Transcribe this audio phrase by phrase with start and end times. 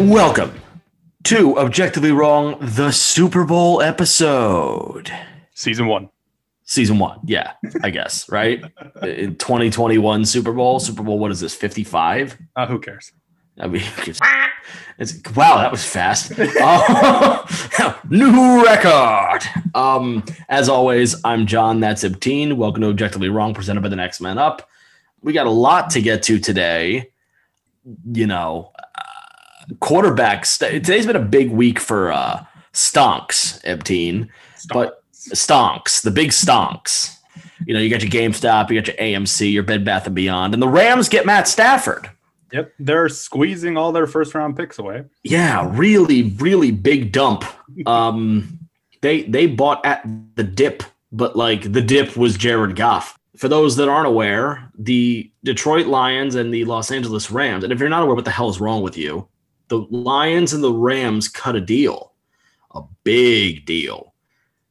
[0.00, 0.58] Welcome
[1.24, 5.12] to Objectively Wrong, the Super Bowl episode.
[5.52, 6.08] Season one.
[6.64, 7.52] Season one, yeah,
[7.82, 8.64] I guess, right?
[9.02, 12.38] In 2021 Super Bowl, Super Bowl, what is this, 55?
[12.56, 13.12] Uh, who cares?
[13.58, 13.82] I mean,
[14.98, 16.32] it's, wow, that was fast.
[16.38, 17.46] Uh,
[18.08, 19.42] new record.
[19.74, 21.78] Um, as always, I'm John.
[21.78, 22.54] That's Ibteen.
[22.54, 24.66] Welcome to Objectively Wrong, presented by the Next Man Up.
[25.20, 27.10] We got a lot to get to today.
[28.12, 28.72] You know,
[29.76, 30.58] quarterbacks.
[30.58, 34.28] Today's been a big week for uh, stonks, Ibteen,
[34.72, 37.16] but stonks, the big stonks.
[37.66, 40.54] You know, you got your GameStop, you got your AMC, your Bed Bath and Beyond,
[40.54, 42.10] and the Rams get Matt Stafford.
[42.52, 45.04] Yep, they're squeezing all their first round picks away.
[45.22, 47.44] Yeah, really, really big dump.
[47.86, 48.58] Um,
[49.02, 50.82] they they bought at the dip,
[51.12, 53.16] but like the dip was Jared Goff.
[53.36, 57.78] For those that aren't aware, the Detroit Lions and the Los Angeles Rams, and if
[57.78, 59.28] you're not aware what the hell is wrong with you,
[59.70, 62.12] the Lions and the Rams cut a deal,
[62.74, 64.12] a big deal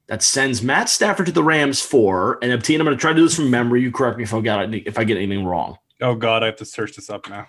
[0.08, 2.38] that sends Matt Stafford to the Rams for.
[2.44, 3.82] And Epteen, I'm going to try to do this from memory.
[3.82, 5.78] You correct me if I got if I get anything wrong.
[6.02, 7.48] Oh god, I have to search this up now.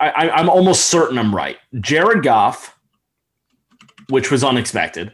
[0.00, 1.56] I'm almost certain I'm right.
[1.80, 2.78] Jared Goff,
[4.08, 5.12] which was unexpected.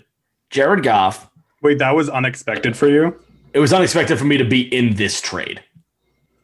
[0.50, 1.30] Jared Goff.
[1.62, 3.18] Wait, that was unexpected for you?
[3.52, 5.62] It was unexpected for me to be in this trade.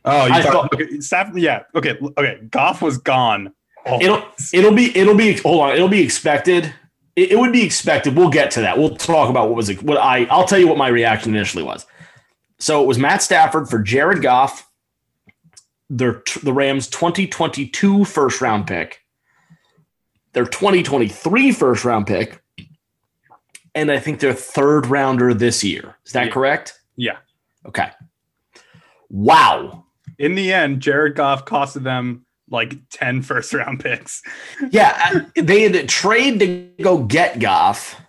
[0.05, 2.39] Oh, you I thought, thought- okay, Staff, yeah, okay, okay.
[2.51, 3.53] Goff was gone.
[3.89, 5.75] Oh, It'll it'll be it'll be hold on.
[5.75, 6.75] It'll be expected.
[7.15, 8.17] It, it would be expected.
[8.17, 8.79] We'll get to that.
[8.79, 9.83] We'll talk about what was it.
[9.83, 11.87] What I I'll tell you what my reaction initially was.
[12.59, 14.69] So it was Matt Stafford for Jared Goff,
[15.89, 19.03] their the Rams 2022 first round pick,
[20.33, 22.43] their 2023 first round pick,
[23.75, 25.97] and I think their third rounder this year.
[26.05, 26.33] Is that Yeah.
[26.33, 26.81] correct?
[26.97, 27.19] yeah.
[27.67, 27.91] Okay.
[29.11, 29.85] Wow.
[30.19, 34.23] In the end, Jared Goff costed them like 10 first round picks.
[34.71, 38.01] Yeah, uh, they had to trade to go get Goff,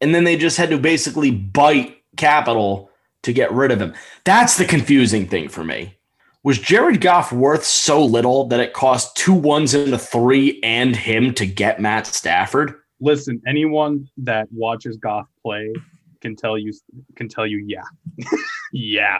[0.00, 2.90] and then they just had to basically bite capital
[3.22, 3.94] to get rid of him.
[4.24, 5.96] That's the confusing thing for me.
[6.44, 10.96] Was Jared Goff worth so little that it cost two ones and a three and
[10.96, 12.74] him to get Matt Stafford?
[13.00, 15.72] Listen, anyone that watches Goff play
[16.20, 16.72] can tell you
[17.16, 17.82] can tell you yeah.
[18.72, 19.18] yeah.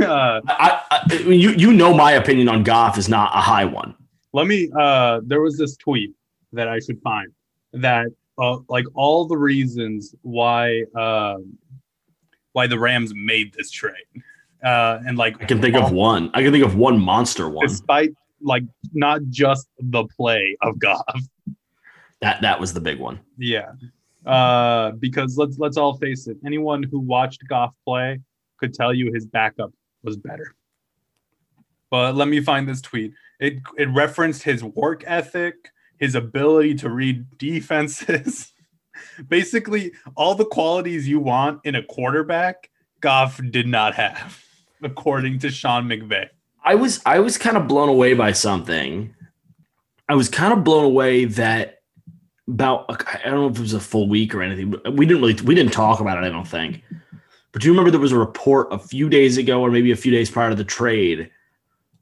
[0.00, 3.94] Uh, I, I, you you know my opinion on Goff is not a high one.
[4.32, 6.12] Let me uh there was this tweet
[6.52, 7.30] that i should find
[7.72, 8.06] that
[8.38, 11.56] uh, like all the reasons why um
[12.52, 13.94] why the rams made this trade
[14.64, 16.30] uh and like I can think of one.
[16.34, 17.66] I can think of one monster one.
[17.66, 18.10] despite
[18.40, 21.20] like not just the play of goff
[22.20, 23.20] That that was the big one.
[23.38, 23.72] yeah
[24.26, 28.20] uh because let's let's all face it anyone who watched goff play
[28.58, 29.72] could tell you his backup
[30.04, 30.54] was better
[31.90, 36.88] but let me find this tweet it it referenced his work ethic his ability to
[36.88, 38.52] read defenses
[39.28, 42.70] basically all the qualities you want in a quarterback
[43.00, 44.42] goff did not have
[44.82, 46.28] according to sean mcvay
[46.64, 49.14] I was I was kind of blown away by something.
[50.08, 51.78] I was kind of blown away that
[52.48, 54.70] about I don't know if it was a full week or anything.
[54.70, 56.26] But we didn't really we didn't talk about it.
[56.26, 56.82] I don't think.
[57.52, 59.96] But do you remember there was a report a few days ago, or maybe a
[59.96, 61.30] few days prior to the trade,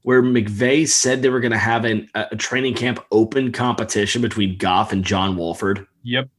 [0.03, 4.57] where McVay said they were going to have an, a training camp open competition between
[4.57, 5.87] Goff and John Wolford.
[6.03, 6.29] yep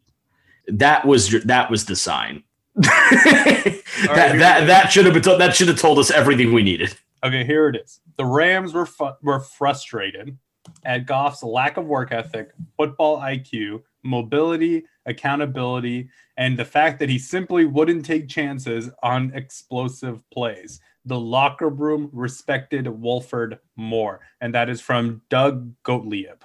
[0.69, 2.43] That was that was the sign.
[2.75, 6.63] that, here that that should have been told, that should have told us everything we
[6.63, 6.97] needed.
[7.23, 8.01] Okay, here it is.
[8.17, 10.37] The Rams were fu- were frustrated
[10.85, 17.19] at Goff's lack of work ethic, football IQ, mobility, accountability, and the fact that he
[17.19, 20.81] simply wouldn't take chances on explosive plays.
[21.05, 26.43] The locker room respected Wolford more, and that is from Doug Gottlieb.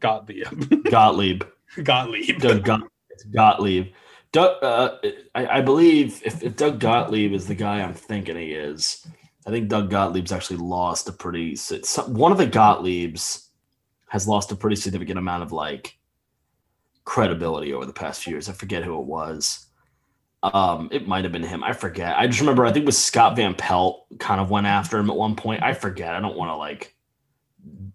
[0.00, 0.46] Gottlieb.
[0.90, 1.42] Gottlieb.
[1.82, 2.38] Gottlieb.
[2.38, 3.92] Doug it's Gottlieb.
[4.32, 4.98] Doug, uh,
[5.34, 9.06] I, I believe if, if Doug Gottlieb is the guy I'm thinking he is,
[9.46, 11.56] I think Doug Gottlieb's actually lost a pretty.
[12.06, 13.46] One of the Gottliebs
[14.08, 15.98] has lost a pretty significant amount of like
[17.04, 18.48] credibility over the past few years.
[18.48, 19.65] I forget who it was.
[20.42, 21.64] Um, it might have been him.
[21.64, 22.16] I forget.
[22.16, 22.64] I just remember.
[22.66, 25.62] I think it was Scott Van Pelt kind of went after him at one point.
[25.62, 26.14] I forget.
[26.14, 26.94] I don't want to like,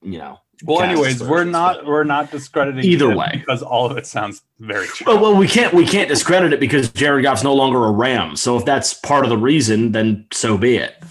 [0.02, 0.40] you know.
[0.64, 3.30] Well, anyways, we're not we're not discrediting Either it way.
[3.34, 5.06] because all of it sounds very true.
[5.08, 8.36] Well, well, we can't we can't discredit it because Jared Goff's no longer a Ram.
[8.36, 11.02] So if that's part of the reason, then so be it.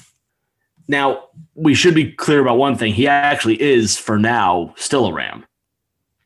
[0.88, 1.24] Now
[1.54, 5.44] we should be clear about one thing: he actually is, for now, still a Ram,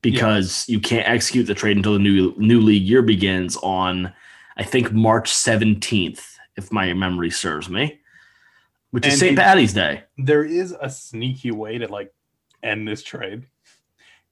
[0.02, 4.12] because you can't execute the trade until the new new league year begins on,
[4.56, 8.00] I think March seventeenth, if my memory serves me,
[8.90, 9.36] which is And St.
[9.38, 10.04] Patty's Day.
[10.18, 12.12] there is a sneaky way to like
[12.62, 13.46] end this trade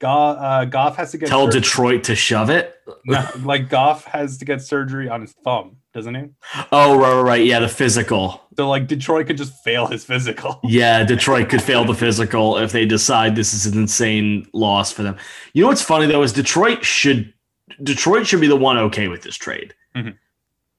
[0.02, 2.74] Goff, uh, Goff has to get Tell sur- Detroit to shove it.
[3.06, 6.24] No, like Goff has to get surgery on his thumb, doesn't he?
[6.72, 7.46] Oh, right, right, right.
[7.46, 8.42] Yeah, the physical.
[8.56, 10.58] So like Detroit could just fail his physical.
[10.64, 15.04] Yeah, Detroit could fail the physical if they decide this is an insane loss for
[15.04, 15.16] them.
[15.52, 17.32] You know what's funny though is Detroit should
[17.80, 19.72] Detroit should be the one okay with this trade.
[19.96, 20.16] Mhm.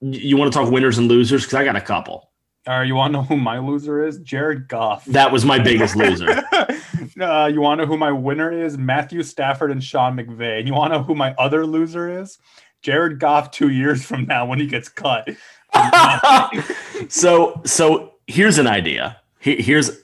[0.01, 2.29] You want to talk winners and losers because I got a couple.
[2.67, 4.19] Uh, you want to know who my loser is?
[4.19, 5.03] Jared Goff.
[5.05, 6.29] That was my biggest loser.
[7.19, 8.77] uh, you want to know who my winner is?
[8.77, 10.59] Matthew Stafford and Sean McVay.
[10.59, 12.37] And you want to know who my other loser is?
[12.81, 15.29] Jared Goff two years from now when he gets cut.
[17.09, 19.19] so so here's an idea.
[19.39, 20.03] Here's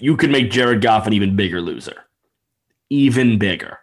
[0.00, 2.04] you could make Jared Goff an even bigger loser,
[2.90, 3.78] even bigger.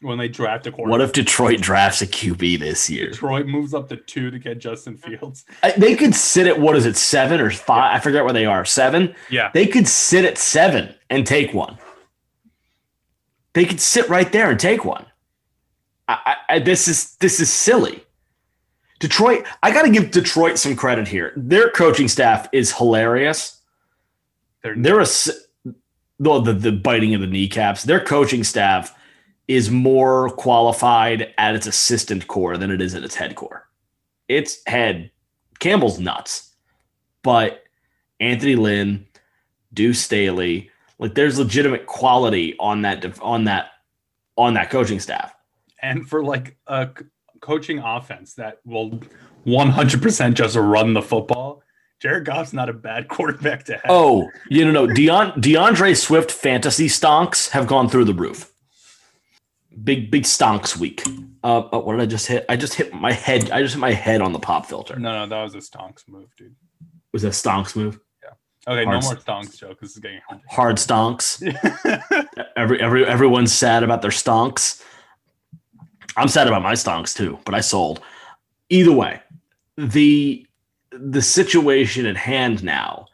[0.00, 0.90] When they draft a quarterback.
[0.90, 3.10] What if Detroit drafts a QB this year?
[3.10, 5.44] Detroit moves up to two to get Justin Fields?
[5.62, 7.96] I- They could sit at what is it, seven or five?
[7.96, 8.64] I forget where they are.
[8.64, 9.14] Seven.
[9.30, 9.50] Yeah.
[9.52, 11.78] They could sit at seven and take one.
[13.54, 15.06] They could sit right there and take one.
[16.06, 18.02] I, I, this is this is silly.
[18.98, 19.46] Detroit.
[19.62, 21.32] I got to give Detroit some credit here.
[21.36, 23.60] Their coaching staff is hilarious.
[24.62, 25.04] They're, They're a
[26.20, 27.82] the, the the biting of the kneecaps.
[27.82, 28.94] Their coaching staff
[29.48, 33.66] is more qualified at its assistant core than it is at its head core.
[34.28, 35.10] Its head,
[35.58, 36.52] Campbell's nuts,
[37.22, 37.64] but
[38.20, 39.06] Anthony Lynn,
[39.72, 43.70] Deuce Staley, like there's legitimate quality on that on that
[44.36, 45.34] on that coaching staff.
[45.82, 46.88] and for like a
[47.40, 49.00] coaching offense that will
[49.46, 51.62] 100% just run the football,
[52.00, 53.86] Jared Goff's not a bad quarterback to have.
[53.88, 58.52] Oh, you know, no, Deon, D'Andre Swift fantasy stonks have gone through the roof.
[59.84, 61.02] Big, big stonks week.
[61.44, 62.44] Uh, oh, what did I just hit?
[62.48, 63.50] I just hit my head.
[63.50, 64.98] I just hit my head on the pop filter.
[64.98, 66.54] No, no, that was a stonks move, dude.
[67.12, 67.98] Was that stonks move?
[68.22, 68.30] Yeah.
[68.66, 71.42] Okay, Hard no more stonks, Joe, because this is getting Hard Hard stonks.
[72.56, 74.82] Every, every, everyone's sad about their stonks.
[76.16, 78.00] I'm sad about my stonks too, but I sold.
[78.68, 79.22] Either way,
[79.76, 80.44] the
[80.90, 83.06] the situation at hand now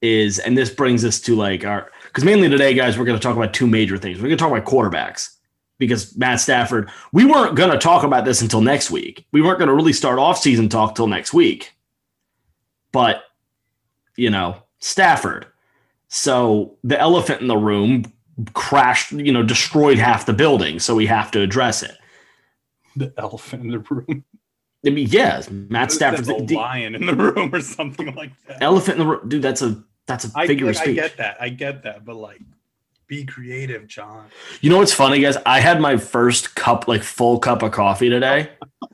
[0.00, 3.22] is, and this brings us to like our because mainly today, guys, we're going to
[3.22, 4.18] talk about two major things.
[4.18, 5.36] We're going to talk about quarterbacks
[5.78, 6.90] because Matt Stafford.
[7.12, 9.26] We weren't going to talk about this until next week.
[9.32, 11.72] We weren't going to really start off season talk till next week.
[12.92, 13.24] But
[14.16, 15.46] you know, Stafford.
[16.08, 18.12] So the elephant in the room
[18.52, 20.78] crashed, you know, destroyed half the building.
[20.78, 21.96] So we have to address it.
[22.96, 24.24] the elephant in the room.
[24.84, 28.60] I mean, yeah, Matt Stafford's a the, lion in the room or something like that.
[28.60, 29.42] elephant in the room, dude.
[29.42, 31.36] That's a that's a I, figure like, of I get that.
[31.40, 32.04] I get that.
[32.04, 32.40] But like,
[33.12, 34.24] be creative, John.
[34.62, 35.36] You know what's funny, guys?
[35.44, 38.48] I had my first cup, like full cup of coffee today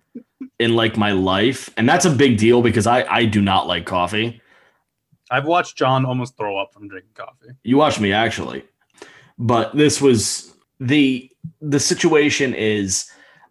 [0.58, 3.86] in like my life, and that's a big deal because I I do not like
[3.86, 4.42] coffee.
[5.30, 7.50] I've watched John almost throw up from drinking coffee.
[7.62, 8.64] You watched me actually,
[9.38, 11.30] but this was the
[11.60, 13.08] the situation is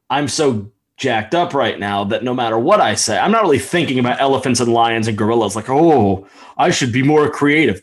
[0.09, 3.59] I'm so jacked up right now that no matter what I say, I'm not really
[3.59, 5.55] thinking about elephants and lions and gorillas.
[5.55, 6.27] Like, oh,
[6.57, 7.81] I should be more creative.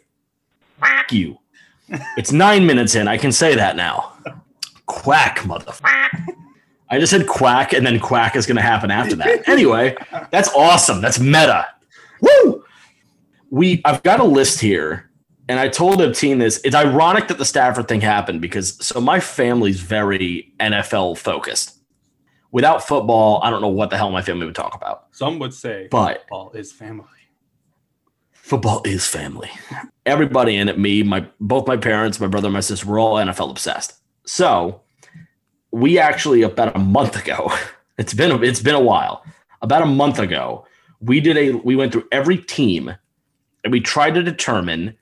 [0.81, 1.39] Fuck you.
[2.17, 3.09] It's nine minutes in.
[3.09, 4.13] I can say that now.
[4.87, 6.27] Quack, motherfucker.
[6.91, 9.49] I just said quack, and then quack is going to happen after that.
[9.49, 9.97] Anyway,
[10.31, 11.01] that's awesome.
[11.01, 11.67] That's meta.
[12.21, 12.65] Woo!
[13.51, 15.11] We, I've got a list here
[15.49, 16.61] and I told the team this.
[16.65, 21.79] It's ironic that the Stafford thing happened because so my family's very NFL focused.
[22.51, 25.07] Without football, I don't know what the hell my family would talk about.
[25.11, 27.07] Some would say But football is family.
[28.45, 29.51] Football is family.
[30.05, 33.51] Everybody in it, me, my both my parents, my brother, my sister, we're all NFL
[33.51, 33.95] obsessed.
[34.27, 34.83] So
[35.71, 37.51] we actually about a month ago,
[37.99, 39.25] it's been it's been a while.
[39.63, 40.67] About a month ago,
[41.01, 42.95] we did a we went through every team
[43.65, 44.95] and we tried to determine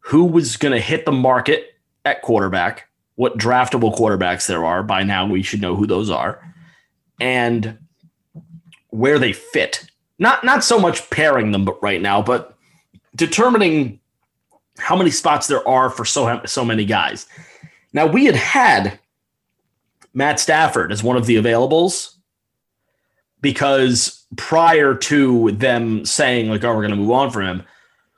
[0.00, 4.82] who was going to hit the market at quarterback, what draftable quarterbacks there are.
[4.82, 6.54] By now, we should know who those are,
[7.18, 7.78] and
[8.90, 9.86] where they fit.
[10.18, 12.53] Not not so much pairing them, but right now, but
[13.14, 14.00] determining
[14.78, 17.26] how many spots there are for so so many guys.
[17.92, 18.98] Now we had had
[20.12, 22.14] Matt Stafford as one of the availables
[23.40, 27.62] because prior to them saying like, "Oh, we're going to move on from him,"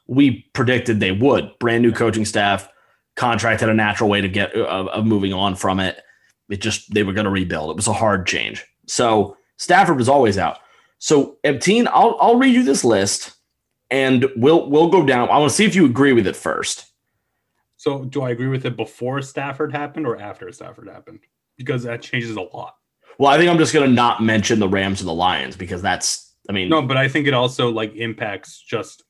[0.06, 1.50] we predicted they would.
[1.58, 2.68] Brand new coaching staff,
[3.16, 6.00] contract had a natural way to get uh, of, of moving on from it.
[6.48, 7.70] It just they were going to rebuild.
[7.70, 8.64] It was a hard change.
[8.86, 10.58] So Stafford was always out.
[10.98, 13.35] So Ebtine, I'll I'll read you this list,
[13.90, 15.28] and we'll we'll go down.
[15.28, 16.92] I want to see if you agree with it first.
[17.76, 21.20] So, do I agree with it before Stafford happened or after Stafford happened?
[21.56, 22.76] Because that changes a lot.
[23.18, 25.82] Well, I think I'm just going to not mention the Rams and the Lions because
[25.82, 26.34] that's.
[26.48, 29.02] I mean, No, but I think it also like impacts just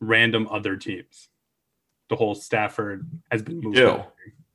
[0.00, 1.28] random other teams.
[2.08, 3.78] The whole Stafford has been moved.
[3.78, 4.02] Ew.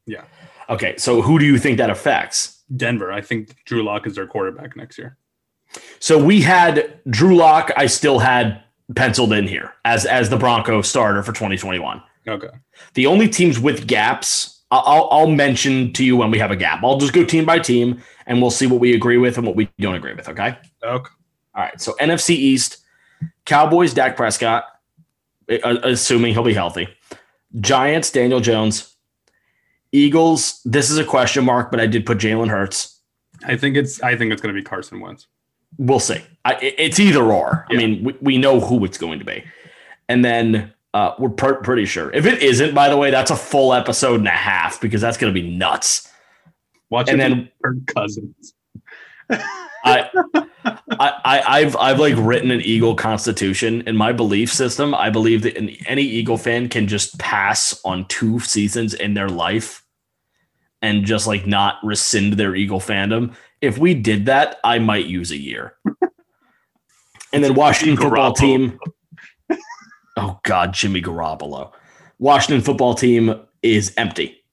[0.06, 0.24] Yeah.
[0.70, 2.64] Okay, so who do you think that affects?
[2.76, 3.12] Denver.
[3.12, 5.18] I think Drew Lock is their quarterback next year.
[6.00, 7.72] So we had Drew Lock.
[7.76, 8.64] I still had
[8.96, 12.02] penciled in here as as the Bronco starter for 2021.
[12.28, 12.50] Okay.
[12.94, 16.84] The only teams with gaps, I'll, I'll, mention to you when we have a gap.
[16.84, 19.56] I'll just go team by team, and we'll see what we agree with and what
[19.56, 20.30] we don't agree with.
[20.30, 20.58] Okay.
[20.84, 21.12] Okay.
[21.56, 21.82] All right.
[21.82, 22.78] So NFC East,
[23.46, 24.66] Cowboys, Dak Prescott,
[25.48, 26.88] assuming he'll be healthy.
[27.60, 28.96] Giants, Daniel Jones.
[29.92, 33.02] Eagles, this is a question mark, but I did put Jalen Hurts.
[33.44, 35.28] I think it's I think it's going to be Carson Wentz.
[35.78, 36.22] We'll see.
[36.46, 37.66] I, it's either or.
[37.70, 39.44] I mean, we, we know who it's going to be.
[40.08, 42.12] And then uh, we're per- pretty sure.
[42.14, 45.18] If it isn't, by the way, that's a full episode and a half because that's
[45.18, 46.12] going to be nuts.
[46.90, 47.50] Watch And then
[47.88, 48.54] Cousins.
[49.30, 50.48] I, I,
[51.00, 54.94] I, I've, I've like written an Eagle constitution in my belief system.
[54.96, 59.84] I believe that any Eagle fan can just pass on two seasons in their life
[60.82, 63.36] and just like not rescind their Eagle fandom.
[63.62, 65.76] If we did that, I might use a year.
[67.34, 68.80] and then Washington football team.
[70.18, 71.72] Oh God, Jimmy Garoppolo.
[72.18, 74.44] Washington football team is empty.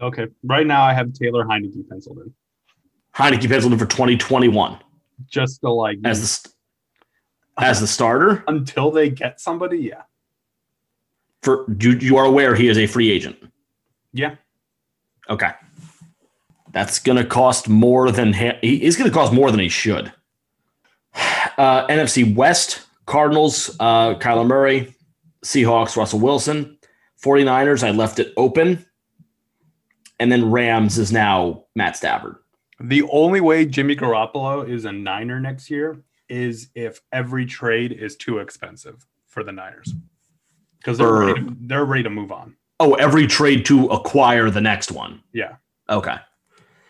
[0.00, 0.28] Okay.
[0.42, 2.32] Right now I have Taylor Heinicke penciled in.
[3.14, 4.78] Heinicke penciled in for 2021
[5.26, 6.54] Just to like as the st-
[7.58, 8.42] as the starter.
[8.48, 10.02] until they get somebody, yeah.
[11.42, 13.36] for you, you are aware he is a free agent.
[14.12, 14.36] Yeah.
[15.28, 15.50] Okay.
[16.72, 20.12] That's going to cost more than he, is going to cost more than he should.
[21.56, 24.92] Uh, NFC West, Cardinals, uh, Kyler Murray,
[25.44, 26.76] Seahawks, Russell Wilson,
[27.22, 28.84] 49ers, I left it open.
[30.18, 32.36] And then Rams is now Matt Stafford.
[32.80, 38.16] The only way Jimmy Garoppolo is a Niner next year is if every trade is
[38.16, 39.94] too expensive for the Niners.
[40.78, 42.56] Because they're, ready to- they're ready to move on.
[42.80, 45.22] Oh, every trade to acquire the next one.
[45.32, 45.56] Yeah.
[45.88, 46.16] Okay.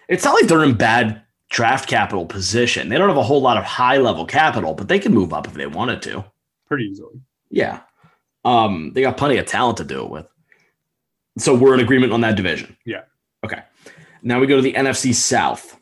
[0.09, 2.89] It's not like they're in bad draft capital position.
[2.89, 5.47] They don't have a whole lot of high level capital, but they can move up
[5.47, 6.25] if they wanted to.
[6.67, 7.21] Pretty easily.
[7.51, 7.81] Yeah.
[8.45, 10.27] Um, they got plenty of talent to do it with.
[11.39, 12.77] So we're in agreement on that division.
[12.85, 13.03] Yeah.
[13.45, 13.63] Okay.
[14.23, 15.79] Now we go to the NFC South.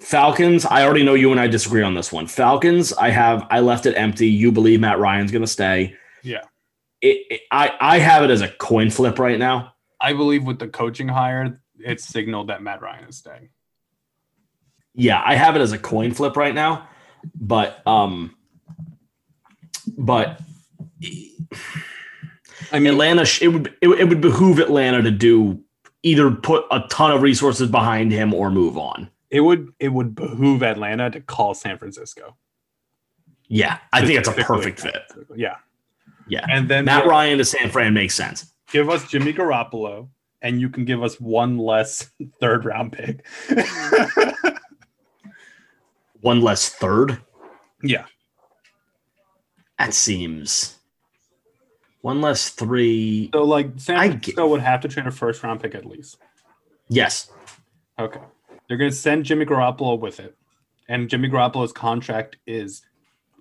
[0.00, 2.26] Falcons, I already know you and I disagree on this one.
[2.26, 4.28] Falcons, I have I left it empty.
[4.28, 5.94] You believe Matt Ryan's going to stay.
[6.22, 6.42] Yeah.
[7.00, 9.74] It, it- I I have it as a coin flip right now.
[10.00, 13.48] I believe with the coaching hire, it's signaled that Matt Ryan is staying.
[14.94, 16.88] Yeah, I have it as a coin flip right now,
[17.34, 18.34] but um
[19.96, 20.40] but
[22.72, 25.62] I mean, Atlanta it would it, would- it would behoove Atlanta to do
[26.02, 29.10] either put a ton of resources behind him or move on.
[29.30, 32.36] it would it would behoove Atlanta to call San Francisco.
[33.48, 35.02] Yeah, I think it's a perfect fit.
[35.36, 35.56] Yeah.
[36.28, 36.44] Yeah.
[36.50, 38.52] And then Matt Ryan to San Fran makes sense.
[38.70, 40.08] give us Jimmy Garoppolo,
[40.42, 43.24] and you can give us one less third round pick.
[46.20, 47.18] One less third.
[47.82, 48.06] yeah.
[49.78, 50.78] That seems
[52.00, 53.30] one less three.
[53.32, 56.16] So like San Francisco would have to trade a first round pick at least.
[56.88, 57.30] Yes.
[57.98, 58.20] Okay.
[58.66, 60.34] They're going to send Jimmy Garoppolo with it.
[60.88, 62.82] And Jimmy Garoppolo's contract is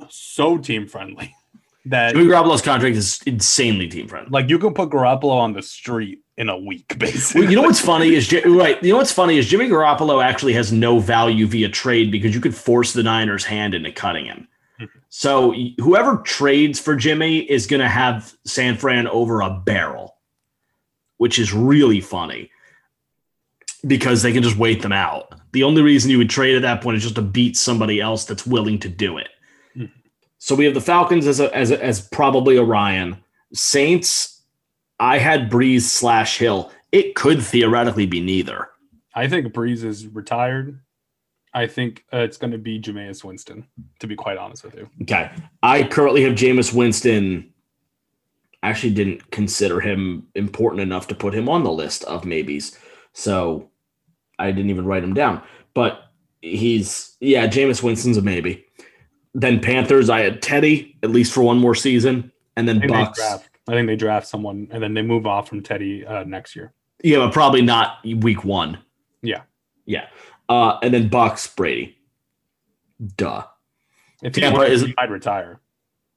[0.09, 1.33] so team friendly
[1.85, 4.29] that Jimmy Garoppolo's contract is insanely team friendly.
[4.31, 7.41] like you can put Garoppolo on the street in a week, basically.
[7.41, 8.81] Well, you know what's funny is right.
[8.83, 12.41] You know what's funny is Jimmy Garoppolo actually has no value via trade because you
[12.41, 14.47] could force the Niners' hand into cutting him.
[14.81, 14.89] Mhm.
[15.09, 20.17] So whoever trades for Jimmy is going to have San Fran over a barrel,
[21.17, 22.51] which is really funny
[23.87, 25.33] because they can just wait them out.
[25.53, 28.25] The only reason you would trade at that point is just to beat somebody else
[28.25, 29.29] that's willing to do it.
[30.45, 33.17] So we have the Falcons as a, as a, as probably Orion.
[33.51, 34.43] Saints
[34.99, 36.71] I had Brees slash Hill.
[36.91, 38.69] It could theoretically be neither.
[39.15, 40.79] I think Brees is retired.
[41.55, 43.65] I think uh, it's going to be Jameis Winston,
[43.97, 44.87] to be quite honest with you.
[45.01, 45.31] Okay.
[45.63, 47.51] I currently have Jameis Winston.
[48.61, 52.77] I actually didn't consider him important enough to put him on the list of maybes.
[53.13, 53.71] So
[54.37, 55.41] I didn't even write him down.
[55.73, 56.03] But
[56.43, 58.64] he's, yeah, Jameis Winston's a maybe.
[59.37, 62.31] Then Panthers, I had Teddy, at least for one more season.
[62.55, 63.19] And then I Bucks.
[63.67, 66.73] I think they draft someone and then they move off from Teddy uh, next year.
[67.03, 68.77] Yeah, but probably not week one.
[69.21, 69.41] Yeah.
[69.85, 70.07] Yeah.
[70.47, 71.97] Uh, and then Bucks, Brady.
[73.17, 73.43] Duh.
[74.23, 75.59] If he Tampa wins, isn't- he might retire.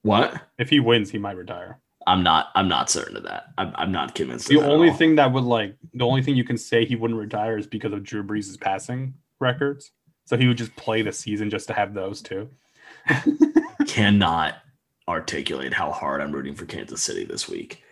[0.03, 0.41] What?
[0.59, 1.81] If he wins, he might retire.
[2.07, 2.47] I'm not.
[2.55, 3.47] I'm not certain of that.
[3.59, 4.49] I'm, I'm not convinced.
[4.49, 6.85] The of that at only thing that would like the only thing you can say
[6.87, 9.91] he wouldn't retire is because of Drew Brees' passing records.
[10.25, 12.49] So he would just play the season just to have those two.
[13.87, 14.55] cannot
[15.09, 17.83] articulate how hard I'm rooting for Kansas City this week.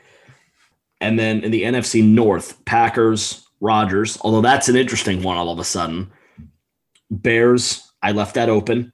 [1.00, 5.58] And then in the NFC North, Packers, Rodgers, although that's an interesting one all of
[5.58, 6.10] a sudden.
[7.10, 8.92] Bears, I left that open.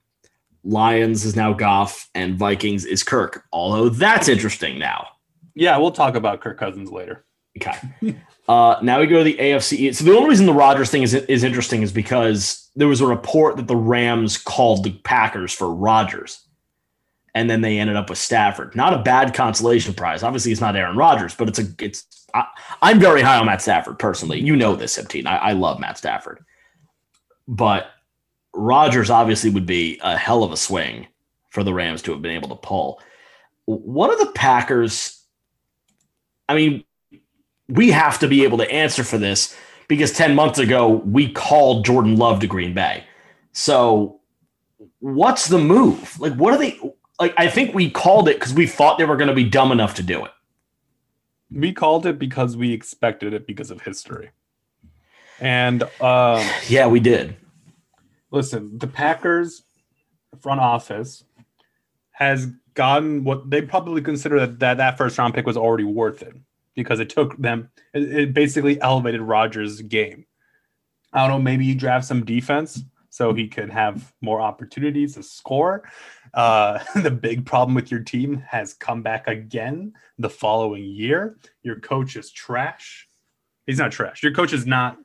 [0.63, 3.43] Lions is now Goff, and Vikings is Kirk.
[3.51, 5.07] Although that's interesting now.
[5.55, 7.25] Yeah, we'll talk about Kirk Cousins later.
[7.57, 8.15] Okay.
[8.47, 9.95] Uh, now we go to the AFC.
[9.95, 13.07] So the only reason the Rodgers thing is is interesting is because there was a
[13.07, 16.45] report that the Rams called the Packers for Rodgers,
[17.33, 18.75] and then they ended up with Stafford.
[18.75, 20.23] Not a bad consolation prize.
[20.23, 22.05] Obviously, it's not Aaron Rodgers, but it's a it's.
[22.33, 22.45] I,
[22.81, 24.41] I'm very high on Matt Stafford personally.
[24.41, 25.27] You know this, Septine.
[25.27, 26.43] I, I love Matt Stafford,
[27.47, 27.87] but
[28.53, 31.07] Rodgers obviously would be a hell of a swing
[31.49, 33.01] for the Rams to have been able to pull.
[33.65, 35.23] What are the Packers?
[36.49, 36.83] I mean,
[37.69, 39.55] we have to be able to answer for this
[39.87, 43.03] because 10 months ago we called Jordan Love to Green Bay.
[43.51, 44.19] So
[44.99, 46.19] what's the move?
[46.19, 46.79] Like what are they
[47.19, 49.71] like I think we called it cuz we thought they were going to be dumb
[49.71, 50.31] enough to do it.
[51.51, 54.31] We called it because we expected it because of history.
[55.39, 57.37] And um yeah, we did.
[58.31, 59.63] Listen, the Packers
[60.41, 61.23] front office
[62.11, 66.23] has gotten what they probably consider that that, that first round pick was already worth
[66.23, 66.35] it
[66.75, 70.25] because it took them it, it basically elevated Rodgers' game.
[71.11, 75.21] I don't know, maybe you draft some defense so he could have more opportunities to
[75.21, 75.87] score.
[76.33, 81.37] Uh, the big problem with your team has come back again the following year.
[81.61, 83.07] Your coach is trash.
[83.67, 84.23] He's not trash.
[84.23, 84.97] Your coach is not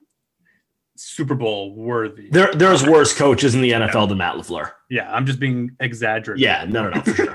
[0.97, 2.31] Super Bowl worthy.
[2.31, 4.07] There, there's worse coaches in the NFL yeah.
[4.07, 4.73] than Matt LaFleur.
[4.89, 6.43] Yeah, I'm just being exaggerated.
[6.43, 7.35] Yeah, no, no, no, for sure.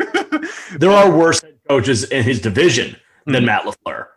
[0.80, 3.46] there are worse coaches in his division than mm-hmm.
[3.46, 4.08] Matt LaFleur.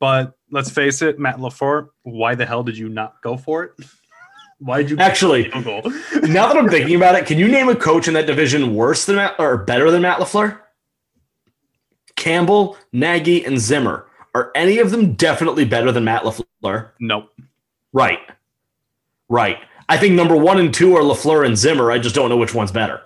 [0.00, 3.72] But let's face it, Matt LaFleur, why the hell did you not go for it?
[4.58, 5.48] why did you actually?
[5.54, 9.04] now that I'm thinking about it, can you name a coach in that division worse
[9.04, 10.58] than Matt or better than Matt LaFleur?
[12.16, 14.06] Campbell, Nagy, and Zimmer.
[14.34, 16.90] Are any of them definitely better than Matt LaFleur?
[16.98, 17.30] Nope.
[17.92, 18.18] Right.
[19.28, 19.58] Right.
[19.88, 21.90] I think number one and two are LaFleur and Zimmer.
[21.90, 23.02] I just don't know which one's better.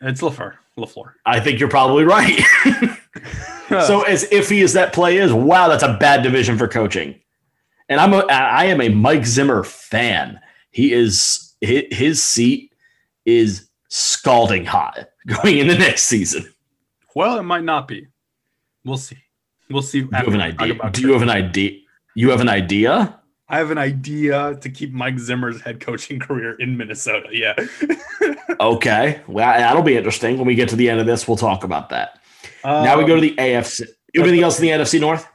[0.00, 0.54] It's LaFleur.
[0.76, 1.12] LaFleur.
[1.26, 2.40] I think you're probably right.
[3.86, 7.20] so as iffy as that play is, wow, that's a bad division for coaching.
[7.88, 10.40] And I'm a I am a Mike Zimmer fan.
[10.70, 12.72] He is his seat
[13.24, 16.52] is scalding hot going into next season.
[17.14, 18.06] Well, it might not be.
[18.84, 19.18] We'll see.
[19.70, 20.02] We'll see.
[20.02, 20.90] Do you have an idea?
[20.90, 21.78] Do you have an idea?
[22.14, 23.18] You have an idea?
[23.50, 27.28] I have an idea to keep Mike Zimmer's head coaching career in Minnesota.
[27.32, 27.54] Yeah.
[28.60, 29.20] okay.
[29.26, 30.36] Well, that'll be interesting.
[30.36, 32.20] When we get to the end of this, we'll talk about that.
[32.64, 33.86] Um, now we go to the AFC.
[34.14, 35.28] Anything else in the NFC North?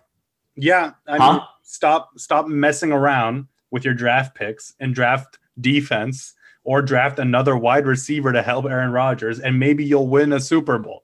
[0.55, 0.91] Yeah.
[1.07, 1.33] I huh?
[1.33, 6.33] mean, stop stop messing around with your draft picks and draft defense
[6.63, 10.77] or draft another wide receiver to help Aaron Rodgers, and maybe you'll win a Super
[10.77, 11.03] Bowl.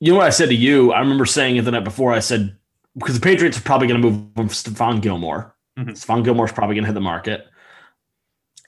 [0.00, 0.92] You know what I said to you?
[0.92, 2.12] I remember saying it the night before.
[2.12, 2.56] I said
[2.96, 5.54] because the Patriots are probably going to move from Stephon Gilmore.
[5.78, 5.90] Mm-hmm.
[5.90, 7.46] Stephon Gilmore's probably going to hit the market,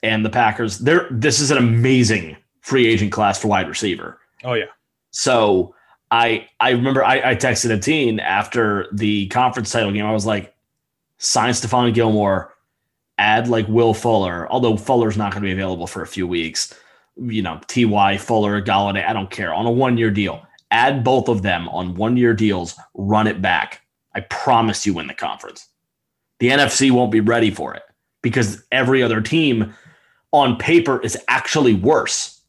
[0.03, 0.79] and the Packers.
[0.79, 4.19] They're this is an amazing free agent class for wide receiver.
[4.43, 4.65] Oh yeah.
[5.11, 5.73] So
[6.11, 10.05] I I remember I, I texted a teen after the conference title game.
[10.05, 10.55] I was like,
[11.17, 12.53] sign Stephon Gilmore,
[13.17, 16.73] add like Will Fuller, although Fuller's not going to be available for a few weeks.
[17.17, 20.45] You know, Ty Fuller, Golladay, I don't care on a one year deal.
[20.71, 22.75] Add both of them on one year deals.
[22.93, 23.81] Run it back.
[24.13, 25.67] I promise you win the conference.
[26.39, 27.83] The NFC won't be ready for it
[28.21, 29.73] because every other team
[30.31, 32.41] on paper is actually worse.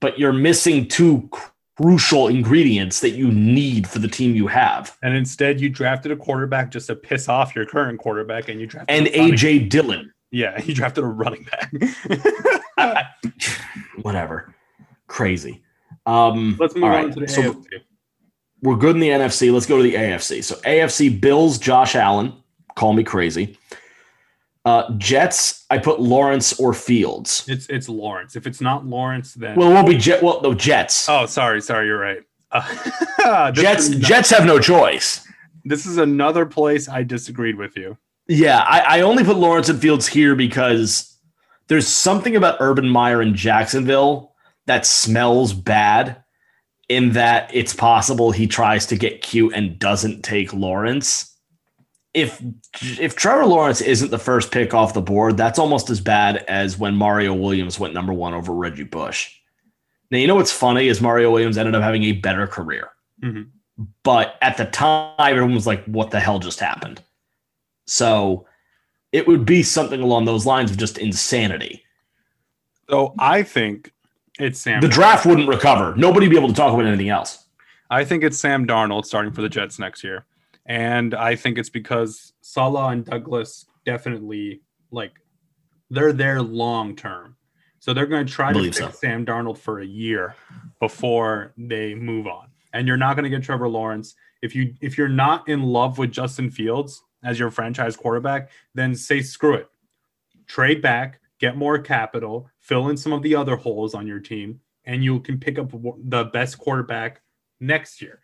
[0.00, 1.28] But you're missing two
[1.76, 4.96] crucial ingredients that you need for the team you have.
[5.02, 8.66] And instead, you drafted a quarterback just to piss off your current quarterback, and you
[8.66, 10.12] drafted and AJ Dillon.
[10.30, 11.72] Yeah, you drafted a running back.
[12.18, 13.04] I, I,
[14.02, 14.54] whatever,
[15.06, 15.62] crazy.
[16.06, 17.66] Um, Let's move on to the so AFC.
[18.62, 19.52] We're good in the NFC.
[19.52, 20.42] Let's go to the AFC.
[20.42, 22.32] So AFC Bills, Josh Allen.
[22.76, 23.58] Call me crazy.
[24.64, 27.44] Uh, Jets, I put Lawrence or Fields.
[27.48, 28.34] It's it's Lawrence.
[28.34, 30.22] If it's not Lawrence, then well, it won't be Jet.
[30.22, 31.06] Well, no Jets.
[31.08, 32.22] Oh, sorry, sorry, you're right.
[32.50, 35.26] Uh, Jets Jets have no choice.
[35.64, 37.98] This is another place I disagreed with you.
[38.26, 41.14] Yeah, I, I only put Lawrence and Fields here because
[41.68, 44.34] there's something about Urban Meyer in Jacksonville
[44.66, 46.22] that smells bad.
[46.90, 51.33] In that it's possible he tries to get cute and doesn't take Lawrence
[52.14, 52.40] if
[52.98, 56.78] if Trevor Lawrence isn't the first pick off the board, that's almost as bad as
[56.78, 59.36] when Mario Williams went number one over Reggie Bush.
[60.10, 62.90] Now you know what's funny is Mario Williams ended up having a better career,
[63.22, 63.42] mm-hmm.
[64.04, 67.02] but at the time everyone was like, "What the hell just happened?"
[67.86, 68.46] So
[69.10, 71.84] it would be something along those lines of just insanity.
[72.88, 73.92] So I think
[74.38, 74.80] it's Sam.
[74.80, 75.96] The draft wouldn't recover.
[75.96, 77.44] Nobody would be able to talk about anything else.
[77.90, 80.26] I think it's Sam Darnold starting for the Jets next year.
[80.66, 85.12] And I think it's because Salah and Douglas definitely like
[85.90, 87.36] they're there long term.
[87.80, 88.90] So they're going to try to fix so.
[88.90, 90.34] Sam Darnold for a year
[90.80, 92.48] before they move on.
[92.72, 95.96] And you're not going to get Trevor Lawrence if you if you're not in love
[95.96, 99.68] with Justin Fields as your franchise quarterback, then say screw it.
[100.46, 104.60] Trade back, get more capital, fill in some of the other holes on your team,
[104.84, 107.22] and you can pick up the best quarterback
[107.58, 108.20] next year.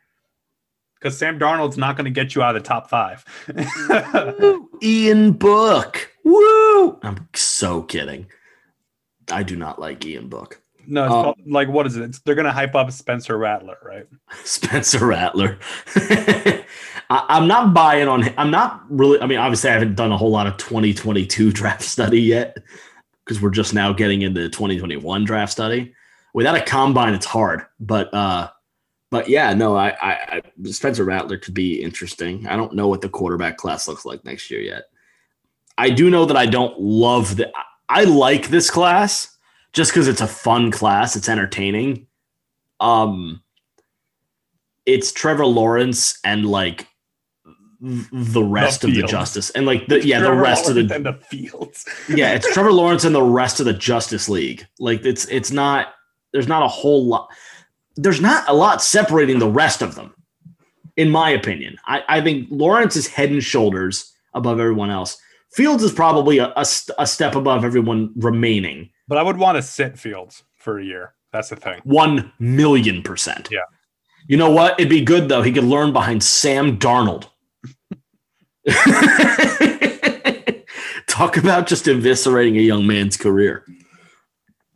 [1.00, 3.24] Because Sam Darnold's not going to get you out of the top five.
[4.82, 6.10] Ian Book.
[6.24, 6.98] Woo!
[7.02, 8.26] I'm so kidding.
[9.32, 10.60] I do not like Ian Book.
[10.86, 12.02] no, it's Um, called, like what is it?
[12.02, 14.06] It's, they're going to hype up Spencer Rattler, right?
[14.44, 15.58] Spencer Rattler.
[15.96, 16.64] I,
[17.28, 18.24] I'm not buying on.
[18.36, 19.20] I'm not really.
[19.20, 22.56] I mean, obviously, I haven't done a whole lot of 2022 draft study yet
[23.24, 25.94] because we're just now getting into 2021 draft study.
[26.34, 27.62] Without a combine, it's hard.
[27.80, 28.50] But uh,
[29.10, 32.46] but yeah, no, I, I, I Spencer Rattler could be interesting.
[32.46, 34.84] I don't know what the quarterback class looks like next year yet.
[35.76, 37.50] I do know that I don't love the.
[37.88, 39.36] I like this class
[39.72, 41.16] just because it's a fun class.
[41.16, 42.06] It's entertaining.
[42.78, 43.42] Um,
[44.86, 46.86] it's Trevor Lawrence and like
[47.80, 49.02] the rest of the.
[49.02, 51.84] Justice and like the yeah the Trevor rest of the and the fields.
[52.08, 54.66] yeah it's Trevor Lawrence and the rest of the Justice League.
[54.78, 55.94] Like it's it's not
[56.32, 57.28] there's not a whole lot
[57.96, 60.14] there's not a lot separating the rest of them,
[60.96, 61.76] in my opinion.
[61.86, 65.18] I, I think Lawrence is head and shoulders above everyone else.
[65.52, 66.64] Fields is probably a, a,
[66.98, 68.90] a step above everyone remaining.
[69.08, 71.14] But I would want to sit Fields for a year.
[71.32, 71.80] That's the thing.
[71.84, 73.48] One million percent.
[73.50, 73.60] Yeah.
[74.28, 74.78] You know what?
[74.78, 75.42] It'd be good though.
[75.42, 77.28] He could learn behind Sam Darnold.
[81.06, 83.64] Talk about just eviscerating a young man's career.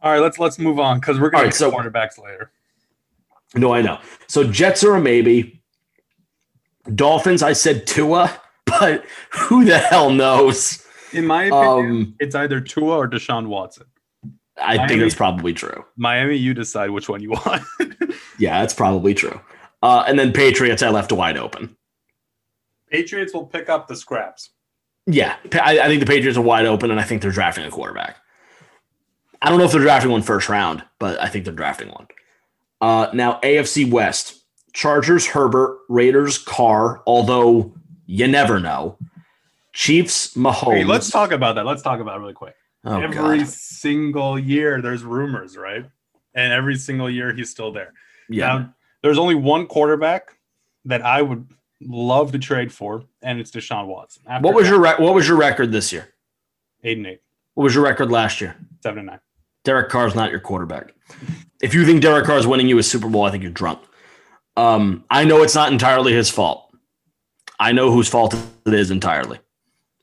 [0.02, 2.50] All right, let's let's move on because we're going right, to so- quarterbacks later.
[3.54, 3.98] No, I know.
[4.26, 5.62] So Jets are a maybe.
[6.94, 10.84] Dolphins, I said Tua, but who the hell knows?
[11.12, 13.86] In my opinion, Um, it's either Tua or Deshaun Watson.
[14.56, 15.84] I think Miami- that's probably true.
[15.96, 17.62] Miami, you decide which one you want.
[18.36, 19.40] Yeah, that's probably true.
[19.80, 21.76] Uh, and then Patriots, I left wide open.
[22.90, 24.50] Patriots will pick up the scraps.
[25.06, 27.70] Yeah, I, I think the Patriots are wide open, and I think they're drafting a
[27.70, 28.16] quarterback.
[29.40, 32.08] I don't know if they're drafting one first round, but I think they're drafting one.
[32.84, 34.42] Uh, now, AFC West
[34.74, 38.98] Chargers, Herbert, Raiders, Carr, although you never know.
[39.72, 40.74] Chiefs, Mahomes.
[40.78, 41.64] Hey, let's talk about that.
[41.64, 42.54] Let's talk about it really quick.
[42.84, 43.46] Oh, every God.
[43.48, 45.86] single year, there's rumors, right?
[46.34, 47.94] And every single year, he's still there.
[48.28, 48.46] Yeah.
[48.46, 50.36] Now, there's only one quarterback
[50.84, 51.48] that I would
[51.80, 54.24] love to trade for, and it's Deshaun Watson.
[54.26, 56.08] After What was that, your rec- what was your record this year?
[56.82, 57.22] eight and eight,
[57.54, 58.54] What was your record last year?
[58.82, 59.20] seven and nine?
[59.64, 60.94] Derek Carr's not your quarterback.
[61.62, 63.80] If you think Derek Carr's winning you a Super Bowl, I think you're drunk.
[64.56, 66.72] Um, I know it's not entirely his fault.
[67.58, 68.34] I know whose fault
[68.66, 69.38] it is entirely.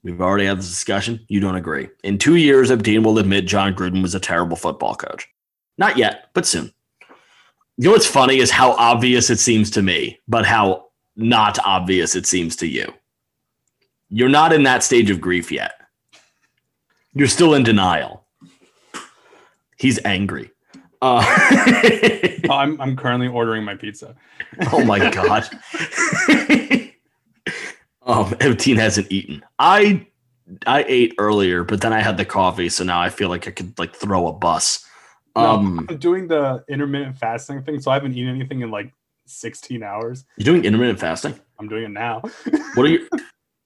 [0.03, 1.23] We've already had this discussion.
[1.27, 1.89] You don't agree.
[2.03, 5.27] In two years, Abdeen will admit Jon Gruden was a terrible football coach.
[5.77, 6.73] Not yet, but soon.
[7.77, 12.15] You know what's funny is how obvious it seems to me, but how not obvious
[12.15, 12.91] it seems to you.
[14.09, 15.73] You're not in that stage of grief yet.
[17.13, 18.20] You're still in denial.
[19.81, 20.51] He's angry.
[21.01, 21.25] Uh,
[22.49, 24.15] Oh, I'm I'm currently ordering my pizza.
[24.73, 25.47] oh my god.
[28.05, 28.35] um,
[28.77, 29.43] hasn't eaten.
[29.57, 30.05] I
[30.67, 33.51] I ate earlier, but then I had the coffee, so now I feel like I
[33.51, 34.85] could like throw a bus.
[35.35, 38.91] No, Um, I'm doing the intermittent fasting thing, so I haven't eaten anything in like
[39.27, 40.25] 16 hours.
[40.35, 41.39] you're doing intermittent fasting.
[41.57, 42.21] I'm doing it now.
[42.75, 43.07] What are you?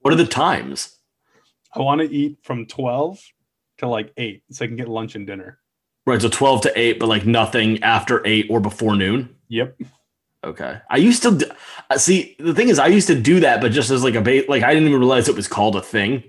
[0.02, 1.00] What are the times?
[1.74, 3.20] I want to eat from 12
[3.80, 5.60] to like 8 so I can get lunch and dinner.
[6.06, 9.36] Right, so twelve to eight, but like nothing after eight or before noon.
[9.50, 9.80] Yep.
[10.44, 11.46] Okay, I used to do,
[11.90, 12.36] uh, see.
[12.38, 14.48] The thing is, I used to do that, but just as like a bait.
[14.48, 16.24] Like I didn't even realize it was called a thing,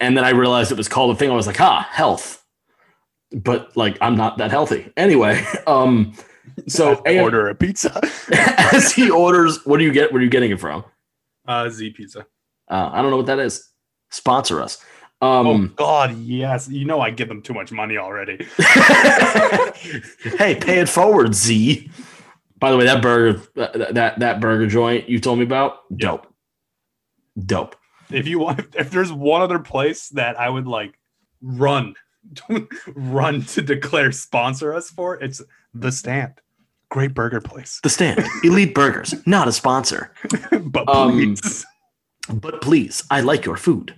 [0.00, 1.30] and then I realized it was called a thing.
[1.30, 2.42] I was like, ah, health.
[3.32, 5.44] But like, I'm not that healthy anyway.
[5.66, 6.14] Um,
[6.68, 8.00] so AM order a pizza.
[8.32, 10.12] as he orders, what do you get?
[10.12, 10.84] Where are you getting it from?
[11.46, 12.20] Uh, Z pizza.
[12.68, 13.68] Uh, I don't know what that is.
[14.10, 14.82] Sponsor us.
[15.22, 16.68] Oh Um, God, yes.
[16.68, 18.46] You know I give them too much money already.
[20.38, 21.90] hey, pay it forward, Z.
[22.58, 26.26] By the way, that burger, that that, that burger joint you told me about, dope,
[27.44, 27.76] dope.
[28.10, 30.98] If you want, if there's one other place that I would like
[31.42, 31.94] run,
[32.94, 35.42] run to declare sponsor us for, it's
[35.74, 36.34] the Stand.
[36.88, 37.80] Great burger place.
[37.82, 40.12] The Stand, Elite Burgers, not a sponsor,
[40.62, 41.66] but Um, please,
[42.32, 43.94] but please, I like your food.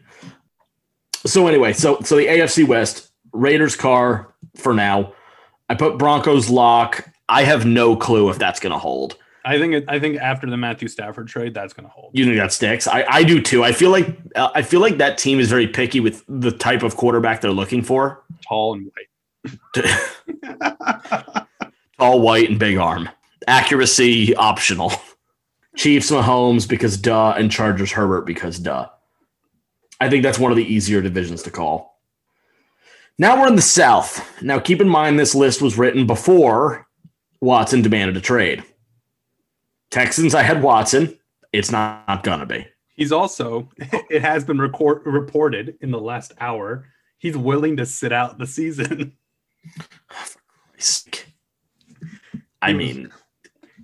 [1.29, 5.12] So anyway, so so the AFC West, Raiders Carr for now.
[5.69, 7.09] I put Broncos lock.
[7.29, 9.17] I have no clue if that's going to hold.
[9.45, 12.11] I think it, I think after the Matthew Stafford trade, that's going to hold.
[12.14, 12.87] You think that sticks?
[12.87, 13.64] I, I do too.
[13.64, 16.83] I feel like uh, I feel like that team is very picky with the type
[16.83, 18.25] of quarterback they're looking for.
[18.47, 19.07] Tall and white.
[21.99, 23.09] Tall, white, and big arm.
[23.47, 24.93] Accuracy optional.
[25.77, 28.88] Chiefs Mahomes because duh, and Chargers Herbert because duh.
[30.00, 31.98] I think that's one of the easier divisions to call.
[33.18, 34.42] Now we're in the South.
[34.42, 36.87] Now keep in mind this list was written before
[37.40, 38.62] Watson demanded a trade.
[39.90, 41.18] Texans, I had Watson.
[41.52, 42.66] It's not, not gonna be.
[42.94, 46.87] He's also, it has been record, reported in the last hour,
[47.18, 49.16] he's willing to sit out the season.
[52.62, 53.12] I mean,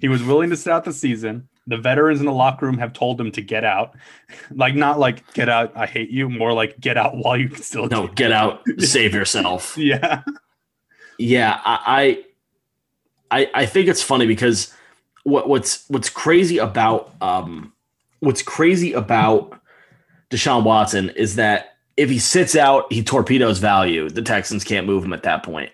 [0.00, 1.48] he was willing to sit out the season.
[1.66, 3.94] The veterans in the locker room have told him to get out.
[4.50, 7.62] Like, not like get out, I hate you, more like get out while you can
[7.62, 9.77] still no, get out, save yourself.
[9.79, 10.22] yeah.
[11.18, 12.24] Yeah, I,
[13.31, 14.74] I I think it's funny because
[15.22, 17.72] what what's what's crazy about um
[18.20, 19.59] what's crazy about
[20.31, 24.09] Deshaun Watson is that if he sits out, he torpedoes value.
[24.09, 25.70] The Texans can't move him at that point.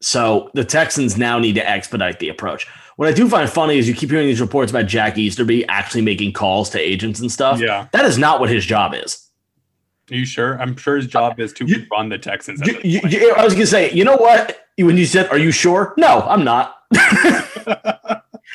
[0.00, 2.66] So the Texans now need to expedite the approach.
[3.00, 6.02] What I do find funny is you keep hearing these reports about Jack Easterby actually
[6.02, 7.58] making calls to agents and stuff.
[7.58, 7.88] Yeah.
[7.92, 9.26] That is not what his job is.
[10.10, 10.60] Are you sure?
[10.60, 12.60] I'm sure his job is to You- run the Texans.
[12.60, 14.66] You- you- I was gonna say, you know what?
[14.76, 16.76] When you said, "Are you sure?" No, I'm not.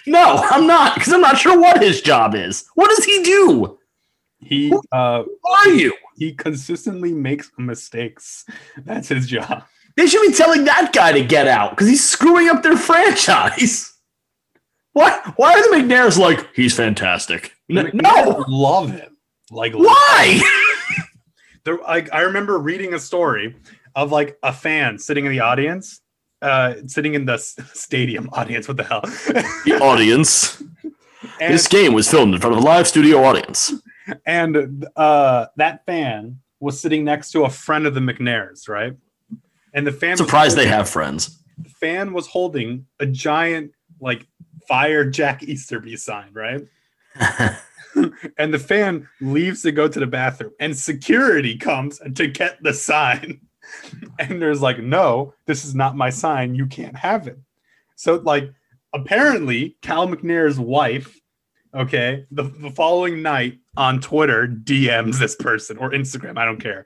[0.06, 2.66] no, I'm not because I'm not sure what his job is.
[2.76, 3.80] What does he do?
[4.38, 5.92] he uh Who are you?
[6.20, 8.46] he consistently makes mistakes.
[8.78, 9.64] That's his job.
[9.98, 13.92] They should be telling that guy to get out because he's screwing up their franchise.
[14.96, 15.20] Why?
[15.36, 17.52] Why are the McNairs like he's fantastic?
[17.70, 19.18] N- no, love him.
[19.52, 20.40] Like why?
[21.66, 23.56] there like I remember reading a story
[23.94, 26.00] of like a fan sitting in the audience,
[26.42, 28.70] uh sitting in the stadium audience.
[28.70, 29.02] What the hell?
[29.66, 30.64] the audience.
[31.42, 33.74] and This game was filmed in front of a live studio audience.
[34.26, 38.94] and uh that fan was sitting next to a friend of the McNairs, right?
[39.74, 41.44] And the fan Surprised they have friends.
[41.58, 44.26] the fan was holding a giant like
[44.68, 46.62] fire Jack Easterby sign, right?
[48.38, 52.74] and the fan leaves to go to the bathroom and security comes to get the
[52.74, 53.42] sign.
[54.20, 56.54] And there's like no this is not my sign.
[56.54, 57.40] You can't have it.
[57.96, 58.54] So like
[58.96, 61.20] apparently cal mcnair's wife
[61.76, 66.86] okay the, the following night on twitter dms this person or instagram i don't care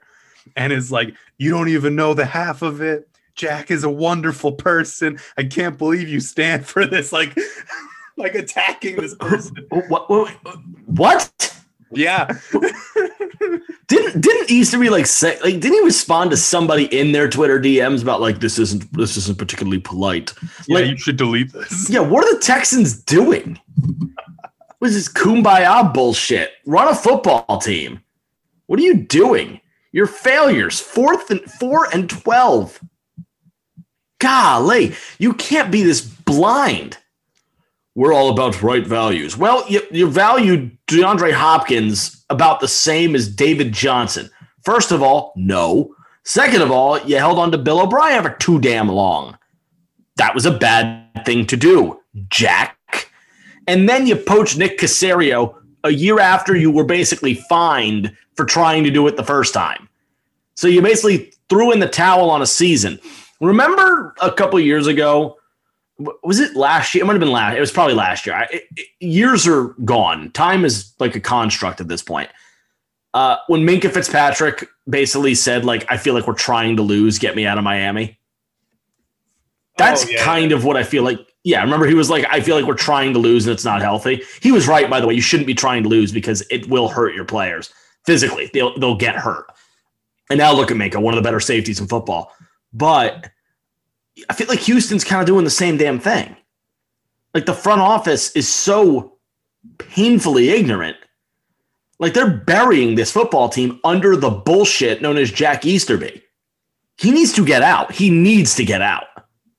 [0.56, 4.52] and is like you don't even know the half of it jack is a wonderful
[4.52, 7.36] person i can't believe you stand for this like
[8.16, 9.54] like attacking this person
[9.88, 10.28] what, what?
[10.86, 11.56] What?
[11.92, 12.38] yeah
[13.88, 18.02] Didn't didn't Easterby like say like didn't he respond to somebody in their Twitter DMs
[18.02, 20.32] about like this isn't this isn't particularly polite?
[20.68, 21.90] Yeah, Like- you should delete this.
[21.90, 23.58] Yeah, what are the Texans doing?
[24.78, 26.52] What is this kumbaya bullshit?
[26.66, 28.00] Run a football team.
[28.66, 29.60] What are you doing?
[29.90, 30.78] You're failures.
[30.78, 32.80] Fourth and four and twelve.
[34.20, 36.96] Golly, you can't be this blind.
[37.96, 39.36] We're all about right values.
[39.36, 44.30] Well, you, you valued DeAndre Hopkins about the same as David Johnson.
[44.62, 45.94] First of all, no.
[46.24, 49.36] Second of all, you held on to Bill O'Brien for too damn long.
[50.16, 53.10] That was a bad thing to do, Jack.
[53.66, 58.84] And then you poached Nick Caserio a year after you were basically fined for trying
[58.84, 59.88] to do it the first time.
[60.54, 63.00] So you basically threw in the towel on a season.
[63.40, 65.36] Remember a couple years ago?
[66.22, 67.04] Was it last year?
[67.04, 67.56] It might have been last.
[67.56, 68.34] It was probably last year.
[68.36, 70.30] I, it- it- years are gone.
[70.32, 72.30] Time is like a construct at this point.
[73.12, 77.18] Uh, when Minkah Fitzpatrick basically said, "Like I feel like we're trying to lose.
[77.18, 78.18] Get me out of Miami."
[79.78, 81.18] That's Oh, yeah, kind of what I feel like.
[81.42, 83.80] Yeah, remember he was like, I feel like we're trying to lose and it's not
[83.80, 84.22] healthy.
[84.42, 85.14] He was right, by the way.
[85.14, 87.72] You shouldn't be trying to lose because it will hurt your players
[88.04, 88.50] physically.
[88.52, 89.46] They'll they'll get hurt.
[90.28, 92.32] And now look at Minkah, one of the better safeties in football.
[92.72, 93.30] But
[94.28, 96.36] I feel like Houston's kind of doing the same damn thing.
[97.34, 99.18] Like the front office is so
[99.78, 100.96] painfully ignorant.
[101.98, 106.22] Like they're burying this football team under the bullshit known as Jack Easterby.
[106.96, 107.92] He needs to get out.
[107.92, 109.06] He needs to get out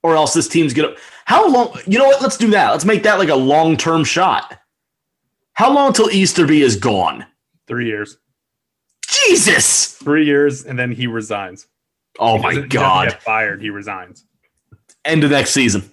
[0.03, 0.95] or else this team's gonna.
[1.25, 1.77] How long?
[1.85, 2.21] You know what?
[2.21, 2.71] Let's do that.
[2.71, 4.59] Let's make that like a long term shot.
[5.53, 7.25] How long until Easterby is gone?
[7.67, 8.17] Three years.
[9.07, 9.93] Jesus!
[9.95, 11.67] Three years, and then he resigns.
[12.19, 13.09] Oh my doesn't- he doesn't god!
[13.09, 13.61] Get fired.
[13.61, 14.25] He resigns.
[15.05, 15.89] End of next season.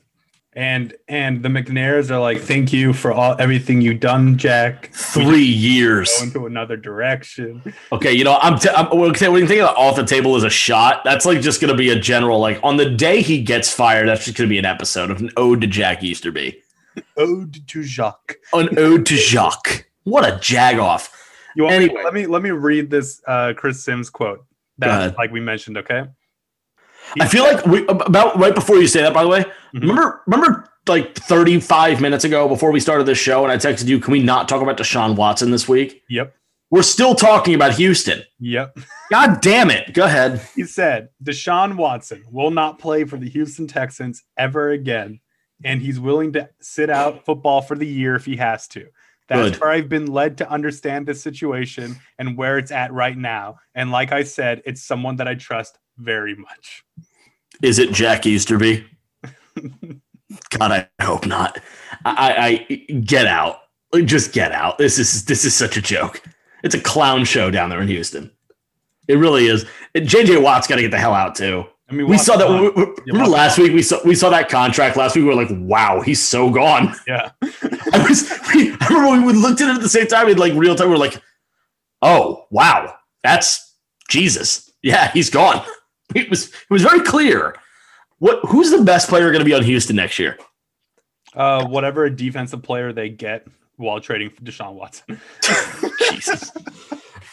[0.54, 4.90] And and the McNairs are like, thank you for all everything you've done, Jack.
[4.92, 6.10] Three years.
[6.18, 7.62] Go into another direction.
[7.92, 8.58] Okay, you know I'm.
[8.58, 11.02] T- I'm okay, what you think of off the table is a shot.
[11.04, 14.08] That's like just gonna be a general like on the day he gets fired.
[14.08, 16.60] That's just gonna be an episode of an ode to Jack Easterby.
[17.16, 18.36] Ode to Jacques.
[18.52, 19.86] An ode to Jacques.
[20.04, 21.14] What a jag off.
[21.54, 22.02] You want me- Anyway.
[22.02, 24.44] let me let me read this uh, Chris Simms quote.
[24.78, 26.04] That like we mentioned, okay?
[27.20, 29.80] I feel like we about right before you say that, by the way, Mhm.
[29.80, 33.98] remember remember like 35 minutes ago before we started this show, and I texted you,
[33.98, 36.02] can we not talk about Deshaun Watson this week?
[36.08, 36.34] Yep.
[36.70, 38.22] We're still talking about Houston.
[38.40, 38.78] Yep.
[39.10, 39.94] God damn it.
[39.94, 40.40] Go ahead.
[40.54, 45.20] He said Deshaun Watson will not play for the Houston Texans ever again,
[45.64, 48.86] and he's willing to sit out football for the year if he has to.
[49.28, 49.60] That's Good.
[49.60, 53.58] where I've been led to understand this situation and where it's at right now.
[53.74, 56.82] And like I said, it's someone that I trust very much.
[57.62, 58.86] Is it Jack Easterby?
[60.50, 61.60] God, I hope not.
[62.04, 63.60] I, I, I get out.
[64.04, 64.78] Just get out.
[64.78, 66.22] This is this is such a joke.
[66.62, 68.30] It's a clown show down there in Houston.
[69.08, 69.64] It really is.
[69.94, 71.64] JJ Watt's got to get the hell out too.
[71.90, 72.48] I mean, We saw that.
[72.50, 75.22] we- we- remember last week we saw we saw that contract last week.
[75.24, 76.94] We were like, wow, he's so gone.
[77.06, 77.30] yeah.
[77.42, 78.30] I was.
[78.54, 80.74] We, I remember when we looked at it at the same time in like real
[80.74, 80.88] time.
[80.88, 81.20] We are like,
[82.02, 83.74] oh wow, that's
[84.08, 84.70] Jesus.
[84.82, 85.64] Yeah, he's gone.
[86.14, 87.54] It was it was very clear.
[88.18, 90.38] What who's the best player going to be on Houston next year?
[91.34, 93.46] Uh, whatever defensive player they get
[93.76, 95.20] while trading for Deshaun Watson.
[96.10, 96.50] Jesus.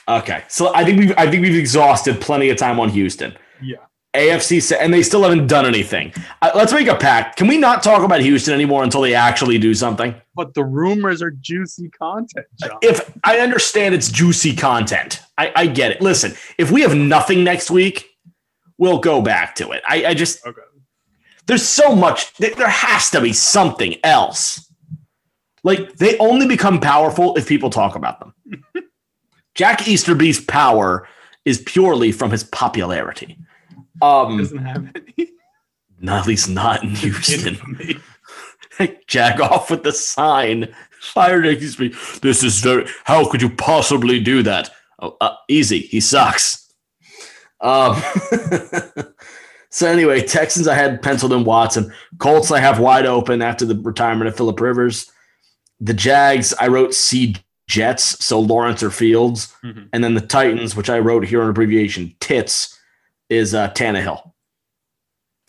[0.10, 3.38] Okay, so I think we've I think we've exhausted plenty of time on Houston.
[3.64, 3.78] Yeah.
[4.16, 6.14] AFC, and they still haven't done anything.
[6.42, 7.38] Uh, let's make a pact.
[7.38, 10.16] Can we not talk about Houston anymore until they actually do something?
[10.36, 12.78] But the rumors are juicy content, John.
[12.82, 16.02] If I understand it's juicy content, I, I get it.
[16.02, 18.10] Listen, if we have nothing next week,
[18.78, 19.84] we'll go back to it.
[19.88, 20.62] I, I just Okay.
[21.48, 22.34] there's so much.
[22.38, 24.70] There there has to be something else.
[25.64, 28.34] Like they only become powerful if people talk about them.
[29.56, 31.08] Jack Easterby's power
[31.46, 33.38] is purely from his popularity.
[34.02, 35.30] Um, Doesn't have any
[36.00, 37.58] not at least not in Houston.
[39.08, 40.74] Jack off with the sign.
[41.00, 41.94] Fire excuse me.
[42.22, 42.86] This is very.
[43.06, 44.70] How could you possibly do that?
[45.00, 45.80] Oh, uh, easy.
[45.80, 46.74] He sucks.
[47.62, 48.02] Um.
[49.70, 51.94] so anyway, Texans I had penciled in Watson.
[52.20, 55.10] Colts I have wide open after the retirement of Philip Rivers.
[55.80, 57.36] The Jags I wrote C
[57.68, 59.90] Jets, so Lawrence or Fields, Mhm.
[59.94, 62.75] and then the Titans, which I wrote here in abbreviation Tits,
[63.30, 64.32] is uh, Tannehill.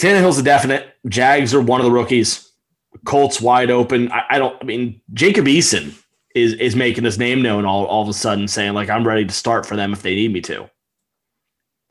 [0.00, 0.94] Tannehill's a definite.
[1.08, 2.50] Jags are one of the rookies.
[3.04, 4.10] Colts wide open.
[4.12, 4.56] I, I don't.
[4.60, 5.94] I mean, Jacob Eason
[6.34, 9.24] is is making his name known all, all of a sudden, saying like I'm ready
[9.24, 10.68] to start for them if they need me to.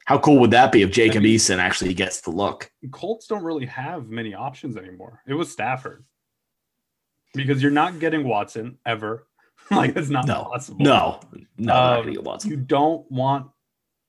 [0.06, 2.70] How cool would that be if Jacob mean- Eason actually gets the look?
[2.92, 5.22] Colts don't really have many options anymore.
[5.28, 6.06] It was Stafford.
[7.34, 9.28] Because you're not getting Watson ever.
[9.72, 10.84] like it's not No, possible.
[10.86, 11.20] No,
[11.58, 12.40] no, Um.
[12.46, 13.48] You don't want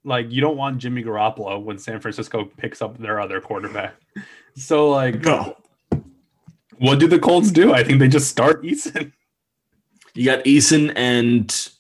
[0.07, 3.95] like you don't want Jimmy Garoppolo when San Francisco picks up their other quarterback.
[4.55, 5.57] So like No,
[6.79, 7.75] what do the Colts do?
[7.75, 9.13] I think they just start Eason.
[10.15, 11.71] you got Eason, and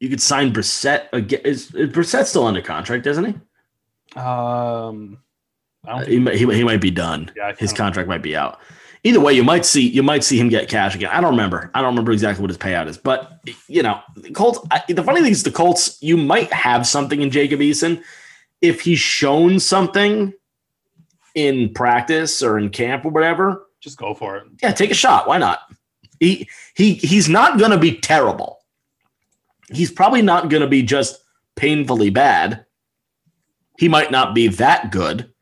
[0.00, 1.40] you could sign Brissett again.
[1.44, 3.06] Is, is Brissett still under contract?
[3.06, 4.20] Isn't he?
[4.20, 5.18] Um
[5.86, 7.30] I don't Uh, he, might- he, he might be done.
[7.36, 8.58] yeah, his contract might be out.
[9.06, 11.10] Either way, you might see you might see him get cash again.
[11.12, 11.70] I don't remember.
[11.74, 13.38] I don't remember exactly what his payout is, but
[13.68, 14.58] you know, the Colts.
[14.70, 15.98] I, the funny thing is, the Colts.
[16.02, 18.02] You might have something in Jacob Eason
[18.62, 20.32] if he's shown something
[21.34, 23.66] in practice or in camp or whatever.
[23.80, 24.44] just go for it.
[24.62, 25.28] Yeah, take a shot.
[25.28, 25.60] Why not?
[26.18, 28.60] He he he's not going to be terrible.
[29.70, 31.22] He's probably not going to be just
[31.56, 32.64] painfully bad.
[33.78, 35.33] He might not be that good,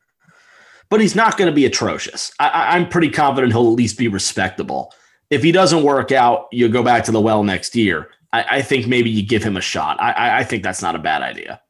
[0.92, 2.30] but he's not going to be atrocious.
[2.38, 4.92] I, I'm pretty confident he'll at least be respectable.
[5.30, 8.10] If he doesn't work out, you go back to the well next year.
[8.30, 9.98] I, I think maybe you give him a shot.
[10.02, 11.62] I, I, I think that's not a bad idea.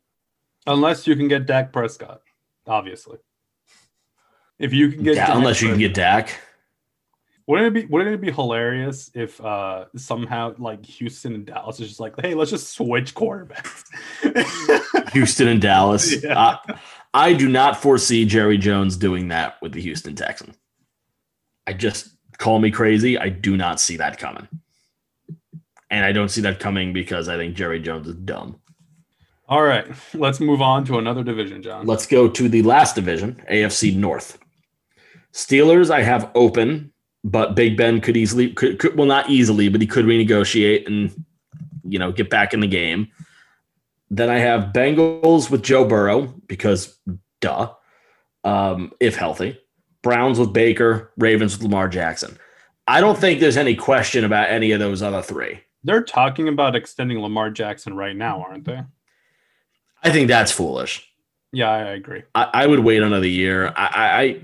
[0.66, 2.22] Unless you can get Dak Prescott,
[2.66, 3.18] obviously.
[4.58, 6.40] If you can get Yeah, Dak unless you can get Dak.
[7.46, 11.86] Wouldn't it be wouldn't it be hilarious if uh somehow like Houston and Dallas is
[11.86, 13.84] just like, hey, let's just switch quarterbacks.
[15.12, 16.12] Houston and Dallas.
[16.24, 16.38] Yeah.
[16.38, 16.76] Uh,
[17.14, 20.56] I do not foresee Jerry Jones doing that with the Houston Texans.
[21.66, 22.08] I just
[22.38, 23.18] call me crazy.
[23.18, 24.48] I do not see that coming.
[25.90, 28.58] And I don't see that coming because I think Jerry Jones is dumb.
[29.46, 31.86] All right, let's move on to another division, John.
[31.86, 34.38] Let's go to the last division, AFC North.
[35.34, 36.90] Steelers, I have open,
[37.22, 41.12] but Big Ben could easily, could, could well, not easily, but he could renegotiate and,
[41.84, 43.08] you know, get back in the game.
[44.14, 46.98] Then I have Bengals with Joe Burrow because,
[47.40, 47.72] duh,
[48.44, 49.58] um, if healthy.
[50.02, 52.38] Browns with Baker, Ravens with Lamar Jackson.
[52.86, 55.60] I don't think there's any question about any of those other three.
[55.82, 58.82] They're talking about extending Lamar Jackson right now, aren't they?
[60.02, 61.08] I think that's foolish.
[61.50, 62.24] Yeah, I agree.
[62.34, 63.72] I, I would wait another year.
[63.74, 64.40] I, I, I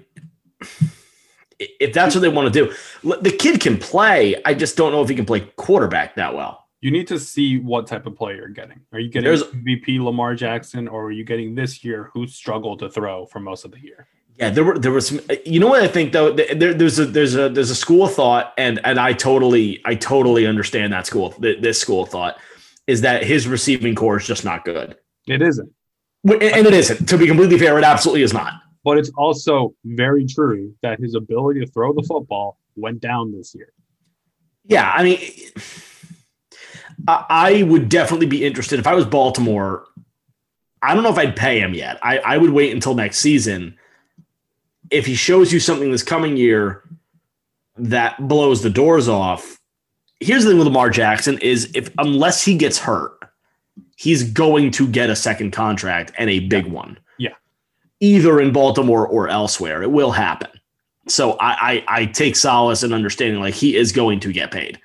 [1.58, 2.66] if that's what they want to
[3.04, 4.40] do, the kid can play.
[4.46, 6.67] I just don't know if he can play quarterback that well.
[6.81, 8.81] You need to see what type of player you're getting.
[8.93, 12.79] Are you getting There's- VP Lamar Jackson, or are you getting this year who struggled
[12.81, 14.07] to throw for most of the year?
[14.37, 15.20] Yeah, there were there was some.
[15.45, 16.31] You know what I think though?
[16.33, 19.97] There, there's a there's a there's a school of thought, and and I totally I
[19.97, 21.31] totally understand that school.
[21.33, 22.39] th- This school of thought
[22.87, 25.68] is that his receiving corps is just not good, It isn't.
[26.24, 27.07] And it isn't.
[27.09, 28.53] To be completely fair, it absolutely is not.
[28.85, 33.55] But it's also very true that his ability to throw the football went down this
[33.57, 33.72] year.
[34.64, 35.18] Yeah, I mean,
[37.07, 39.86] I, would definitely be interested if I was Baltimore.
[40.82, 41.99] I don't know if I'd pay him yet.
[42.03, 43.78] I, I would wait until next season.
[44.90, 46.82] If he shows you something this coming year
[47.76, 49.59] that blows the doors off,
[50.20, 53.12] here's the thing with Lamar Jackson is if unless he gets hurt,
[53.96, 56.99] he's going to get a second contract and a big one.
[57.18, 57.34] Yeah.
[58.01, 59.82] Either in Baltimore or elsewhere.
[59.82, 60.51] It will happen.
[61.07, 64.80] So I, I I take solace in understanding like he is going to get paid.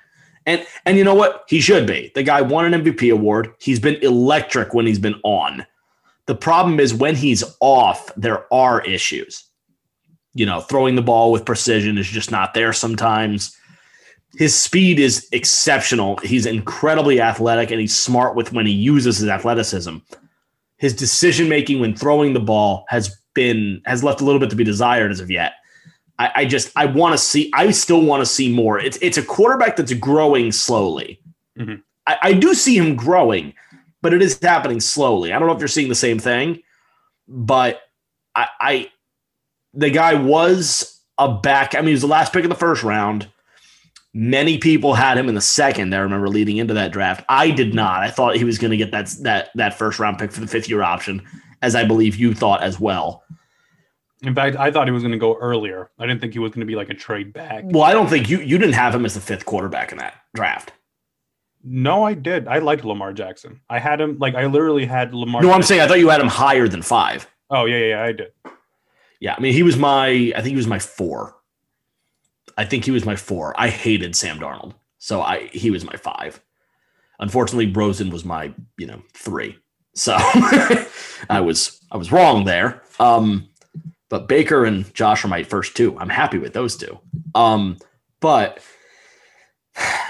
[0.46, 1.44] And and you know what?
[1.48, 2.12] He should be.
[2.14, 3.54] The guy won an MVP award.
[3.60, 5.66] He's been electric when he's been on.
[6.26, 9.44] The problem is when he's off, there are issues.
[10.34, 13.56] You know, throwing the ball with precision is just not there sometimes.
[14.36, 16.16] His speed is exceptional.
[16.18, 19.98] He's incredibly athletic and he's smart with when he uses his athleticism.
[20.76, 24.56] His decision making when throwing the ball has been has left a little bit to
[24.56, 25.54] be desired as of yet.
[26.18, 27.50] I, I just I want to see.
[27.54, 28.78] I still want to see more.
[28.78, 31.20] It's it's a quarterback that's growing slowly.
[31.58, 31.82] Mhm.
[32.06, 33.54] I, I do see him growing,
[34.02, 35.32] but it is happening slowly.
[35.32, 36.62] I don't know if you're seeing the same thing,
[37.26, 37.82] but
[38.34, 38.90] I, I
[39.72, 41.74] the guy was a back.
[41.74, 43.28] I mean, he was the last pick of the first round.
[44.16, 45.92] Many people had him in the second.
[45.92, 47.24] I remember leading into that draft.
[47.28, 48.02] I did not.
[48.04, 50.46] I thought he was going to get that that that first round pick for the
[50.46, 51.20] fifth year option,
[51.62, 53.24] as I believe you thought as well.
[54.24, 55.90] In fact, I thought he was going to go earlier.
[55.98, 57.64] I didn't think he was going to be like a trade back.
[57.66, 60.14] Well, I don't think you you didn't have him as the fifth quarterback in that
[60.34, 60.72] draft.
[61.62, 62.46] No, I did.
[62.46, 63.60] I liked Lamar Jackson.
[63.70, 65.42] I had him like I literally had Lamar.
[65.42, 67.26] No, I'm saying I thought you had him higher than five.
[67.50, 68.32] Oh yeah, yeah, yeah, I did.
[69.20, 71.36] Yeah, I mean he was my I think he was my four.
[72.56, 73.54] I think he was my four.
[73.58, 76.40] I hated Sam Darnold, so I he was my five.
[77.18, 79.56] Unfortunately, Rosen was my you know three.
[79.94, 82.82] So I was I was wrong there.
[83.00, 83.48] Um,
[84.14, 85.98] but Baker and Josh are my first two.
[85.98, 87.00] I'm happy with those two.
[87.34, 87.78] Um,
[88.20, 88.60] but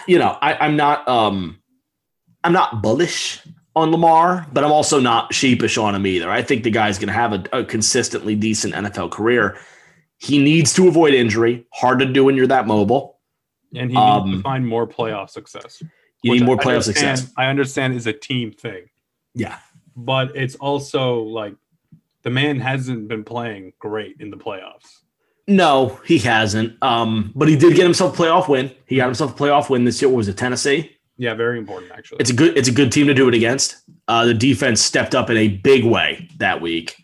[0.07, 1.59] you know I, I'm not um,
[2.45, 3.41] I'm not bullish
[3.75, 6.31] on Lamar, but I'm also not sheepish on him either.
[6.31, 9.57] I think the guy's going to have a, a consistently decent NFL career.
[10.19, 11.67] He needs to avoid injury.
[11.73, 13.21] Hard to do when you're that mobile.
[13.75, 14.01] And he needs to
[14.37, 15.83] Um, find more playoff success.
[16.23, 17.33] You need more playoff success.
[17.39, 18.91] I understand is a team thing,
[19.35, 19.59] Yeah.
[19.97, 21.55] but it's also like
[22.25, 25.03] the man hasn't been playing great in the playoffs.
[25.47, 26.83] No, he hasn't.
[26.83, 28.73] Um, but he did get himself a playoff win.
[28.87, 30.09] He got himself a playoff win this year.
[30.09, 30.91] What was it, Tennessee?
[31.17, 32.19] Yeah, very important actually.
[32.21, 33.77] It's a good it's a good team to do it against.
[34.09, 36.97] Uh, the defense stepped up in a big way that week.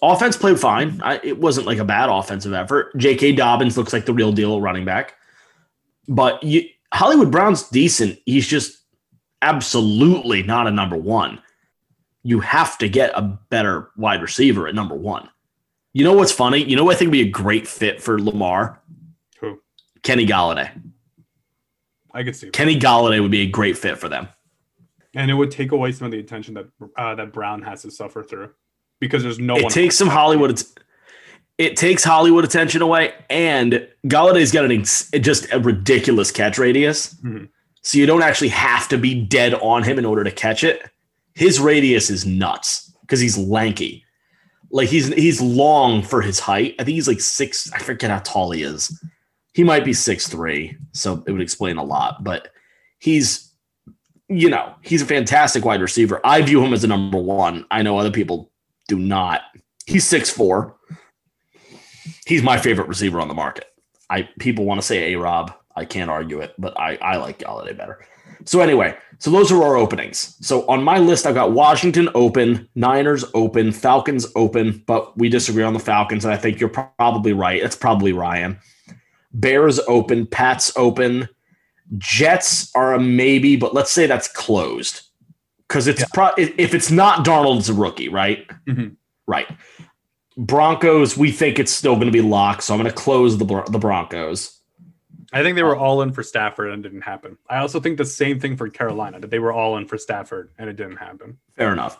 [0.00, 1.00] Offense played fine.
[1.02, 2.96] I, it wasn't like a bad offensive effort.
[2.96, 3.32] J.K.
[3.32, 5.14] Dobbins looks like the real deal running back.
[6.08, 8.18] But you, Hollywood Brown's decent.
[8.26, 8.76] He's just
[9.42, 11.40] absolutely not a number one.
[12.24, 15.28] You have to get a better wide receiver at number one.
[15.92, 16.62] You know what's funny?
[16.62, 18.80] You know what I think would be a great fit for Lamar?
[19.40, 19.60] Who?
[20.02, 20.70] Kenny Golladay.
[22.14, 22.52] I could see, that.
[22.52, 24.28] Kenny Golladay would be a great fit for them.
[25.14, 26.66] and it would take away some of the attention that
[26.96, 28.50] uh, that Brown has to suffer through
[29.00, 29.72] because there's no it one.
[29.72, 30.62] takes some Hollywood.
[31.58, 37.14] It takes Hollywood attention away, and Golladay's got an ex- just a ridiculous catch radius,
[37.22, 37.48] Mhm.
[37.82, 40.82] so you don't actually have to be dead on him in order to catch it.
[41.34, 44.04] His radius is nuts because he's lanky,
[44.70, 46.74] like he's he's long for his height.
[46.78, 47.70] I think he's like six.
[47.72, 49.02] I forget how tall he is.
[49.54, 52.24] He might be six three, so it would explain a lot.
[52.24, 52.48] But
[52.98, 53.52] he's,
[54.28, 56.20] you know, he's a fantastic wide receiver.
[56.24, 57.66] I view him as a number one.
[57.70, 58.50] I know other people
[58.88, 59.42] do not.
[59.86, 60.76] He's six four.
[62.26, 63.66] He's my favorite receiver on the market.
[64.08, 65.52] I people want to say A Rob.
[65.74, 68.04] I can't argue it, but I, I like Golladay better.
[68.44, 70.36] So anyway, so those are our openings.
[70.40, 75.62] So on my list, I've got Washington open, Niners open, Falcons open, but we disagree
[75.62, 77.62] on the Falcons, and I think you're probably right.
[77.62, 78.58] It's probably Ryan.
[79.32, 81.28] Bears open, Pats open,
[81.98, 85.02] Jets are a maybe, but let's say that's closed
[85.68, 86.06] because it's Yeah.
[86.12, 88.46] pro- if it's not Donald's a rookie, right?
[88.68, 88.96] Mhm.
[89.26, 89.46] Right.
[90.36, 93.44] Broncos, we think it's still going to be locked, so I'm going to close the
[93.70, 94.58] the Broncos.
[95.32, 97.38] I think they were all in for Stafford and it didn't happen.
[97.48, 100.50] I also think the same thing for Carolina that they were all in for Stafford
[100.58, 101.38] and it didn't happen.
[101.56, 101.98] Fair enough.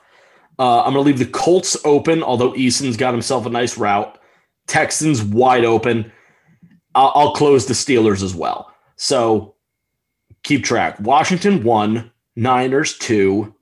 [0.58, 4.18] Uh, I'm going to leave the Colts open, although Eason's got himself a nice route.
[4.66, 6.12] Texans wide open.
[6.94, 8.72] I'll, I'll close the Steelers as well.
[8.96, 9.54] So
[10.42, 11.00] keep track.
[11.00, 13.54] Washington one, Niners two.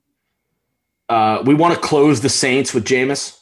[1.07, 3.37] Uh, we want to close the Saints with Jameis.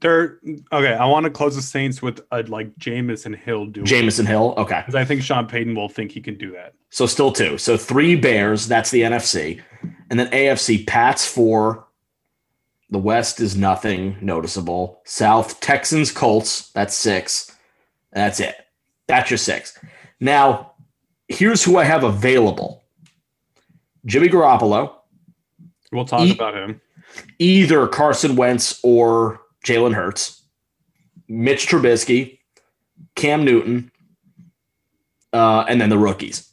[0.00, 0.38] They're
[0.72, 0.94] okay.
[0.94, 4.54] I want to close the Saints with a, like Jameis and Hill do Jamison Hill.
[4.56, 4.80] Okay.
[4.80, 6.74] because I think Sean Payton will think he can do that.
[6.90, 7.58] So still two.
[7.58, 8.68] So three Bears.
[8.68, 9.60] That's the NFC.
[10.08, 11.86] And then AFC Pats four.
[12.90, 15.00] The West is nothing noticeable.
[15.04, 16.70] South Texans Colts.
[16.70, 17.54] That's six.
[18.12, 18.54] That's it.
[19.06, 19.78] That's your six.
[20.20, 20.72] Now,
[21.28, 22.82] here's who I have available
[24.06, 24.94] Jimmy Garoppolo,
[25.92, 26.80] We'll talk E- about him.
[27.38, 30.42] either Carson Wentz or Jalen Hurts,
[31.28, 32.38] Mitch Trubisky,
[33.14, 33.90] Cam Newton,
[35.32, 36.50] uh, and then the rookies.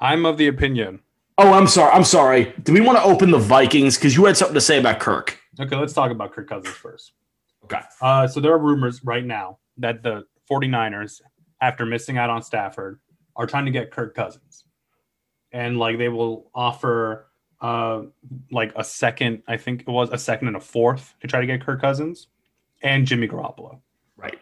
[0.00, 1.00] I'm of the opinion.
[1.38, 1.92] Oh, I'm sorry.
[1.92, 2.54] I'm sorry.
[2.62, 3.96] Do we want to open the Vikings?
[3.96, 5.38] Because you had something to say about Kirk.
[5.60, 7.12] Okay, let's talk about Kirk Cousins first.
[7.64, 7.80] Okay.
[8.00, 11.20] Uh, so there are rumors right now that the 49ers,
[11.60, 13.00] after missing out on Stafford,
[13.34, 14.64] are trying to get Kirk Cousins.
[15.52, 17.25] And like they will offer
[17.60, 18.02] uh
[18.50, 21.46] like a second, I think it was a second and a fourth to try to
[21.46, 22.28] get Kirk Cousins
[22.82, 23.80] and Jimmy Garoppolo.
[24.16, 24.38] Right.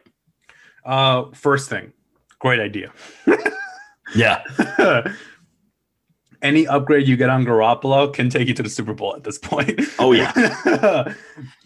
[0.84, 1.92] Uh first thing,
[2.38, 2.92] great idea.
[4.14, 4.42] Yeah.
[6.42, 9.38] Any upgrade you get on Garoppolo can take you to the Super Bowl at this
[9.38, 9.80] point.
[9.98, 10.32] Oh yeah.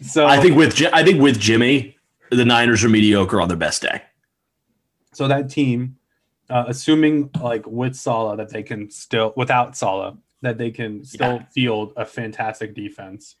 [0.01, 1.97] so I think with I think with Jimmy,
[2.31, 4.01] the Niners are mediocre on their best day.
[5.11, 5.97] So that team,
[6.49, 11.35] uh, assuming like with Saleh that they can still without Saleh that they can still
[11.37, 11.45] Yeah.
[11.53, 13.35] field a fantastic defense,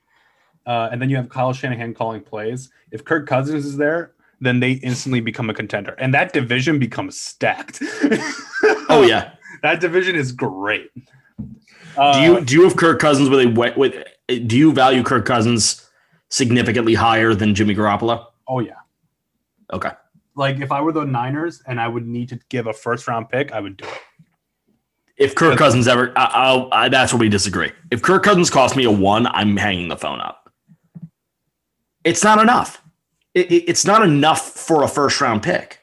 [0.65, 2.69] uh, and then you have Kyle Shanahan calling plays.
[2.91, 7.19] If Kirk Cousins is there, then they instantly become a contender, and that division becomes
[7.19, 7.81] stacked.
[8.91, 9.33] Oh yeah.
[9.61, 10.89] that division is great.
[11.95, 13.93] Uh, Do you do you have Kirk Cousins with a wet with?
[14.27, 15.87] Do you value Kirk Cousins
[16.29, 18.25] significantly higher than Jimmy Garoppolo?
[18.47, 18.73] Oh yeah.
[19.71, 19.91] Okay.
[20.35, 23.29] Like if I were the Niners and I would need to give a first round
[23.29, 23.99] pick, I would do it.
[25.19, 27.71] If Kirk Cousins ever, I, I'll, I, that's where we disagree.
[27.91, 30.49] If Kirk Cousins cost me a one, I'm hanging the phone up.
[32.03, 32.81] It's not enough.
[33.33, 35.79] It, it- it's not enough for a first round pick.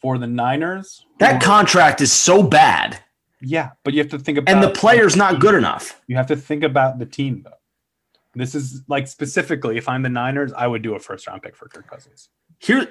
[0.00, 2.98] For the Niners, That contract is so bad,
[3.40, 6.00] yeah, but you have to think about and the player's not good enough.
[6.08, 7.52] You have to think about the team though.
[8.34, 11.54] This is like specifically, if I'm the Niners, I would do a first round pick
[11.54, 12.30] for Kirk Cousins.
[12.58, 12.88] Here,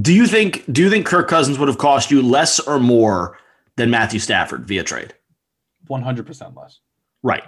[0.00, 3.36] do you think do you think Kirk Cousins would have cost you less or more
[3.76, 5.14] than Matthew Stafford via trade?
[5.88, 6.80] 100% less.
[7.22, 7.44] Right.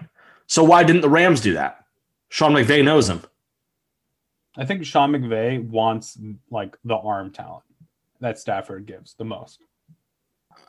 [0.46, 1.84] So why didn't the Rams do that?
[2.28, 3.22] Sean McVay knows him.
[4.56, 6.18] I think Sean McVay wants
[6.50, 7.64] like the arm talent
[8.20, 9.60] that Stafford gives the most.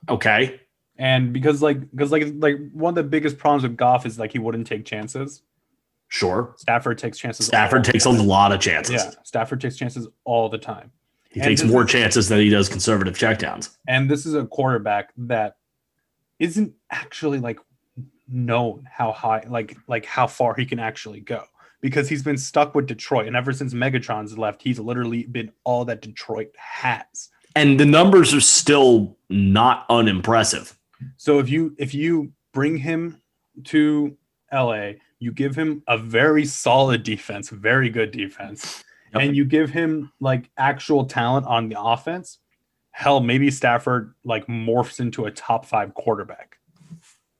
[0.09, 0.61] Okay.
[0.97, 4.31] And because like because like like one of the biggest problems with Goff is like
[4.31, 5.41] he wouldn't take chances.
[6.07, 6.53] Sure.
[6.57, 7.47] Stafford takes chances.
[7.47, 9.03] Stafford takes a lot of chances.
[9.03, 10.91] Yeah, Stafford takes chances all the time.
[11.33, 13.75] He And takes more is- chances than he does conservative checkdowns.
[13.87, 15.57] And this is a quarterback that
[16.39, 17.59] isn't actually like
[18.27, 21.43] known how high, like like how far he can actually go
[21.81, 25.83] because he's been stuck with Detroit, and ever since Megatron's left, he's literally been all
[25.85, 27.29] that Detroit has.
[27.55, 30.77] And the numbers are still not unimpressive.
[31.17, 33.21] So if you if you bring him
[33.65, 34.15] to
[34.51, 38.83] LA, you give him a very solid defense, very good defense,
[39.13, 39.21] Yep.
[39.21, 42.39] and you give him like actual talent on the offense.
[42.91, 46.57] Hell, maybe Stafford like morphs into a top five quarterback.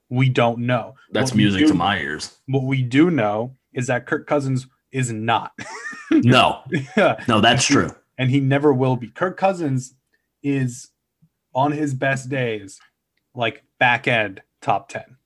[0.09, 0.95] We don't know.
[1.11, 2.38] That's What music do- to my ears.
[2.47, 5.51] What we do know is that Kirk Cousins is not,
[6.11, 6.59] No,
[7.28, 7.89] no, that's true.
[8.19, 9.07] and he never will be.
[9.07, 9.95] Kirk Cousins
[10.43, 10.89] is
[11.55, 12.80] on his best days,
[13.34, 15.17] like back end top ten.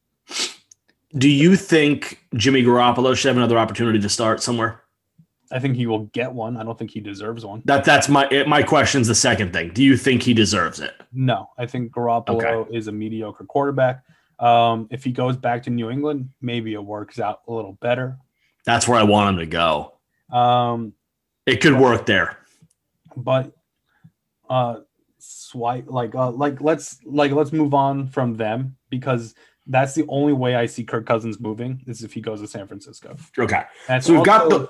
[1.18, 4.82] Do you think Jimmy Garoppolo should have another opportunity to start somewhere?
[5.52, 6.58] I think he will get one.
[6.58, 7.62] I don't think he deserves one.
[7.66, 9.70] That that's my my question's the second thing.
[9.74, 10.94] Do you think he deserves it?
[11.14, 14.04] No, I think Garoppolo is a mediocre quarterback.
[14.40, 18.18] Um, if he goes back to New England, maybe it works out a little better.
[18.66, 19.94] That's where I want him to go.
[20.32, 20.94] Um,
[21.46, 22.38] It could work there.
[23.16, 23.54] but
[24.50, 24.82] uh,
[25.20, 29.34] swipe like uh, like let's like let's move on from them because
[29.66, 32.68] that's the only way I see Kirk Cousins moving is if he goes to San
[32.68, 33.18] Francisco.
[33.38, 33.64] Okay.
[33.90, 34.70] And So we've got the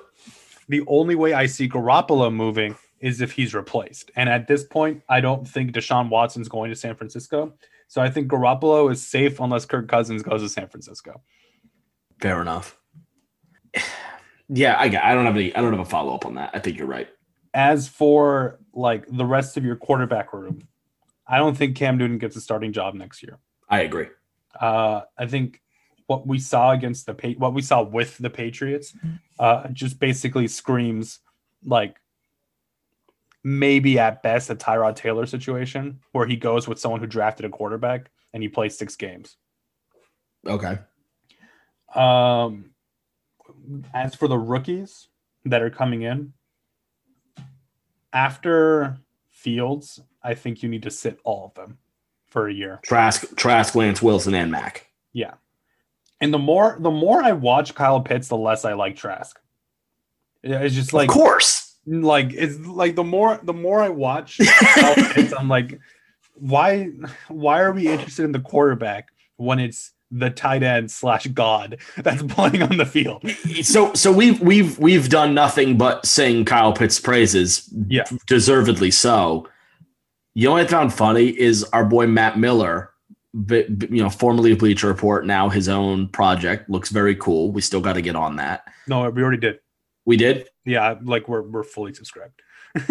[0.67, 4.11] the only way I see Garoppolo moving is if he's replaced.
[4.15, 7.53] And at this point, I don't think Deshaun Watson's going to San Francisco.
[7.87, 11.21] So I think Garoppolo is safe unless Kirk Cousins goes to San Francisco.
[12.21, 12.77] fair enough.
[14.49, 15.03] Yeah, I got.
[15.03, 15.53] I don't have any.
[15.53, 16.51] I don't have a follow up on that.
[16.53, 17.09] I think you're right.
[17.53, 20.65] As for like the rest of your quarterback room,
[21.27, 23.39] I don't think Cam Newton gets a starting job next year.
[23.67, 24.07] I agree.
[24.57, 25.61] Uh, I think
[26.07, 28.95] what we saw against the pa- what we saw with the Patriots,
[29.39, 31.19] uh, just basically screams
[31.63, 31.97] like
[33.43, 37.49] maybe at best a Tyrod Taylor situation where he goes with someone who drafted a
[37.49, 39.37] quarterback and he plays six games.
[40.45, 40.79] Okay.
[41.93, 42.71] Um,
[43.93, 45.07] as for the rookies
[45.45, 46.33] that are coming in,
[48.13, 48.97] after
[49.29, 51.77] Fields, I think you need to sit all of them
[52.25, 52.79] for a year.
[52.83, 54.87] Trask, Trask, Lance Wilson, and Mac.
[55.13, 55.35] Yeah.
[56.19, 59.39] And the more the more I watch Kyle Pitts, the less I like Trask.
[60.43, 61.75] It's just like of course.
[61.85, 65.79] like it's like the more the more I watch Kyle Pitts, I'm like,
[66.33, 66.89] why
[67.27, 72.23] why are we interested in the quarterback when it's the tight end slash god that's
[72.33, 73.29] playing on the field?
[73.61, 77.71] So so we've we've we've done nothing but sing Kyle Pitts praises.
[77.87, 78.05] Yeah.
[78.27, 79.47] Deservedly so.
[80.33, 82.91] You know what I found funny is our boy Matt Miller,
[83.49, 87.51] you know, formerly Bleacher Report, now his own project looks very cool.
[87.51, 88.63] We still got to get on that.
[88.87, 89.59] No, we already did.
[90.05, 90.47] We did.
[90.65, 92.41] Yeah, like we're we're fully subscribed.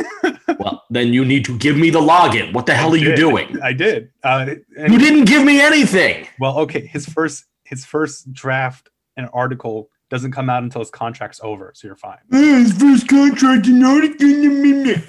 [0.58, 2.52] Well, then you need to give me the login.
[2.52, 3.60] What the hell are you doing?
[3.62, 4.10] I did.
[4.22, 6.26] Uh, and- You didn't give me anything.
[6.40, 6.86] Well, okay.
[6.86, 11.88] His first his first draft and article doesn't come out until his contract's over, so
[11.88, 12.18] you're fine.
[12.30, 14.20] His first contract in Arctic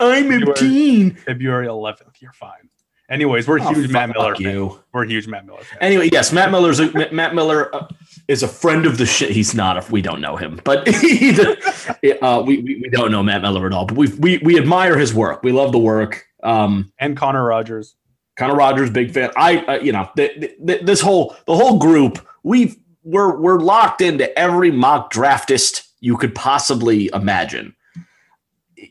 [0.02, 1.16] I'm a teen.
[1.16, 2.70] February 11th, you're fine.
[3.10, 4.36] Anyways, we're Oh, huge Matt Miller.
[4.36, 4.40] fans.
[4.46, 4.80] you.
[4.94, 5.60] We're huge Matt Miller.
[5.62, 5.78] Fans.
[5.80, 7.88] Anyway, yes, Matt Miller's a, Matt Miller uh,
[8.28, 9.30] is a friend of the shit.
[9.32, 9.78] He's not.
[9.78, 10.86] A, we don't know him, but
[12.22, 13.86] uh, we, we we don't know Matt Miller at all.
[13.86, 15.42] But we we we admire his work.
[15.44, 16.26] We love the work.
[16.44, 17.96] Um, and Connor Rogers.
[18.38, 19.32] Connor Rogers, big fan.
[19.36, 22.20] I, uh, you know, th- th- this whole the whole group.
[22.44, 27.74] We've we're we're locked into every mock draftist you could possibly imagine.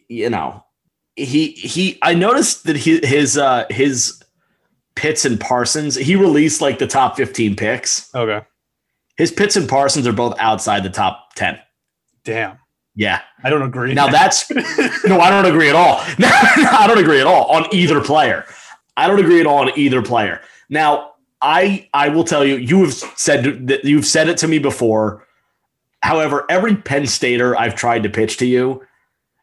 [0.09, 0.65] You know,
[1.17, 1.99] he he.
[2.03, 4.23] I noticed that he, his uh his
[4.95, 5.95] Pitts and Parsons.
[5.97, 8.15] He released like the top fifteen picks.
[8.15, 8.47] Okay.
[9.17, 11.59] His Pitts and Parsons are both outside the top ten.
[12.25, 12.59] Damn.
[12.95, 13.21] Yeah.
[13.45, 13.95] I don't agree.
[13.95, 14.51] Now that's
[15.05, 16.03] no, I don't agree at all.
[16.19, 18.45] No, I don't agree at all on either player.
[18.97, 20.41] I don't agree at all on either player.
[20.69, 21.13] Now,
[21.43, 25.27] I I will tell you, you have said that you've said it to me before.
[26.03, 28.86] However, every Penn Stater I've tried to pitch to you,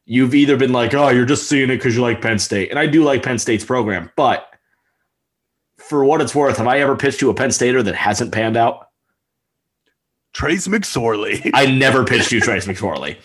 [0.05, 2.79] you've either been like, "Oh, you're just seeing it because you like Penn State," and
[2.79, 4.47] I do like Penn State's program, but
[5.77, 8.55] for what it's worth, have I ever pitched you a Penn Stater that hasn't panned
[8.57, 8.87] out?
[10.33, 11.51] Trace McSorley.
[11.53, 13.17] I never pitched you Trace McSorley.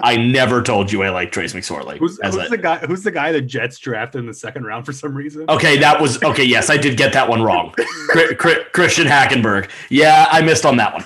[0.00, 1.98] I never told you I like Trace McSorley.
[1.98, 2.78] who's, as who's a- the guy?
[2.78, 5.44] Who's the guy the Jets drafted in the second round for some reason?
[5.48, 6.42] Okay, that was okay.
[6.44, 7.72] Yes, I did get that one wrong.
[8.08, 9.70] Cri- Cri- Christian Hackenberg.
[9.88, 11.04] Yeah, I missed on that one.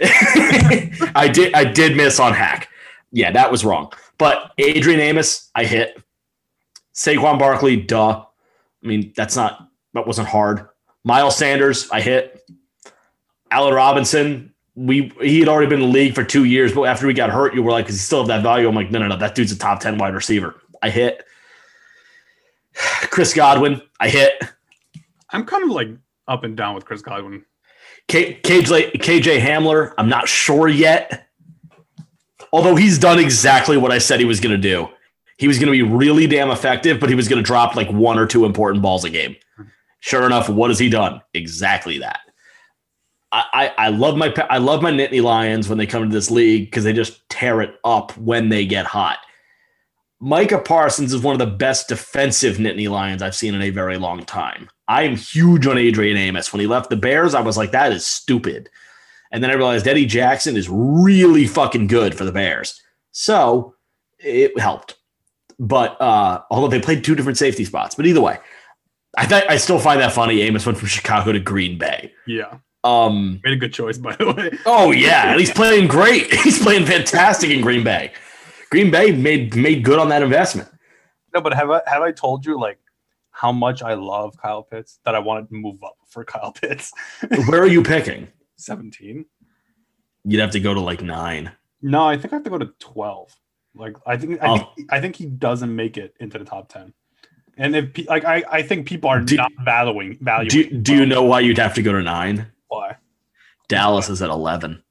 [1.16, 1.54] I did.
[1.54, 2.68] I did miss on Hack.
[3.10, 3.92] Yeah, that was wrong.
[4.18, 6.00] But Adrian Amos, I hit.
[6.94, 8.24] Saquon Barkley, duh.
[8.82, 10.68] I mean, that's not that wasn't hard.
[11.04, 12.42] Miles Sanders, I hit.
[13.50, 17.06] Allen Robinson, we he had already been in the league for two years, but after
[17.06, 18.98] we got hurt, you were like, "Does he still have that value?" I'm like, "No,
[18.98, 19.16] no, no.
[19.16, 21.24] That dude's a top ten wide receiver." I hit.
[22.74, 24.42] Chris Godwin, I hit.
[25.30, 25.88] I'm kind of like
[26.26, 27.44] up and down with Chris Godwin.
[28.08, 31.27] K- KJ, KJ Hamler, I'm not sure yet.
[32.52, 34.88] Although he's done exactly what I said he was going to do.
[35.36, 37.88] He was going to be really damn effective, but he was going to drop like
[37.90, 39.36] one or two important balls a game.
[40.00, 41.20] Sure enough, what has he done?
[41.34, 42.20] Exactly that.
[43.30, 46.30] I, I, I love my I love my Nittany Lions when they come to this
[46.30, 49.18] league because they just tear it up when they get hot.
[50.20, 53.98] Micah Parsons is one of the best defensive Nittany Lions I've seen in a very
[53.98, 54.68] long time.
[54.88, 56.52] I am huge on Adrian Amos.
[56.52, 58.70] When he left the Bears, I was like, that is stupid.
[59.30, 62.80] And then I realized Eddie Jackson is really fucking good for the Bears.
[63.12, 63.74] So
[64.18, 64.96] it helped.
[65.58, 68.38] But uh, although they played two different safety spots, but either way,
[69.16, 70.40] I th- I still find that funny.
[70.42, 72.12] Amos went from Chicago to Green Bay.
[72.26, 74.56] Yeah, Um, made a good choice by the way.
[74.66, 76.32] oh yeah, and he's playing great.
[76.44, 78.12] He's playing fantastic in Green Bay.
[78.70, 80.68] Green Bay made made good on that investment.
[81.34, 82.78] No, but have I have I told you like
[83.32, 86.92] how much I love Kyle Pitts that I wanted to move up for Kyle Pitts?
[87.48, 88.28] Where are you picking?
[88.58, 89.24] 17.
[90.24, 91.50] You'd have to go to like nine.
[91.80, 93.34] No, I think I have to go to 12.
[93.74, 94.72] Like I think I, Oh.
[94.76, 96.92] think, I think he doesn't make it into the top 10.
[97.56, 100.48] And if like I, I think people are Do- not valuing valuing.
[100.48, 102.46] Do, do you know why you'd have to go to nine?
[102.68, 102.96] why?
[103.68, 104.82] Dallas is at eleven.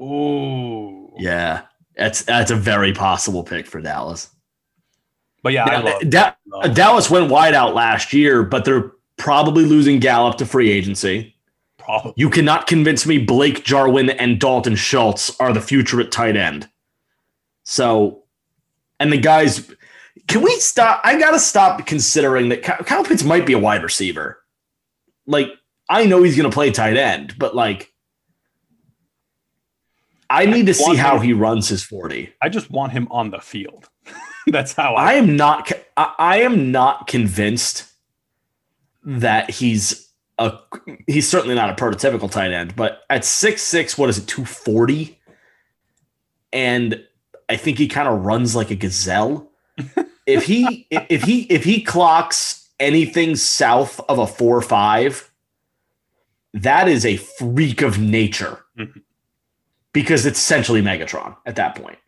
[0.00, 1.12] Ooh.
[1.18, 1.62] Yeah,
[1.96, 4.30] that's that's a very possible pick for Dallas.
[5.42, 6.32] But yeah, Da-
[6.72, 11.34] Dallas went wide out last year, but they're probably losing Gallup to free agency.
[11.84, 12.14] Probably.
[12.16, 16.68] You cannot convince me Blake Jarwin and Dalton Schultz are the future at tight end.
[17.64, 18.24] So,
[18.98, 19.72] and the guys,
[20.28, 21.00] can we stop?
[21.04, 24.42] I got to stop considering that Ky- Kyle Pitts might be a wide receiver.
[25.26, 25.48] Like,
[25.88, 27.92] I know he's going to play tight end, but like,
[30.30, 32.32] I need to see how him- he runs his 40.
[32.40, 33.88] I just want him on the field.
[34.46, 35.10] That's how I.
[35.10, 35.70] I am not.
[35.96, 37.84] I, I am not convinced
[39.04, 40.08] that he's
[40.38, 40.58] a.
[41.06, 44.44] He's certainly not a prototypical tight end, but at six six, what is it, two
[44.44, 45.20] forty?
[46.52, 47.02] And
[47.48, 49.50] I think he kind of runs like a gazelle.
[50.26, 55.30] if he if he if he clocks anything south of a four five,
[56.54, 58.64] that is a freak of nature.
[59.94, 61.98] Because it's essentially Megatron at that point.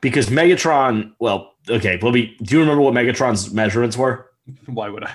[0.00, 2.36] Because Megatron, well, okay, let me.
[2.40, 4.30] Do you remember what Megatron's measurements were?
[4.66, 5.12] Why would I?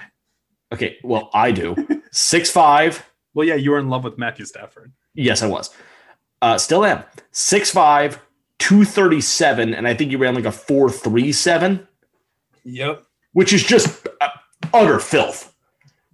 [0.71, 1.75] Okay, well, I do.
[2.11, 3.05] Six five.
[3.33, 4.91] Well, yeah, you were in love with Matthew Stafford.
[5.13, 5.69] Yes, I was.
[6.41, 7.03] Uh, still am.
[7.31, 8.19] Six five,
[8.59, 11.87] two thirty seven, and I think you ran like a four three seven,
[12.63, 13.03] Yep.
[13.33, 14.29] which is just uh,
[14.73, 15.53] utter filth.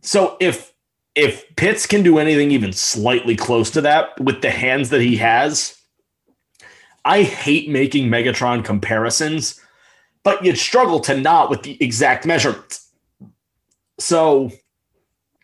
[0.01, 0.73] So if
[1.15, 5.17] if Pitts can do anything even slightly close to that with the hands that he
[5.17, 5.77] has,
[7.05, 9.59] I hate making Megatron comparisons,
[10.23, 12.84] but you'd struggle to not with the exact measurements.
[13.99, 14.51] So,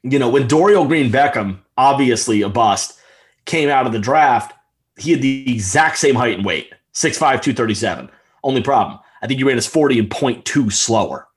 [0.03, 2.99] you know, when Dorial Green Beckham, obviously a bust,
[3.45, 4.53] came out of the draft,
[4.97, 8.09] he had the exact same height and weight 6'5, 237.
[8.43, 11.27] Only problem, I think he ran his 40 and 0.2 slower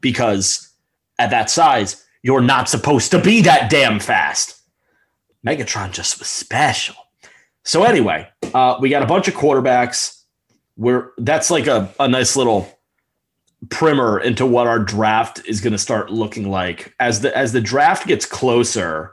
[0.00, 0.70] because
[1.18, 4.60] at that size, you're not supposed to be that damn fast.
[5.46, 6.94] Megatron just was special.
[7.64, 10.22] So anyway, uh, we got a bunch of quarterbacks.
[10.76, 12.68] We're that's like a, a nice little
[13.70, 17.60] primer into what our draft is going to start looking like as the as the
[17.60, 19.12] draft gets closer.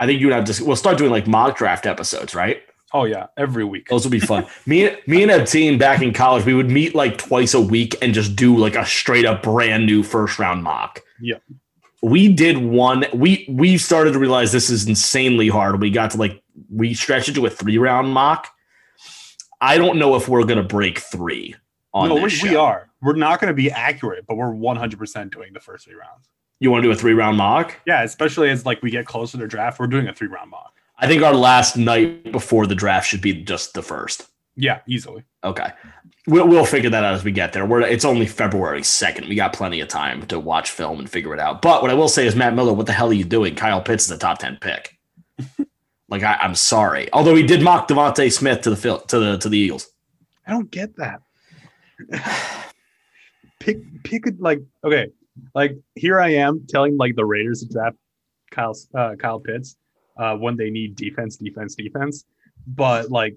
[0.00, 2.62] I think you and I just we'll start doing like mock draft episodes, right?
[2.94, 3.88] Oh yeah, every week.
[3.88, 4.46] Those will be fun.
[4.66, 7.94] me, me and a team back in college, we would meet like twice a week
[8.02, 11.00] and just do like a straight up brand new first round mock.
[11.20, 11.38] Yeah.
[12.02, 13.04] We did one.
[13.14, 15.80] We we started to realize this is insanely hard.
[15.80, 18.48] We got to like we stretched it to a three round mock.
[19.60, 21.54] I don't know if we're gonna break three
[21.92, 22.48] on no, this we, show.
[22.48, 22.88] we are.
[23.00, 26.28] We're not going to be accurate, but we're 100% doing the first three rounds.
[26.60, 27.76] You want to do a three round mock?
[27.86, 30.76] Yeah, especially as like we get closer to draft, we're doing a three round mock.
[30.96, 34.28] I think our last night before the draft should be just the first.
[34.54, 35.24] Yeah, easily.
[35.42, 35.68] Okay.
[36.28, 37.66] We'll, we'll figure that out as we get there.
[37.66, 39.28] We're, it's only February 2nd.
[39.28, 41.62] We got plenty of time to watch film and figure it out.
[41.62, 43.56] But what I will say is, Matt Miller, what the hell are you doing?
[43.56, 44.96] Kyle Pitts is a top 10 pick.
[46.08, 47.08] like, I, I'm sorry.
[47.12, 49.90] Although he did mock DeVonta Smith to the, Phil- to the, to the Eagles.
[50.46, 51.22] I don't get that.
[53.60, 55.08] pick pick like okay,
[55.54, 57.96] like here I am telling like the Raiders to draft
[58.50, 59.76] Kyle uh, Kyle Pitts
[60.16, 62.24] uh, when they need defense, defense, defense.
[62.66, 63.36] But like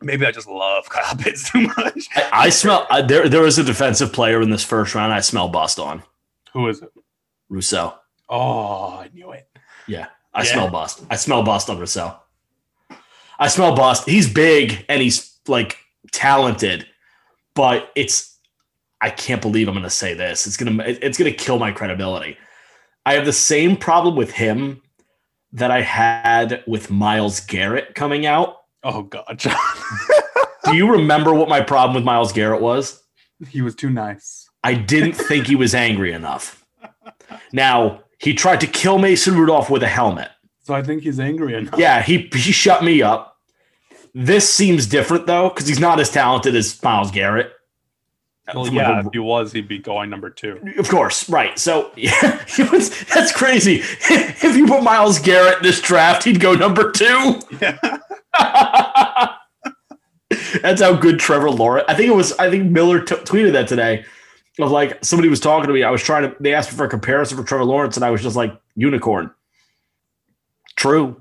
[0.00, 2.08] maybe I just love Kyle Pitts too much.
[2.16, 5.20] I, I smell, I, there, there was a defensive player in this first round I
[5.20, 6.02] smell bust on.
[6.52, 6.90] Who is it?
[7.48, 7.94] Rousseau.
[8.28, 9.48] Oh, I knew it.
[9.86, 10.06] Yeah.
[10.32, 10.52] I Yeah.
[10.52, 11.04] smell bust.
[11.10, 12.16] I smell bust on Rousseau.
[13.38, 14.08] I smell bust.
[14.08, 15.76] He's big and he's like
[16.12, 16.86] talented,
[17.54, 18.38] but it's
[19.00, 20.46] I can't believe I'm going to say this.
[20.46, 22.38] It's going to it's going to kill my credibility.
[23.06, 24.82] I have the same problem with him
[25.52, 28.56] that I had with Myles Garrett coming out.
[28.82, 29.56] Oh God, John.
[30.64, 33.02] Do you remember what my problem with Myles Garrett was?
[33.48, 34.48] he was too nice.
[34.62, 36.64] I didn't think he was angry enough.
[37.52, 40.30] Now, he tried to kill Mason Rudolph with a helmet.
[40.62, 41.78] So I think he's angry enough.
[41.78, 43.33] Yeah, he he shut me up.
[44.14, 47.52] This seems different though, because he's not as talented as Myles Garrett.
[48.54, 50.60] Well, From yeah, like if he was, he'd be going number two.
[50.78, 51.58] of course, right.
[51.58, 53.76] So yeah, was, that's crazy.
[53.82, 57.40] if you put Myles Garrett in this draft, he'd go number two.
[57.60, 57.78] Yeah.
[60.60, 61.86] that's how good Trevor Lawrence.
[61.88, 62.32] I think it was.
[62.38, 64.04] I think Miller t- tweeted that today.
[64.60, 65.82] Of like somebody was talking to me.
[65.82, 66.36] I was trying to.
[66.38, 69.32] They asked me for a comparison for Trevor Lawrence, and I was just like unicorn.
[70.76, 71.20] True,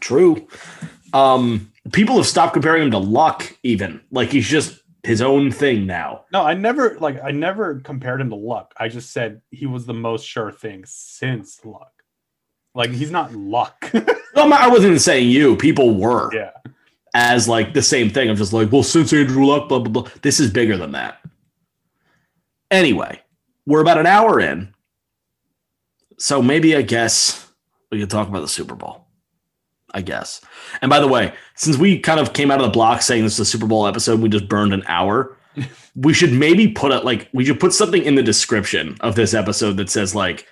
[0.00, 0.46] true.
[1.12, 3.56] Um, people have stopped comparing him to Luck.
[3.62, 6.24] Even like he's just his own thing now.
[6.32, 8.74] No, I never like I never compared him to Luck.
[8.76, 11.92] I just said he was the most sure thing since Luck.
[12.74, 13.92] Like he's not Luck.
[14.34, 15.56] No, I wasn't even saying you.
[15.56, 16.52] People were yeah.
[17.14, 18.30] as like the same thing.
[18.30, 20.12] I'm just like, well, since Andrew Luck, blah blah blah.
[20.22, 21.20] This is bigger than that.
[22.70, 23.20] Anyway,
[23.66, 24.72] we're about an hour in,
[26.16, 27.52] so maybe I guess
[27.90, 28.99] we could talk about the Super Bowl.
[29.92, 30.40] I guess.
[30.82, 33.34] And by the way, since we kind of came out of the block saying this
[33.34, 35.36] is a Super Bowl episode, we just burned an hour.
[35.96, 39.34] we should maybe put it like we should put something in the description of this
[39.34, 40.46] episode that says like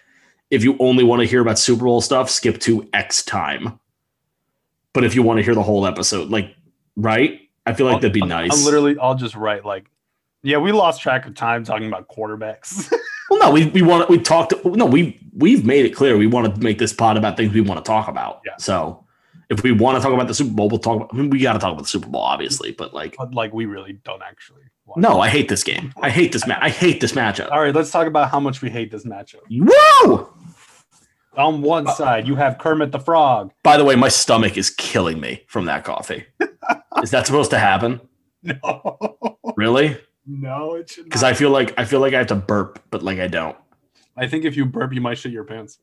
[0.51, 3.79] if you only want to hear about Super Bowl stuff, skip to X time.
[4.93, 6.55] But if you want to hear the whole episode, like
[6.97, 7.41] right?
[7.67, 8.51] I feel like that'd be nice.
[8.53, 9.91] I'm literally I'll just write like
[10.43, 12.91] yeah, we lost track of time talking about quarterbacks.
[13.31, 14.55] well, no, we we want we talked.
[14.65, 17.61] No, we we've made it clear we want to make this pod about things we
[17.61, 18.41] want to talk about.
[18.47, 18.53] Yeah.
[18.59, 19.05] So
[19.51, 21.11] If we want to talk about the Super Bowl, we'll talk about.
[21.13, 23.53] I mean, we got to talk about the Super Bowl, obviously, but like, But like
[23.53, 24.63] we really don't actually.
[24.85, 25.93] Want no, I hate this game.
[26.03, 26.59] I hate this match.
[26.63, 27.51] I hate this matchup.
[27.51, 29.41] All right, let's talk about how much we hate this matchup.
[29.51, 30.33] Whoa!
[31.37, 33.53] On one uh, side, you have Kermit the Frog.
[33.63, 36.25] By the way, my stomach is killing me from that coffee.
[37.03, 38.01] is that supposed to happen?
[38.43, 39.97] No, Really?
[40.27, 41.05] no, it should.
[41.05, 41.23] Because.
[41.23, 43.57] I feel like I feel like I have to burp, but like I don't.
[44.17, 45.79] I think if you burp, you might shit your pants.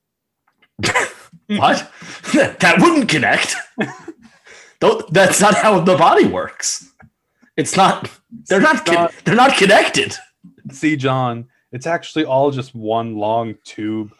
[1.47, 1.91] What?
[2.33, 3.55] that wouldn't connect.
[4.79, 5.13] don't.
[5.13, 6.91] That's not how the body works.
[7.55, 8.09] It's not.
[8.47, 8.83] They're not.
[8.85, 10.15] con- not- they're not connected.
[10.71, 14.11] See, John, it's actually all just one long tube.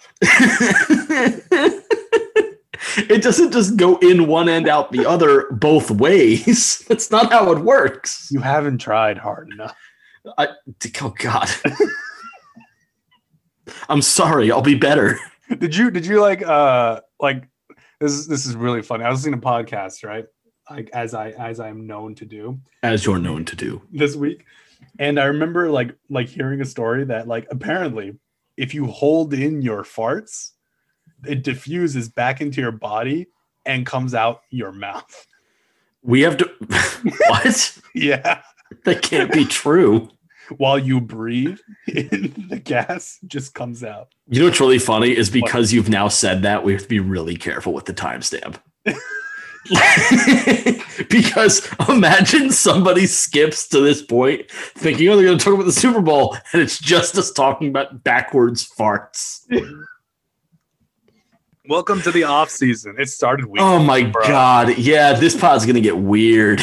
[2.98, 6.86] it doesn't just go in one end out the other both ways.
[6.88, 8.30] That's not how it works.
[8.32, 9.76] You haven't tried hard enough.
[10.38, 11.50] Oh God.
[13.90, 14.52] I'm sorry.
[14.52, 15.20] I'll be better.
[15.58, 15.92] Did you?
[15.92, 16.42] Did you like?
[16.42, 17.48] Uh, like
[18.00, 19.04] this is this is really funny.
[19.04, 20.26] I was listening to podcasts, right?
[20.70, 22.60] Like as I as I'm known to do.
[22.84, 23.82] As you're known to do.
[23.92, 24.46] this week
[25.00, 28.14] and i remember like like hearing a story that like apparently
[28.58, 30.52] if you hold in your farts
[31.26, 33.28] it diffuses back into your body
[33.66, 35.26] and comes out your mouth
[36.04, 36.52] We have to.
[37.28, 37.80] what?
[37.96, 38.42] yeah
[38.84, 40.10] That can't be true.
[40.58, 45.74] While you breathe the gas just comes out You know what's really funny is because
[45.74, 48.58] you've now said that, we have to be really careful with the timestamp.
[51.10, 55.72] because imagine somebody skips to this point thinking, oh, they're going to talk about the
[55.72, 59.40] Super Bowl, and it's just us talking about backwards farts.
[61.68, 64.22] welcome to the off season it started week Oh my bro.
[64.28, 64.78] God.
[64.78, 66.62] Yeah, this pod's going to get weird.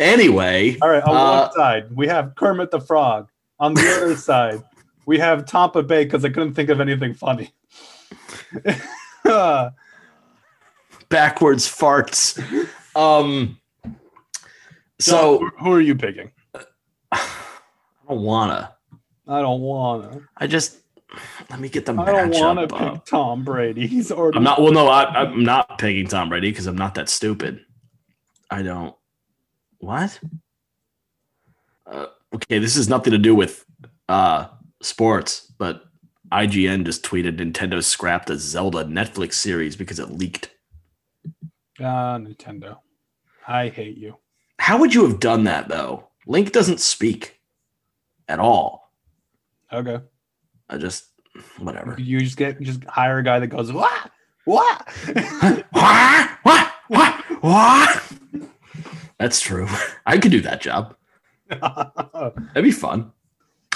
[0.00, 3.28] Anyway, all right on Uh, one side we have kermit the frog
[3.60, 4.62] on the other side
[5.06, 7.52] we have tampa bay because i couldn't think of anything funny
[11.08, 12.38] backwards farts.
[12.96, 13.58] Um,
[14.98, 16.30] so who- who are you picking
[17.12, 17.20] I
[18.08, 18.74] don't wanna.
[19.28, 20.78] i don't wanna I just
[21.50, 23.86] let me get the I don't want to pick Tom Brady.
[23.88, 24.36] He's already.
[24.36, 24.60] I'm not.
[24.62, 27.64] Well, no, I, I'm not picking Tom Brady because I'm not that stupid.
[28.50, 28.94] I don't.
[29.80, 30.20] What?
[31.86, 33.64] Uh, okay, this has nothing to do with
[34.08, 34.46] uh,
[34.80, 35.84] sports, but
[36.32, 40.50] IGN just tweeted Nintendo scrapped a Zelda Netflix series because it leaked.
[41.80, 42.78] Ah, Nintendo.
[43.48, 44.16] I hate you.
[44.58, 46.08] How would you have done that though?
[46.26, 47.40] Link doesn't speak
[48.28, 48.92] at all.
[49.72, 49.98] Okay.
[50.68, 51.06] I just
[51.58, 51.96] whatever.
[51.98, 54.10] You just get just hire a guy that goes what
[54.44, 54.88] what.
[55.70, 56.30] what?
[56.42, 56.72] What?
[56.88, 57.24] What?
[57.40, 58.09] What?
[59.20, 59.68] That's true.
[60.06, 60.96] I could do that job.
[61.48, 63.12] That'd be fun.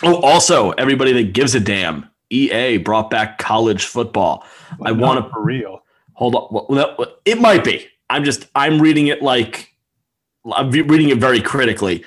[0.02, 4.44] Oh, also, everybody that gives a damn, EA brought back college football.
[4.82, 5.82] I wanna- for real.
[6.14, 6.48] Hold on.
[6.96, 7.86] Well, it might be.
[8.08, 9.70] I'm just, I'm reading it like,
[10.52, 12.04] I'm reading it very critically.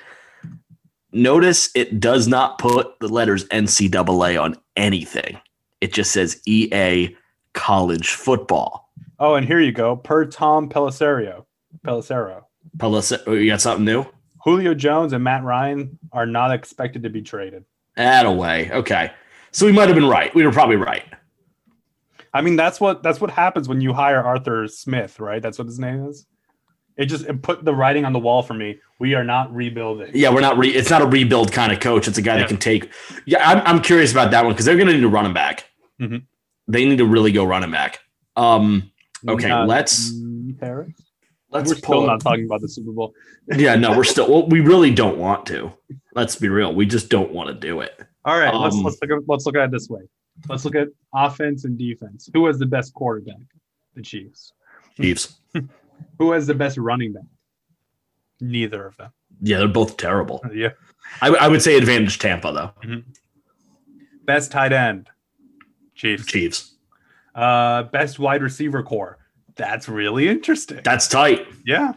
[1.11, 5.39] Notice it does not put the letters NCAA on anything.
[5.81, 7.15] It just says EA
[7.53, 8.89] college football.
[9.19, 9.95] Oh, and here you go.
[9.95, 11.45] Per Tom Pelissero.
[11.85, 12.43] Pelissero.
[12.79, 14.05] Pelis- oh, You got something new?
[14.43, 17.65] Julio Jones and Matt Ryan are not expected to be traded.
[17.97, 18.71] Add away.
[18.71, 19.11] Okay.
[19.51, 20.33] So we might have been right.
[20.35, 21.03] We were probably right.
[22.33, 25.41] I mean, that's what that's what happens when you hire Arthur Smith, right?
[25.41, 26.25] That's what his name is.
[26.95, 28.79] It just it put the writing on the wall for me.
[28.99, 30.11] We are not rebuilding.
[30.13, 30.57] Yeah, we're not.
[30.57, 32.07] Re- it's not a rebuild kind of coach.
[32.07, 32.39] It's a guy Yeah.
[32.41, 32.91] that can take.
[33.25, 35.65] Yeah, I'm, I'm curious about that one because they're going to need a running back.
[35.99, 36.23] Mhm.
[36.67, 37.99] They need to really go running back.
[38.35, 38.91] Um.
[39.27, 40.11] Okay, Not- let's
[40.59, 40.91] Paris.
[41.49, 42.01] Let's We're pull.
[42.01, 43.13] still not talking about the Super Bowl.
[43.55, 44.29] yeah, no, we're still.
[44.29, 45.71] Well, we really don't want to.
[46.15, 46.73] Let's be real.
[46.73, 47.99] We just don't want to do it.
[48.25, 50.01] All right, let's Um, let's look at let's look at it this way.
[50.49, 52.29] Let's look at offense and defense.
[52.33, 53.37] Who has the best quarterback?
[53.95, 54.51] The Chiefs.
[54.97, 55.39] Chiefs.
[56.19, 57.23] Who has the best running back?
[58.41, 59.11] Neither of them.
[59.41, 60.43] Yeah, they're both terrible.
[60.53, 60.71] Yeah.
[61.21, 63.01] I, I would say advantage Tampa though.
[64.25, 65.09] Best tight end.
[65.95, 66.25] Chiefs.
[66.25, 66.75] Chiefs.
[67.33, 69.19] Uh, best wide receiver corps.
[69.57, 70.81] That's really interesting.
[70.83, 71.47] That's tight.
[71.65, 71.93] yeah,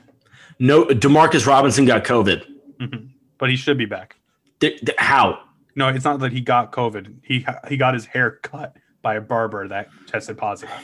[0.58, 2.44] No, Demarcus Robinson got COVID.
[2.80, 3.10] Mhm.
[3.38, 4.16] but he should be back.
[4.60, 5.38] Th- th- how?
[5.76, 7.14] No, it's not that he got COVID.
[7.22, 10.74] He he got his hair cut by a barber that tested positive.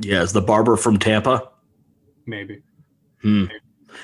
[0.00, 1.48] Yeah, is the barber from Tampa?
[2.26, 2.62] Maybe.
[3.22, 3.46] Hmm.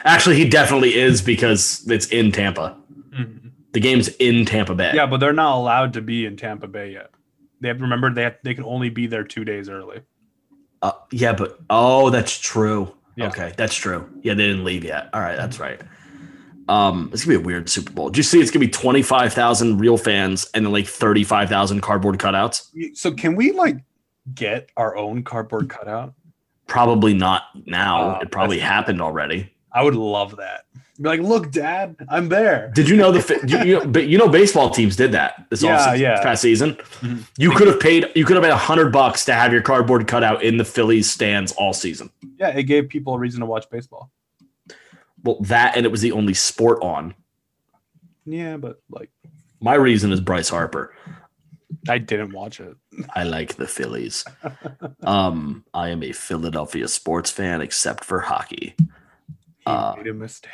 [0.05, 2.77] Actually, he definitely is because it's in Tampa.
[3.11, 3.51] Mhm.
[3.73, 4.93] The game's in Tampa Bay.
[4.95, 7.11] Yeah, but they're not allowed to be in Tampa Bay yet.
[7.61, 10.01] They have remember they have, they can only be there two days early.
[10.85, 12.95] Uh, yeah, but oh, that's true.
[13.17, 13.29] Yeah.
[13.29, 14.07] Okay, that's true.
[14.23, 15.09] Yeah, they didn't leave yet.
[15.15, 15.81] All right, that's right.
[16.69, 18.11] Um, it's gonna be a weird Super Bowl.
[18.11, 18.39] Do you see?
[18.39, 22.19] It's gonna be twenty five thousand real fans and then like thirty five thousand cardboard
[22.19, 22.69] cutouts.
[22.95, 23.79] So can we like
[24.35, 26.13] get our own cardboard cutout?
[26.67, 28.09] Probably not now.
[28.09, 29.51] Wow, it probably happened already.
[29.73, 30.64] I would love that.
[31.01, 32.71] Be like, look, Dad, I'm there.
[32.75, 35.77] Did you know the you, you, but you know baseball teams did that this Yeah,
[35.91, 36.23] off yeah.
[36.23, 36.75] past season?
[37.01, 37.25] Mhm.
[37.37, 40.07] You could have paid you could have paid a hundred bucks to have your cardboard
[40.07, 42.11] cutout in the Phillies stands all season.
[42.39, 44.13] Yeah, it gave people a reason to watch baseball.
[45.25, 47.15] Well, that and it was the only sport on.
[48.25, 49.11] Yeah, but like,
[49.61, 50.95] My reason is Bryce Harper.
[51.89, 52.77] I didn't watch it.
[53.17, 54.25] I like the Phillies.
[55.03, 58.75] um, I am a Philadelphia sports fan, except for hockey.
[58.79, 58.87] He
[59.67, 60.51] Uh, made a mistake.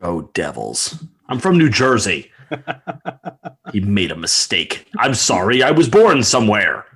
[0.00, 1.02] Oh, Devils.
[1.28, 2.30] I'm from New Jersey.
[3.72, 4.86] he made a mistake.
[4.98, 5.62] I'm sorry.
[5.62, 6.86] I was born somewhere.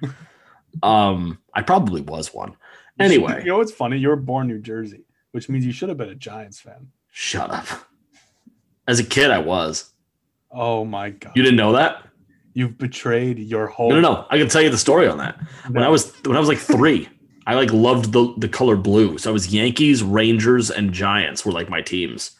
[0.83, 2.57] Um, I probably was one.
[2.99, 3.99] Anyway, you know what's funny?
[3.99, 6.89] You were born New Jersey, which means you should have been a Giants fan.
[7.11, 7.67] shut up.
[8.87, 9.93] As a kid, I was.
[10.51, 11.33] Oh my god!
[11.35, 12.07] You didn't know that?
[12.55, 13.91] You've betrayed your whole.
[13.91, 14.27] No, no, no.
[14.31, 15.39] I can tell you the story on that.
[15.71, 17.09] When I was when I was like three,
[17.47, 19.19] I like loved the the color blue.
[19.19, 22.33] So I was Yankees, Rangers, and Giants were like my teams.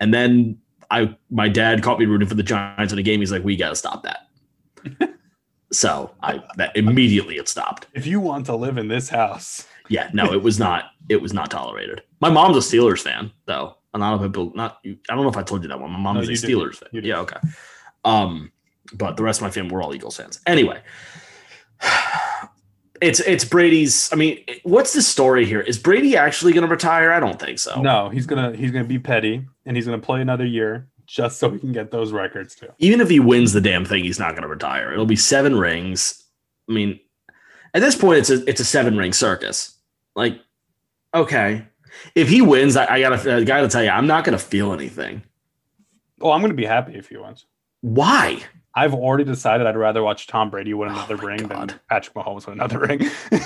[0.00, 0.58] And then
[0.90, 3.20] I my dad caught me rooting for the Giants in a game.
[3.20, 4.28] He's like, "We got to stop that."
[5.72, 7.86] so I that immediately it stopped.
[7.94, 10.84] If you want to live in this house, Yeah, no, it was not.
[11.08, 12.02] It was not tolerated.
[12.20, 13.76] My mom's a Steelers fan, though.
[13.94, 14.78] A lot of people not.
[14.84, 15.90] I don't know if I told you that one.
[15.90, 16.50] My mom No, is a you did.
[16.50, 17.04] Steelers fan.
[17.04, 17.38] Yeah, okay.
[18.04, 18.52] Um,
[18.94, 20.40] but the rest of my family were all Eagles fans.
[20.46, 20.80] Anyway,
[23.00, 24.12] it's it's Brady's.
[24.12, 25.60] I mean, what's the story here?
[25.60, 27.12] Is Brady actually going to retire?
[27.12, 27.80] I don't think so.
[27.80, 31.50] no, he's gonna he's gonna be petty and he's gonna play another year just so
[31.50, 32.68] he can get those records too.
[32.78, 34.92] Even if he wins the damn thing, he's not going to retire.
[34.92, 36.22] It'll be seven rings.
[36.68, 37.00] I mean,
[37.72, 39.74] at this point, it's a it's a seven ring circus.
[40.14, 40.38] Like,
[41.14, 41.66] okay,
[42.14, 44.72] if he wins, I, I gotta I gotta tell you, I'm not going to feel
[44.72, 45.22] anything.
[46.20, 47.46] Oh, I'm gonna be happy if he wins.
[47.80, 48.42] Why?
[48.78, 51.70] I've already decided I'd rather watch Tom Brady win Oh another my ring God.
[51.70, 53.10] than Patrick Mahomes win another ring.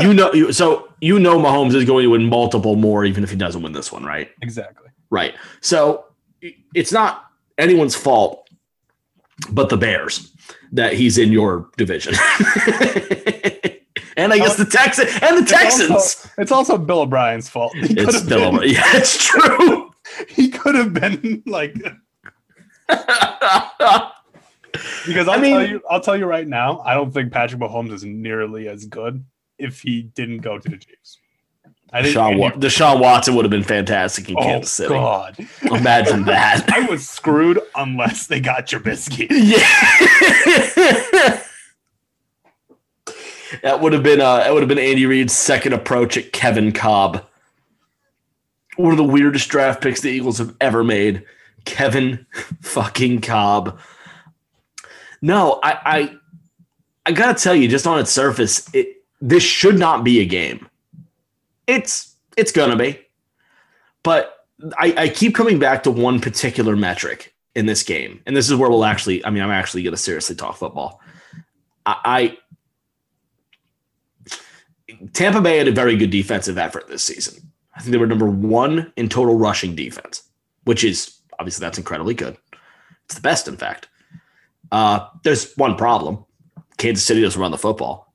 [0.00, 3.30] You know, you, so you know Mahomes is going to win multiple more, even if
[3.30, 4.28] he doesn't win this one, right?
[4.42, 4.88] exactly.
[5.08, 5.34] Right.
[5.60, 6.06] So
[6.74, 7.26] it's not
[7.58, 8.50] anyone's fault,
[9.50, 10.32] but the Bears
[10.72, 12.14] that he's in your division,
[14.16, 14.64] and I guess oh.
[14.64, 15.90] the Texans and the It's Texans.
[15.90, 17.72] also, it's also Bill O'Brien's fault.
[17.76, 18.48] He It's Bill.
[18.48, 18.72] O'Brien.
[18.74, 19.92] Yeah, it's true.
[20.28, 21.76] he could have been like
[25.06, 27.60] because I'll I mean- tell you I'll tell you right now, I don't think Patrick
[27.60, 29.24] Mahomes is nearly as good
[29.58, 31.18] if he didn't go to the Chiefs.
[31.92, 34.94] I think Deshaun, Andy- Wa- Deshaun Watson would have been fantastic in oh, Kansas City.
[34.94, 35.36] God.
[35.62, 36.68] Imagine that.
[36.72, 39.28] I was screwed unless they got Trubisky.
[39.30, 41.40] Yeah.
[43.62, 46.72] that would have been uh that would have been Andy Reid's second approach at Kevin
[46.72, 47.24] Kolb.
[48.76, 51.24] One of the weirdest draft picks the Eagles have ever made.
[51.64, 52.26] Kevin
[52.60, 53.78] fucking Kolb.
[55.24, 56.16] No, I I
[57.06, 60.68] I gotta tell you, just on its surface, it this should not be a game.
[61.66, 63.00] It's it's gonna be.
[64.02, 64.46] But
[64.76, 68.56] I, I keep coming back to one particular metric in this game, and this is
[68.56, 69.24] where we'll actually.
[69.24, 71.00] I mean, I'm actually to seriously talk football.
[71.86, 72.36] I,
[74.28, 74.28] I
[75.14, 77.50] Tampa Bay had a very good defensive effort this season.
[77.74, 80.24] I think they were number one in total rushing defense,
[80.64, 82.36] which is obviously that's incredibly good.
[83.06, 83.88] It's the best, in fact.
[84.72, 86.24] Uh, there's one problem:
[86.78, 88.12] Kansas City doesn't run the football.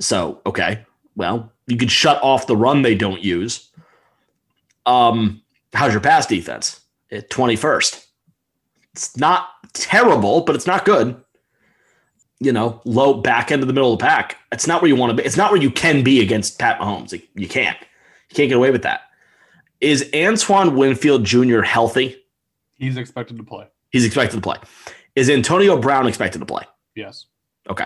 [0.00, 0.84] So okay,
[1.16, 3.70] well, you could shut off the run they don't use.
[4.86, 5.42] Um,
[5.72, 6.80] how's your pass defense?
[7.10, 8.06] At Twenty first.
[8.92, 11.20] It's not terrible, but it's not good.
[12.40, 14.36] You know, low back end of the middle of the pack.
[14.50, 15.24] It's not where you want to be.
[15.24, 17.12] It's not where you can be against Pat Mahomes.
[17.12, 17.76] Like, You can't.
[18.30, 19.02] You can't get away with that.
[19.80, 21.60] Is Antoine Winfield Jr.
[21.62, 22.16] healthy?
[22.78, 23.66] He's expected to play.
[23.90, 24.56] He's expected to play.
[25.20, 26.62] Is Antonio Brown expected to play?
[26.94, 27.26] Yes.
[27.68, 27.84] Okay.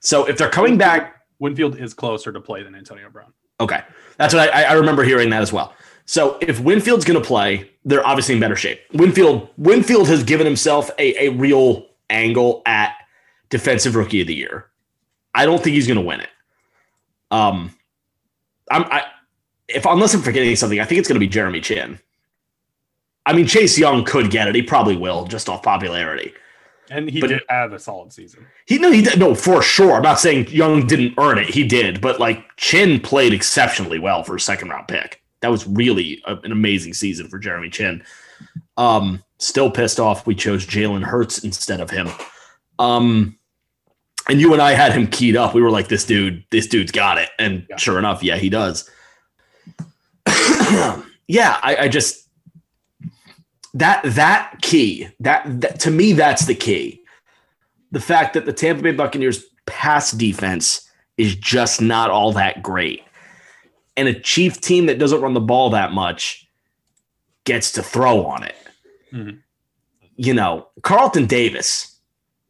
[0.00, 3.32] So if they're coming back, Winfield is closer to play than Antonio Brown.
[3.60, 3.82] okay,
[4.18, 5.72] that's what I, I remember hearing that as well.
[6.04, 8.82] So if Winfield's going to play, they're obviously in better shape.
[8.92, 12.94] Winfield Winfield has given himself a, a real angle at
[13.48, 14.66] defensive rookie of the year.
[15.34, 16.30] I don't think he's going to win it.
[17.30, 17.74] Um,
[18.70, 19.04] I'm I
[19.66, 21.98] if unless I'm forgetting something, I think it's going to be Jeremy Chinn.
[23.24, 24.54] I mean, Chase Young could get it.
[24.54, 26.34] He probably will, just off popularity.
[26.90, 28.46] And he But- did have a solid season.
[28.66, 29.94] He no, he did no for sure.
[29.94, 31.48] I'm not saying Young didn't earn it.
[31.48, 35.22] He did, but like Chinn played exceptionally well for a second round pick.
[35.40, 38.02] That was really a- an amazing season for Jeremy Chinn.
[38.76, 42.08] Um, still pissed off we chose Jalen Hurts instead of him.
[42.78, 43.38] Um,
[44.28, 45.54] and you and I had him keyed up.
[45.54, 47.30] We were like, this dude, this dude's got it.
[47.38, 47.76] And Yeah.
[47.76, 48.88] sure enough, yeah, he does.
[50.26, 52.25] yeah, I, I just
[53.78, 57.00] that that key that, that to me that's the key
[57.92, 63.02] the fact that the Tampa Bay Buccaneers pass defense is just not all that great.
[63.96, 66.46] and a Chief team that doesn't run the ball that much
[67.44, 68.56] gets to throw on it.
[69.12, 69.40] Mhm.
[70.16, 71.96] You know, Carlton Davis,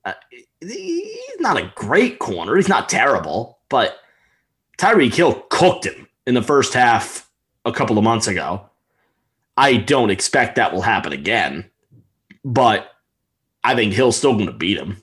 [0.05, 0.14] uh,
[0.61, 2.57] he's not a great corner.
[2.57, 3.99] He's not terrible, but
[4.79, 7.31] Tyreek Hill cooked him in the first half
[7.64, 8.68] a couple of months ago.
[9.57, 11.70] I don't expect that will happen again,
[12.44, 12.90] but
[13.64, 15.00] I think Hill's still going to beat him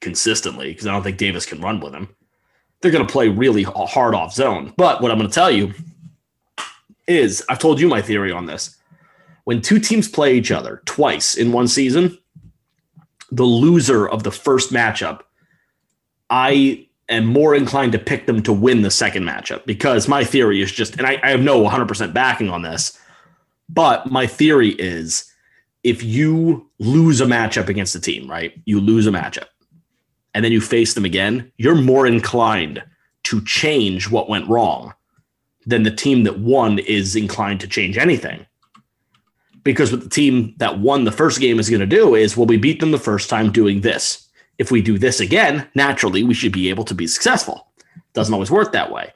[0.00, 2.08] consistently because I don't think Davis can run with him.
[2.80, 4.72] They're going to play really hard off zone.
[4.76, 5.74] But what I'm going to tell you
[7.06, 8.76] is I've told you my theory on this.
[9.44, 12.16] When two teams play each other twice in one season,
[13.30, 15.20] the loser of the first matchup,
[16.30, 20.62] I am more inclined to pick them to win the second matchup because my theory
[20.62, 22.98] is just, and I, I have no 100% backing on this,
[23.72, 25.30] but my theory is
[25.82, 28.52] if you lose a matchup against a team, right?
[28.64, 29.46] You lose a matchup
[30.34, 32.82] and then you face them again, you're more inclined
[33.24, 34.94] to change what went wrong
[35.66, 38.46] than the team that won is inclined to change anything.
[39.62, 42.46] Because what the team that won the first game is going to do is, well,
[42.46, 44.26] we beat them the first time doing this.
[44.58, 47.68] If we do this again, naturally, we should be able to be successful.
[48.14, 49.12] Doesn't always work that way.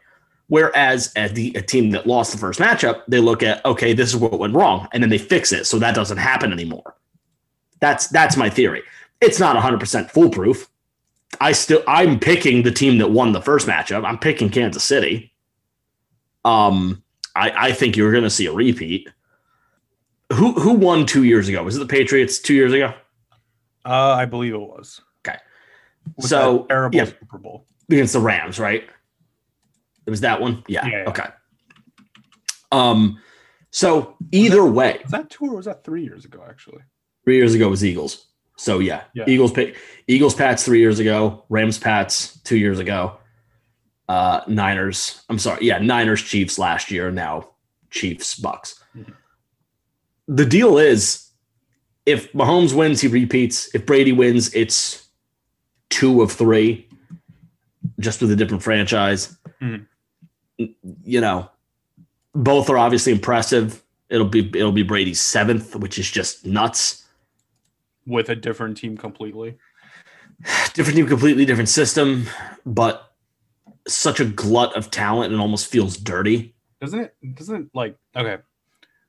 [0.49, 4.11] Whereas at the a team that lost the first matchup, they look at, okay, this
[4.11, 6.97] is what went wrong, and then they fix it so that doesn't happen anymore.
[7.81, 8.83] That's that's my theory.
[9.21, 10.69] It's not 100% foolproof.
[11.41, 14.05] I still I'm picking the team that won the first matchup.
[14.05, 15.33] I'm picking Kansas City.
[16.45, 17.03] Um,
[17.35, 19.09] I, I think you're going to see a repeat.
[20.33, 21.63] Who who won two years ago?
[21.63, 22.93] Was it the Patriots two years ago?
[23.85, 25.01] Uh, I believe it was.
[25.27, 25.39] Okay.
[26.17, 27.05] With So, terrible yeah.
[27.05, 27.67] Super Bowl.
[27.91, 28.85] Against the Rams, right?
[30.07, 30.63] It was that one.
[30.69, 30.87] Yeah.
[30.87, 31.09] Yeah, yeah.
[31.11, 31.27] Okay.
[32.73, 33.21] Um.
[33.71, 36.45] So either way, Was that two or was that three years ago?
[36.49, 36.83] Actually,
[37.25, 38.27] three years ago was Eagles.
[38.57, 39.25] So yeah, Yeah.
[39.27, 39.73] Eagles pa-
[40.07, 43.19] Eagles Pats three years ago, Rams Pats two years ago,
[44.09, 45.25] uh, Niners.
[45.29, 47.11] I'm sorry, yeah, Niners Chiefs last year.
[47.11, 47.51] Now
[47.91, 48.79] Chiefs Bucs.
[48.97, 49.13] Mhm.
[50.29, 51.29] The deal is,
[52.07, 53.75] if Mahomes wins, he repeats.
[53.75, 55.09] If Brady wins, it's
[55.91, 56.89] two of three,
[57.99, 59.37] just with a different franchise.
[59.61, 59.87] Mhm.
[60.59, 61.51] You know,
[62.35, 63.83] both are obviously impressive.
[64.09, 67.05] It'll be it'll be Brady's seventh, which is just nuts.
[68.07, 69.57] with a different team completely.
[70.75, 72.27] different team, completely different system,
[72.67, 73.13] but
[73.87, 76.55] such a glut of talent and almost feels dirty.
[76.81, 77.15] Doesn't it?
[77.35, 78.43] Doesn't it like okay?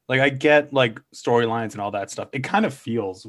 [0.08, 2.30] Like I get like storylines and all that stuff.
[2.32, 3.28] It kind of feels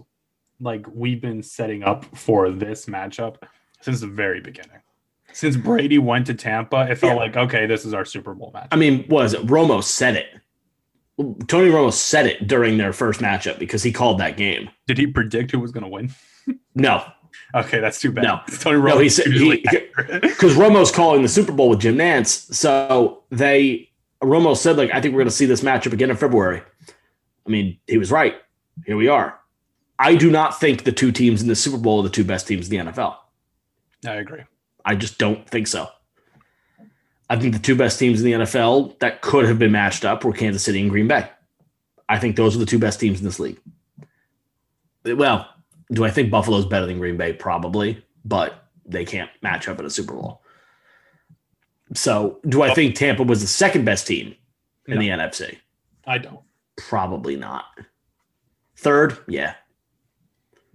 [0.60, 3.36] like we've been setting up for this matchup
[3.80, 4.80] since the very beginning.
[5.36, 7.18] Since Brady went to Tampa, it felt Yeah.
[7.18, 8.68] like okay, this is our Super Bowl match.
[8.72, 9.46] I mean, was it?
[9.46, 10.26] Romo said it.
[11.46, 14.68] Tony Romo said it during their first matchup because he called that game.
[14.86, 16.10] Did he predict who was going to win?
[16.74, 17.02] No,
[17.54, 18.22] Okay, that's too bad.
[18.24, 18.40] No.
[18.60, 20.22] Tony No, Romo he said- usually he- accurate.
[20.22, 22.52] because Romo's calling the Super Bowl with Jim Nantz.
[22.54, 23.90] So they
[24.22, 26.62] Romo said like, I think we're going to see this matchup again in February.
[27.46, 28.36] I mean, he was right.
[28.86, 29.38] Here we are.
[29.98, 32.46] I do not think the two teams in the Super Bowl are the two best
[32.46, 33.16] teams in the NFL.
[34.06, 34.42] I agree.
[34.86, 35.88] I just don't think so.
[37.28, 40.24] I think the two best teams in the NFL that could have been matched up
[40.24, 41.28] were Kansas City and Green Bay.
[42.08, 43.58] I think those are the two best teams in this league.
[45.04, 45.48] Well,
[45.92, 47.32] do I think Buffalo's better than Green Bay?
[47.32, 50.40] Probably, but they can't match up in a Super Bowl.
[51.94, 54.34] So, do I think Tampa was the second best team
[54.86, 55.00] in No.
[55.00, 55.58] the NFC?
[56.06, 56.40] I don't.
[56.76, 57.64] Probably not.
[58.76, 59.54] Third, yeah.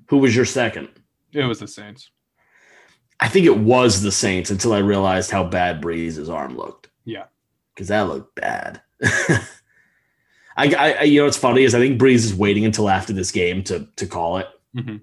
[0.08, 0.90] Who was your second?
[1.32, 2.12] It was the Saints.
[3.22, 6.90] I think it was the Saints until I realized how bad Brees's arm looked.
[7.06, 7.26] Yeah.
[7.76, 8.82] because that looked bad.
[10.58, 13.32] I, I, you know, what's funny is I think Breeze is waiting until after this
[13.32, 14.48] game to to call it.
[14.76, 15.02] Mhm.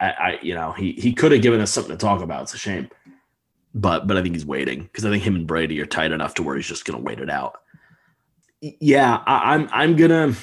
[0.00, 2.42] I, I, you know, he he could have given us something to talk about.
[2.42, 2.90] It's a shame,
[3.74, 6.34] but but I think he's waiting because I think him and Brady are tight enough
[6.34, 7.58] to where he's just gonna wait it out.
[8.60, 10.34] Yeah, I, I'm I'm gonna,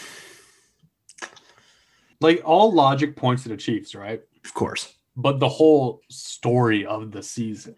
[2.20, 4.22] Like all logic points to the Chiefs, right?
[4.46, 4.94] of course.
[5.16, 7.76] But the whole story of the season,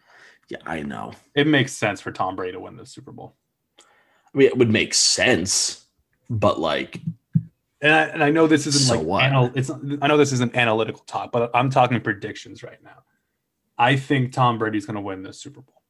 [0.50, 1.14] Yeah, I know.
[1.36, 3.36] it makes sense for Tom Brady to win the Super Bowl.
[3.80, 5.86] I mean, it would make sense,
[6.30, 7.00] but like,
[7.82, 9.24] And I, and I know this isn't So like what?
[9.24, 9.70] anal- it's
[10.02, 13.04] I know this isn't analytical talk, but I'm talking predictions right now.
[13.78, 15.82] I think Tom Brady's going to win this Super Bowl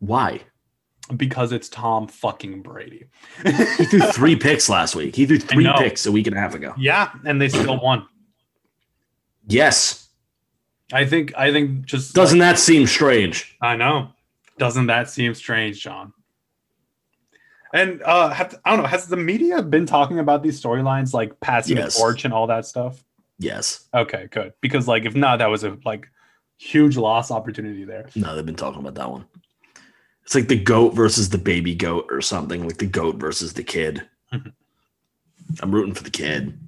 [0.00, 0.40] why?
[1.16, 3.04] because it's Tom fucking Brady.
[3.44, 5.14] He threw three picks last week.
[5.16, 6.74] He threw three picks a week and a half ago.
[6.78, 8.06] yeah, and they still won.
[9.52, 10.08] Yes.
[10.92, 13.56] I think I think just Doesn't that seem strange?
[13.60, 14.10] I know.
[14.58, 16.12] Doesn't that seem strange, John?
[17.74, 21.38] And uh have, I don't know, has the media been talking about these storylines like
[21.40, 21.94] passing Yes.
[21.94, 23.02] the torch and all that stuff?
[23.38, 23.88] Yes.
[23.94, 24.52] Okay, good.
[24.60, 26.08] Because like if not, that was a like
[26.58, 28.08] huge loss opportunity there.
[28.14, 29.24] No, they've been talking about that one.
[30.24, 33.64] It's like the goat versus the baby goat or something, like the goat versus the
[33.64, 34.02] kid.
[34.32, 34.52] Mhm.
[35.60, 36.58] I'm rooting for the kid.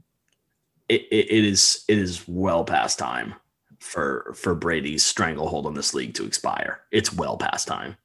[0.89, 3.35] It, it, is it is well past time
[3.81, 6.83] for for Brady's stranglehold on this league to expire.
[6.91, 7.97] It's well past time.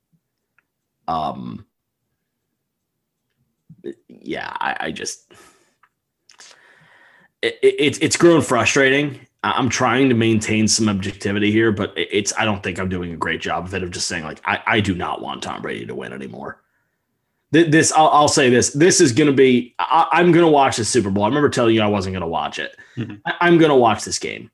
[1.08, 1.66] Um
[4.08, 5.32] yeah, I, I just
[7.42, 9.20] it, it, it's it's grown frustrating.
[9.42, 13.18] I'm trying to maintain some objectivity here, but it's I don't think I'm doing a
[13.18, 13.84] great job of it.
[13.84, 16.62] Of just saying like I, I do not want Tom Brady to win anymore.
[17.54, 18.72] Th- This I'll, I'll say this.
[18.72, 19.76] This is going to be.
[19.80, 21.24] I, I'm going to watch the Super Bowl.
[21.24, 22.76] I remember telling you I wasn't going to watch it.
[22.98, 23.22] Mhm.
[23.26, 24.52] I, I'm going to watch this game.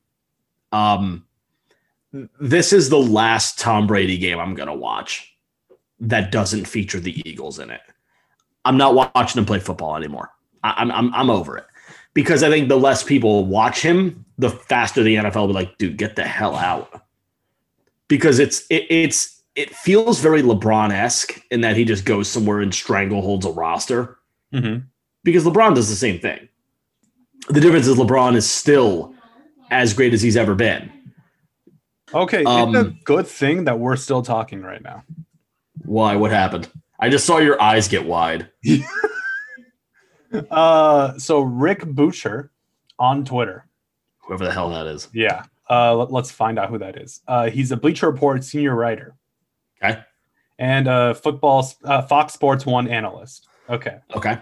[0.72, 1.24] Um,
[2.40, 5.34] this is the last Tom Brady game I'm going to watch
[6.00, 7.80] that doesn't feature the Eagles in it.
[8.64, 10.30] I'm not watching him play football anymore.
[10.64, 11.66] I, I'm, I'm I'm over it
[12.14, 15.78] because I think the less people watch him, the faster the NFL will be like,
[15.78, 17.02] dude, get the hell out.
[18.08, 22.60] Because it's it, it's it feels very LeBron esque in that he just goes somewhere
[22.60, 24.18] and strangleholds a roster.
[24.52, 24.84] Mm-hmm.
[25.24, 26.48] Because LeBron does the same thing.
[27.48, 29.14] The difference is LeBron is still
[29.70, 30.92] as great as he's ever been.
[32.14, 35.02] Okay, it's a Um, good thing that we're still talking right now.
[35.84, 36.14] Why?
[36.14, 36.68] What happened?
[37.00, 38.50] I just saw your eyes get wide.
[40.50, 42.50] Uh, so Rick Boucher
[42.98, 43.64] on Twitter.
[44.18, 45.08] Whoever the hell that is.
[45.14, 45.44] Yeah.
[45.70, 47.20] Uh, let, us find out who that is.
[47.26, 49.15] Uh, he's a Bleacher Report senior writer
[49.90, 50.00] Okay.
[50.58, 53.46] and a football uh, Fox Sports One analyst.
[53.68, 53.98] Okay.
[54.14, 54.38] Okay.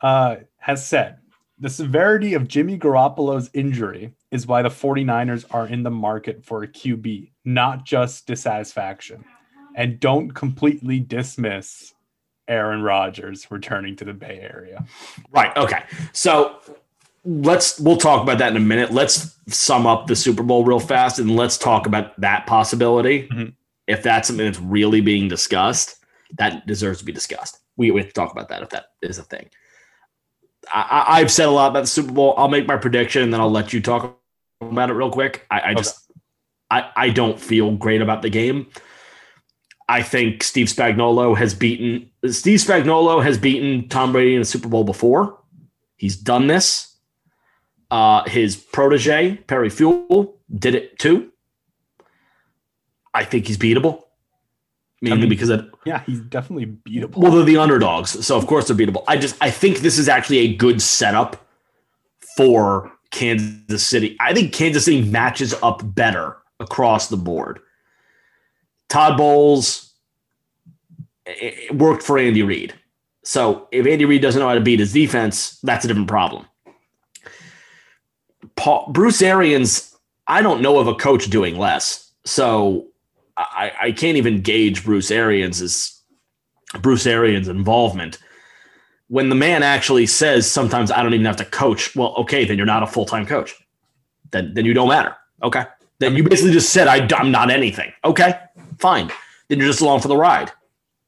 [0.00, 1.18] Uh, has said
[1.58, 6.62] the severity of Jimmy Garoppolo's injury is why the 49ers are in the market for
[6.62, 9.24] a QB, not just dissatisfaction.
[9.76, 11.92] And don't completely dismiss
[12.48, 14.84] Aaron Rodgers returning to the Bay Area.
[15.30, 15.54] Right.
[15.56, 15.82] Okay.
[16.12, 16.56] So
[17.24, 18.90] let's we'll talk about that in a minute.
[18.90, 23.28] Let's sum up the Super Bowl real fast and let's talk about that possibility.
[23.28, 23.54] Mhm.
[23.90, 25.96] If that's something that's really being discussed,
[26.38, 27.58] that deserves to be discussed.
[27.76, 29.50] We, we have to talk about that if that is a thing.
[30.72, 32.34] I, I've said a lot about the Super Bowl.
[32.36, 34.18] I'll make my prediction and then I'll let you talk
[34.60, 35.46] about it real quick.
[35.50, 36.10] I, I just
[36.70, 38.68] I, I don't feel great about the game.
[39.88, 44.68] I think Steve Spagnuolo has beaten Steve Spagnuolo has beaten Tom Brady in the Super
[44.68, 45.38] Bowl before.
[45.96, 46.96] He's done this.
[47.90, 51.29] Uh, his protege Perry Fewell did it too.
[53.14, 54.04] I think he's beatable,
[55.02, 57.16] mainly I mean- because of, Yeah, he's definitely beatable.
[57.16, 59.04] well they're the underdogs, so of course they're beatable.
[59.08, 61.44] I just I think this is actually a good setup
[62.36, 64.16] for Kansas City.
[64.20, 67.60] I think Kansas City matches up better across the board.
[68.88, 69.92] Todd Bowles
[71.26, 72.74] it it worked for Andy Reid.
[73.24, 76.46] So if Andy Reid doesn't know how to beat his defense, that's a different problem.
[78.56, 79.96] Paul, Bruce Arians,
[80.26, 82.10] I don't know of a coach doing less.
[82.24, 82.86] So
[83.36, 86.02] I, I can't even gauge Bruce Arians'
[86.80, 88.18] Bruce Arians' involvement.
[89.08, 92.56] When the man actually says sometimes I don't even have to coach, well, okay, then
[92.56, 93.54] you're not a full-time coach.
[94.30, 95.16] Then then you don't matter.
[95.42, 95.64] Okay.
[95.98, 97.92] Then you basically just said I, I'm not anything.
[98.04, 98.38] Okay,
[98.78, 99.10] fine.
[99.48, 100.52] Then you're just along for the ride.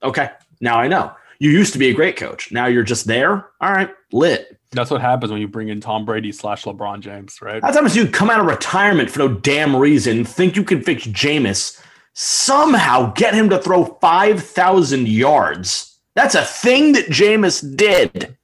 [0.03, 0.31] Okay,
[0.61, 1.12] now I know.
[1.39, 2.53] You used to be a great coach.
[2.53, 3.47] Now you're just there.
[3.61, 4.59] All right, lit.
[4.73, 7.61] That's what happens when you bring in Tom Brady slash LeBron James, right?
[7.61, 11.07] That's happens you come out of retirement for no damn reason, think you can fix
[11.07, 11.82] Jameis,
[12.14, 15.98] somehow get him to throw 5,000 yards.
[16.14, 18.36] That's a thing that Jameis did.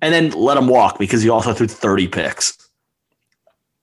[0.00, 2.58] And then let him walk because he also threw 30 picks.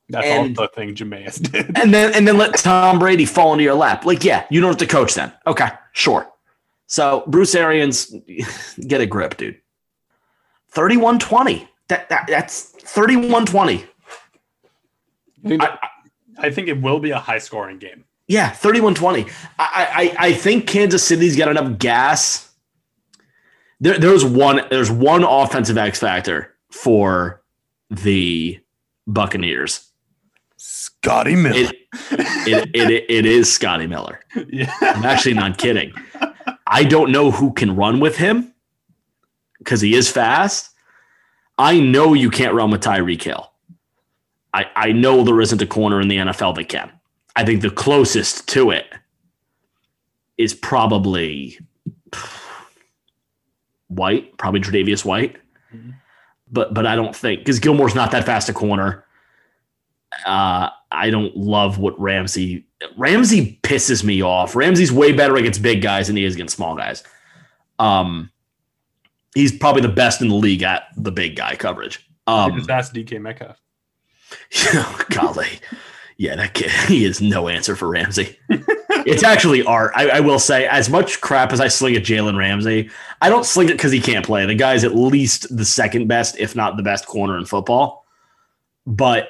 [0.10, 1.78] That's and- all the thing Jameis did.
[1.78, 4.06] And then and then let Tom Brady fall into your lap.
[4.06, 5.32] Like, yeah, you don't have to coach then.
[5.48, 6.28] Okay, sure.
[6.88, 8.14] So Bruce Arians,
[8.88, 9.60] get a grip, dude.
[10.74, 11.68] 31-20.
[11.88, 13.86] That, that that's 31-20.
[15.44, 15.78] I think, I-
[16.38, 18.04] I think it will be a high scoring game.
[18.32, 19.30] Yeah, 31-20.
[19.60, 22.50] I, I I think Kansas City's got enough gas.
[23.82, 27.44] There, there's one there's one offensive X factor for
[27.90, 28.58] the
[29.06, 29.92] Buccaneers.
[30.56, 31.58] Scotty Miller.
[31.58, 31.76] It
[32.48, 34.22] it, it, it is Scotty Miller.
[34.48, 34.74] yeah.
[34.80, 35.92] I'm actually not kidding.
[36.66, 38.54] I don't know who can run with him
[39.58, 40.70] because he is fast.
[41.58, 43.52] I know you can't run with Tyreek Hill.
[44.54, 46.94] I, I know there isn't a corner in the NFL that can.
[47.36, 48.86] I think the closest to it
[50.38, 51.58] is probably
[53.88, 55.38] White, probably Tre'Davious White.
[55.74, 55.96] Mhm.
[56.52, 59.06] But but I don't think because Gilmore's not that fast a corner.
[60.26, 62.66] Uh, I don't love what Ramsey
[62.98, 64.56] Ramsey pisses me off.
[64.56, 67.04] Ramsey's way better against big guys than he is against small guys.
[67.80, 68.30] Um,
[69.34, 72.06] he's probably the best in the league at the big guy coverage.
[72.28, 73.58] Um, ask DK Metcalf.
[75.10, 75.48] golly,
[76.18, 78.38] Yeah, that kid, he is no answer for Ramsey.
[78.50, 79.92] it's actually art.
[79.96, 82.90] I, I will say, as much crap as I sling at Jalen Ramsey,
[83.22, 84.46] I don't sling it because he can't play.
[84.46, 88.06] The guy's at least the second best, if not the best corner in football.
[88.86, 89.30] But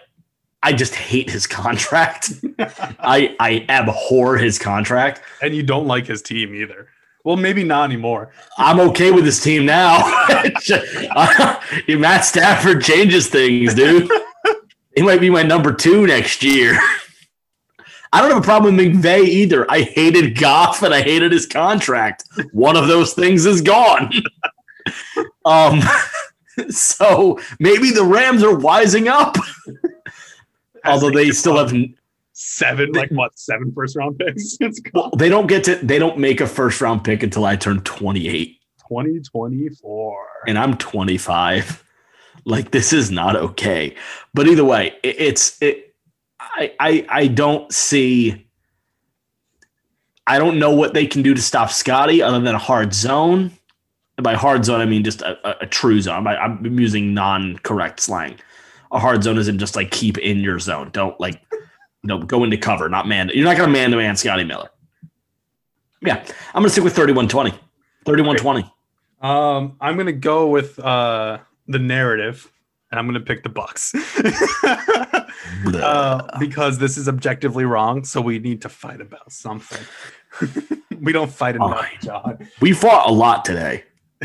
[0.63, 2.33] I just hate his contract.
[2.59, 5.21] I I abhor his contract.
[5.41, 6.87] And you don't like his team either.
[7.23, 8.31] Well, maybe not anymore.
[8.57, 9.99] I'm okay with his team now.
[11.87, 14.09] Matt Stafford changes things, dude.
[14.95, 16.79] He might be my number two next year.
[18.13, 19.69] I don't have a problem with McVay either.
[19.71, 22.25] I hated Goff and I hated his contract.
[22.51, 24.11] One of those things is gone.
[25.45, 25.79] um,
[26.69, 29.37] so maybe the Rams are wising up.
[30.83, 31.73] Although they still have
[32.33, 34.57] seven, like what, seven first round picks?
[34.59, 37.55] It's well, they don't get to they don't make a first round pick until I
[37.55, 38.57] turn 28.
[38.89, 40.27] 2024.
[40.47, 41.83] And I'm 25.
[42.45, 43.95] Like this is not okay.
[44.33, 45.95] But either way, it, it's it
[46.39, 48.47] I, I I don't see
[50.27, 53.51] I don't know what they can do to stop Scotty other than a hard zone.
[54.17, 56.27] And by hard zone, I mean just a, a, a true zone.
[56.27, 58.37] I, I'm using non-correct slang.
[58.91, 60.89] A hard zone isn't just like keep in your zone.
[60.91, 61.41] Don't like
[62.03, 63.29] no go into cover, not man.
[63.33, 64.69] You're not gonna man to man Scotty Miller.
[66.01, 66.23] Yeah,
[66.53, 67.57] I'm gonna stick with 31-20.
[68.05, 68.71] 31-20.
[69.23, 71.39] Um, I'm gonna go with uh
[71.71, 72.51] the narrative,
[72.91, 73.95] and I'm gonna pick the Bucs.
[75.75, 79.81] uh, because this is objectively wrong, so we need to fight about something.
[81.01, 81.97] we don't fight enough, Fine.
[82.01, 82.47] John.
[82.59, 83.83] We fought a lot today.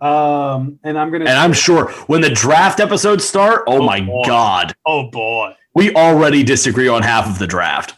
[0.00, 4.00] um, and I'm gonna and I'm sure when the draft episodes start, oh, oh my
[4.00, 4.22] boy.
[4.26, 7.94] god, oh boy, we already disagree on half of the draft,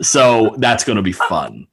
[0.00, 1.66] so that's gonna be fun.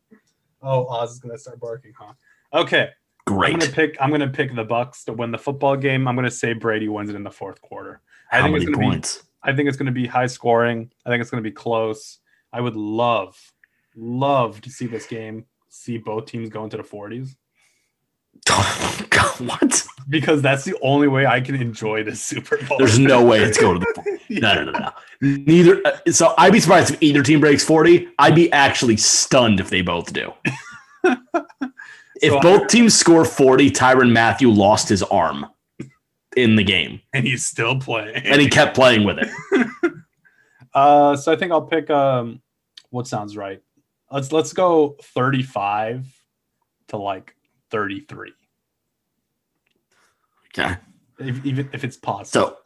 [0.62, 2.14] Oh, Oz is gonna start barking, huh?
[2.54, 2.90] Okay,
[3.26, 3.54] Great.
[3.54, 3.98] I'm gonna pick.
[4.02, 6.08] I'm gonna pick the Bucs to win the football game.
[6.08, 8.02] I'm gonna say Brady wins it in the fourth quarter.
[8.32, 9.18] I How think many it's gonna points?
[9.18, 10.92] Be, I think it's gonna be high scoring.
[11.06, 12.20] I think it's gonna be close.
[12.52, 13.38] I would love,
[13.96, 15.46] love to see this game.
[15.70, 17.36] See both teams go into the 40s.
[19.10, 19.84] God, what?
[20.10, 22.78] Because that's the only way I can enjoy this Super Bowl.
[22.78, 24.14] There's no way it's going to the.
[24.30, 24.90] No, no, no, no.
[25.22, 25.82] Neither.
[25.86, 28.08] Uh, so I'd be surprised if either team breaks 40.
[28.18, 30.34] I'd be actually stunned if they both do.
[32.24, 35.46] if both teams score 40, Tyrann Mathieu lost his arm
[36.36, 37.02] in the game.
[37.14, 38.16] And he's still playing.
[38.16, 39.94] And he kept playing with it.
[40.74, 42.42] uh, so I think I'll pick um
[42.90, 43.62] what sounds right.
[44.12, 46.06] Let's let's go 35
[46.90, 47.36] to like
[47.72, 48.34] 33.
[50.58, 50.78] Okay.
[51.20, 52.58] If, even if it's possible.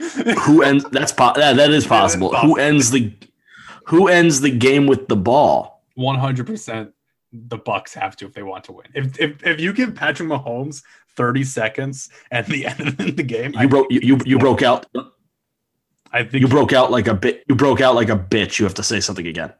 [0.00, 2.30] So who ends that's po- yeah, that is possible.
[2.30, 2.54] possible.
[2.54, 3.12] Who ends the
[3.86, 5.82] who ends the game with the ball?
[5.98, 6.92] 100%
[7.34, 8.86] the Bucs have to if they want to win.
[8.94, 10.82] If if, if you give Patrick Mahomes
[11.16, 14.86] 30 seconds at the end of the game, you broke you you, you broke out.
[16.12, 17.42] I think you broke out like a bit.
[17.48, 18.58] You broke out like a bitch.
[18.58, 19.52] You have to say something again.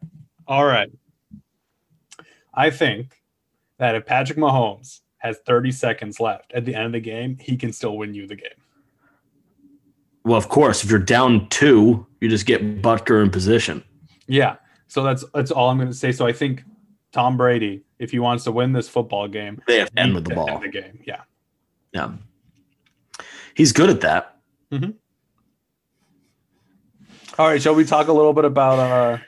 [0.46, 0.90] All right.
[2.54, 3.20] I think
[3.78, 7.56] that if Patrick Mahomes has 30 seconds left at the end of the game, he
[7.56, 8.50] can still win you the game.
[10.24, 13.82] Well, of course, if you're down two, you just get Butker in position.
[14.28, 14.56] Yeah.
[14.86, 16.12] So that's that's all I'm going to say.
[16.12, 16.62] So I think
[17.14, 20.24] Tom Brady, if he wants to win this football game, they have to end with
[20.24, 20.58] the ball.
[20.58, 21.20] the game, yeah,
[21.92, 22.10] yeah.
[23.54, 24.36] He's good at that.
[24.72, 24.90] Mm-hmm.
[27.38, 29.18] All right, shall we talk a little bit about uh,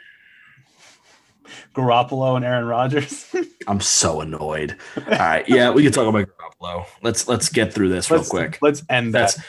[1.77, 3.33] Garoppolo and Aaron Rodgers?
[3.69, 4.77] I'm so annoyed.
[4.97, 6.87] All right, yeah, we can talk about Garoppolo.
[7.03, 8.59] Let's let's get through this real let's, quick.
[8.61, 9.37] Let's end that.
[9.37, 9.47] That's,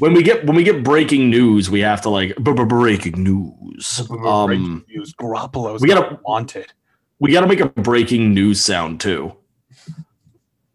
[0.00, 4.02] when we get when we get breaking news, we have to like breaking news.
[4.10, 5.14] Um, breaking news.
[5.14, 6.72] Garoppolo's we gotta wanted.
[7.20, 9.36] We got to make a breaking news sound too,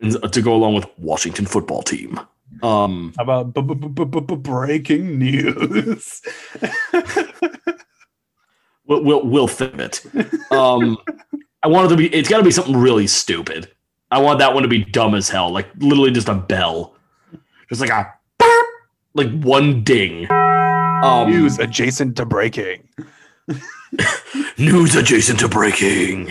[0.02, 2.20] to go along with Washington football team.
[2.62, 3.54] Um, How about
[4.44, 6.22] breaking news?
[8.86, 10.06] we'll, we'll we'll fit it.
[10.52, 10.98] Um,
[11.64, 12.14] I want it to be.
[12.14, 13.72] It's got to be something really stupid.
[14.12, 16.96] I want that one to be dumb as hell, like literally just a bell,
[17.70, 18.14] just like a
[19.16, 20.32] like one ding.
[20.32, 22.88] Um, news adjacent to breaking.
[24.58, 26.30] news adjacent to breaking.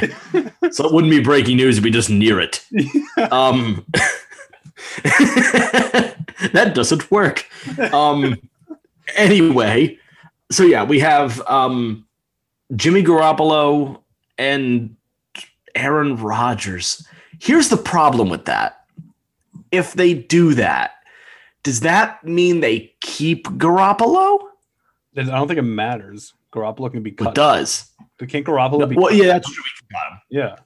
[0.70, 2.64] so it wouldn't be breaking news; it'd be just near it.
[3.30, 3.84] Um,
[6.52, 7.46] that doesn't work.
[7.92, 8.36] Um,
[9.16, 9.98] anyway,
[10.50, 12.06] so yeah, we have um,
[12.76, 14.00] Jimmy Garoppolo
[14.38, 14.96] and
[15.74, 17.06] Aaron Rodgers.
[17.40, 18.84] Here's the problem with that.
[19.70, 20.92] If they do that,
[21.62, 24.40] does that mean they keep Garoppolo?
[25.16, 26.32] I don't think it matters.
[26.54, 27.30] Garoppolo can be cut.
[27.30, 27.90] It does.
[28.18, 29.64] Can't Garoppolo no, be well, yeah, that's true.
[30.30, 30.56] Yeah.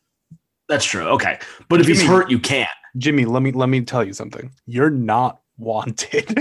[0.69, 1.09] That's true.
[1.09, 1.39] Okay.
[1.69, 2.69] But if Jimmy, he's hurt, you can't.
[2.99, 4.53] Jimmy, let me let me tell you something.
[4.67, 6.29] You're not wanted.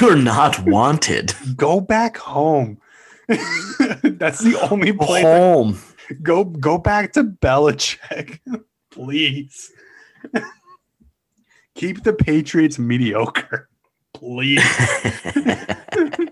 [0.00, 1.34] You're not wanted.
[1.56, 2.78] Go back home.
[3.28, 5.24] That's the only place.
[5.24, 5.78] Home.
[6.22, 8.40] Go go back to Belichick,
[8.90, 9.70] please.
[11.74, 13.68] Keep the Patriots mediocre,
[14.14, 14.62] please.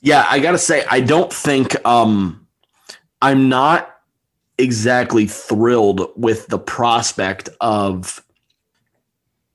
[0.00, 2.46] yeah, I gotta say, I don't think um
[3.22, 3.90] I'm not
[4.58, 8.22] exactly thrilled with the prospect of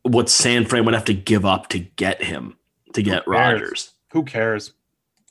[0.03, 2.57] what San Fran would have to give up to get him
[2.93, 3.31] to get Who?
[3.31, 3.93] Rodgers.
[4.11, 4.73] Who cares?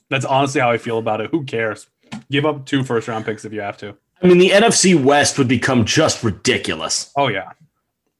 [0.09, 1.29] That's honestly how I feel about it.
[1.31, 1.87] Who cares?
[2.31, 3.95] Give up two first round picks if you have to.
[4.21, 7.11] I mean, the NFC West would become just ridiculous.
[7.15, 7.51] Oh yeah.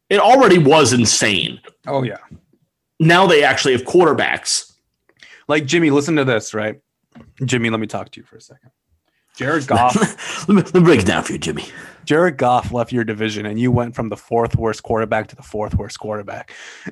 [0.09, 1.59] It already was insane.
[1.87, 2.17] Oh yeah.
[2.99, 4.73] Now they actually have quarterbacks.
[5.47, 6.79] Like Jimmy, listen to this, right?
[7.45, 8.71] Jimmy, let me talk to you for a second.
[9.35, 9.95] Jared Goff,
[10.49, 11.65] let, me, let me break it down for you, Jimmy.
[12.05, 15.43] Jared Goff left your division, and you went from the fourth worst quarterback to the
[15.43, 16.51] fourth worst quarterback.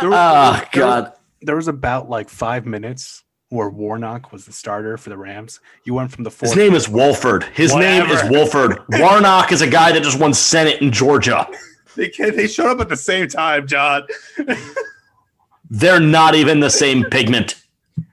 [0.00, 1.12] There was- Oh there- God.
[1.42, 5.60] there was about like five minutes where Warnock was the starter for the Rams.
[5.84, 6.50] You went from the fourth.
[6.50, 7.44] His name is Wolford.
[7.44, 8.78] His name is Wolford.
[8.90, 11.48] Warnock is a guy that just won Senate in Georgia.
[11.96, 14.06] They can, they showed up at the same time, John.
[15.70, 17.62] They're not even the same pigment.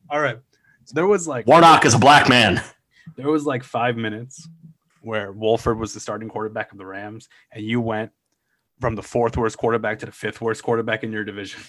[0.10, 0.40] All right.
[0.86, 2.62] So there was like Warnock is a black man.
[3.16, 4.48] there was like five minutes
[5.02, 8.12] where Wolford was the starting quarterback of the Rams, and you went
[8.80, 11.62] from the fourth worst quarterback to the fifth worst quarterback in your division.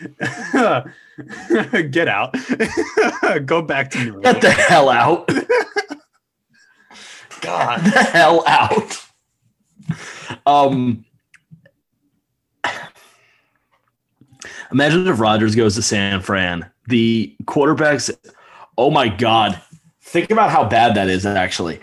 [1.90, 2.34] Get out.
[3.46, 5.28] Go back to New Get the hell out.
[7.40, 9.06] God, the hell out.
[10.46, 11.04] Um,
[14.72, 16.70] imagine if Rodgers goes to San Fran.
[16.88, 18.10] The quarterbacks.
[18.76, 19.60] Oh my God!
[20.00, 21.26] Think about how bad that is.
[21.26, 21.80] Actually,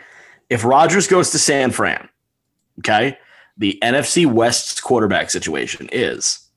[0.50, 2.10] if Rodgers goes to San Fran,
[2.80, 3.18] okay,
[3.58, 6.48] the NFC West's quarterback situation is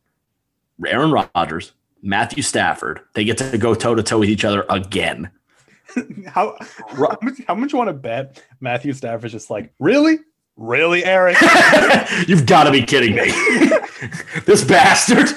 [0.86, 1.72] Aaron Rodgers,
[2.02, 3.00] Matthew Stafford.
[3.14, 5.30] They get to go toe to toe with each other again.
[6.26, 6.56] How,
[6.88, 10.18] how much, how much you want to bet Matthew Stafford's just like, really?
[10.56, 11.36] Really, Eric?
[12.26, 13.26] You've got to be kidding me.
[14.44, 15.28] this bastard.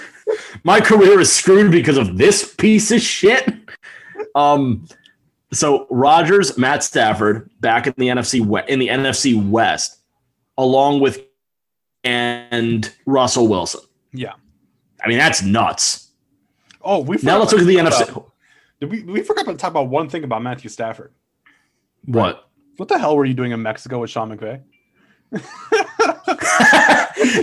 [0.63, 3.53] My career is screwed because of this piece of shit.
[4.33, 4.87] Um,
[5.51, 9.99] so Rodgers, Matt Stafford, back in the NFC in the NFC West,
[10.57, 11.21] along with
[12.03, 13.81] and Russell Wilson.
[14.13, 14.33] yeah.
[15.07, 16.09] I mean, that's nuts.
[16.81, 18.09] Oh, we Now let's look at the NFC.
[18.09, 18.31] about-
[18.81, 21.13] Did we, we forgot to talk about one thing about Matthew Stafford.
[22.05, 22.49] What?
[22.77, 24.61] What the hell were you doing in Mexico with Sean McVay?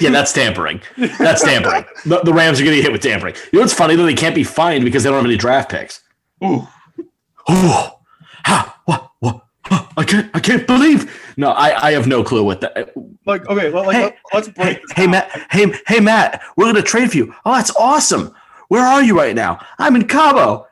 [0.01, 0.81] yeah, that's tampering.
[1.19, 1.85] That's tampering.
[2.07, 3.35] The, the Rams are going to get hit with tampering.
[3.53, 4.05] You know what's funny though?
[4.07, 6.03] They can't be fined because they don't have any draft picks.
[6.45, 6.67] Ooh.
[7.49, 8.01] Oh,
[8.47, 8.74] ha,
[9.97, 11.35] I can't, I can't believe.
[11.37, 12.77] No, I, I have no clue what that.
[12.77, 15.07] Uh, like, okay, well, like, Hey, let, let's break Hey, hey.
[15.07, 17.35] Matt, hey, hey, Matt, we're gonna trade for you.
[17.45, 18.35] Oh, that's awesome.
[18.69, 19.65] Where are you right now?
[19.79, 20.67] I'm in Cabo.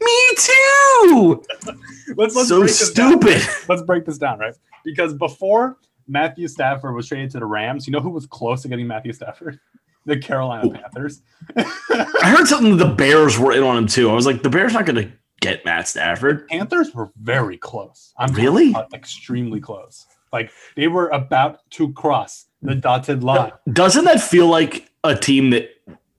[0.00, 1.42] Me too.
[2.16, 3.42] Let's, let's so stupid.
[3.68, 4.54] Let's break this down, right?
[4.82, 5.76] Because before
[6.06, 9.12] Matthew Stafford was traded to the Rams, you know who was close to getting Matthew
[9.12, 9.60] Stafford?
[10.06, 11.20] The Carolina Panthers.
[11.54, 12.78] I heard something.
[12.78, 14.08] The Bears were in on him too.
[14.08, 16.46] I was like, the Bears not gonna get Matt Stafford.
[16.48, 18.12] Panthers were very close.
[18.18, 18.70] I'm Really?
[18.70, 20.06] about extremely close.
[20.32, 23.52] Like they were about to cross the dotted line.
[23.72, 25.70] Doesn't that feel like a team that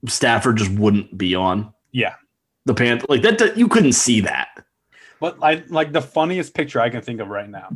[0.08, 1.74] Stafford just wouldn't be on?
[1.92, 2.16] Yeah.
[2.66, 4.48] The Panthers, like that, that- you couldn't see that.
[5.20, 7.70] But I like the funniest picture I can think of right now,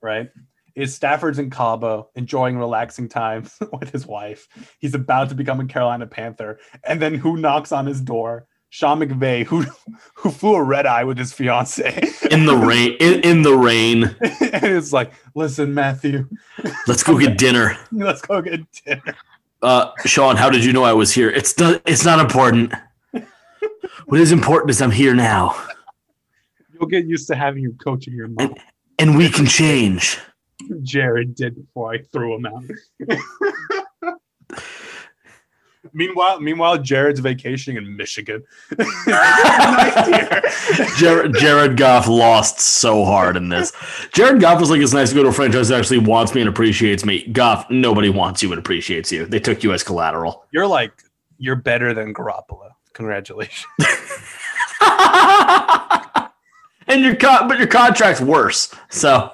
[0.00, 0.30] right?
[0.76, 3.48] Is Stafford's in Cabo enjoying relaxing time
[3.80, 4.48] with his wife.
[4.78, 6.58] He's about to become a Carolina Panther.
[6.84, 8.46] And then who knocks on his door?
[8.74, 9.64] Sean McVay, who
[10.14, 12.10] who flew a red eye with his fiance.
[12.32, 14.16] In the rain, in, in the rain.
[14.20, 16.28] and it's like, listen, Matthew,
[16.88, 17.78] Let's go get dinner.
[17.92, 19.14] let's go get dinner.
[19.62, 21.30] Uh, Sean, how did you know I was here?
[21.30, 21.82] It's not.
[21.86, 22.74] It's not important.
[24.06, 25.54] What is important is I'm here now,
[26.72, 28.56] You'll get used to having you coaching your mom.
[28.98, 30.18] and we can change.
[30.82, 32.64] Jared did before I threw him out.
[35.92, 38.42] meanwhile, meanwhile, Jared's vacationing in Michigan.
[40.96, 43.72] Jared, Jared Goff lost so hard in this.
[44.12, 46.40] Jared Goff was like, "It's nice to go to a franchise that actually wants me
[46.40, 49.26] and appreciates me." Goff, nobody wants you and appreciates you.
[49.26, 50.44] They took you as collateral.
[50.50, 50.92] You're like,
[51.38, 52.70] you're better than Garoppolo.
[52.92, 53.66] Congratulations.
[56.86, 58.74] and your con- but your contract's worse.
[58.88, 59.32] So,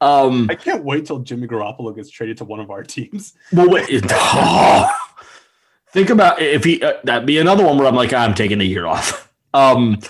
[0.00, 3.34] um, I can't wait till Jimmy Garoppolo gets traded to one of our teams.
[3.52, 5.01] well, wait, oh.
[5.92, 8.64] Think about if he uh, that'd be another one where I'm like, I'm taking a
[8.64, 9.28] year off.
[9.54, 10.00] Um,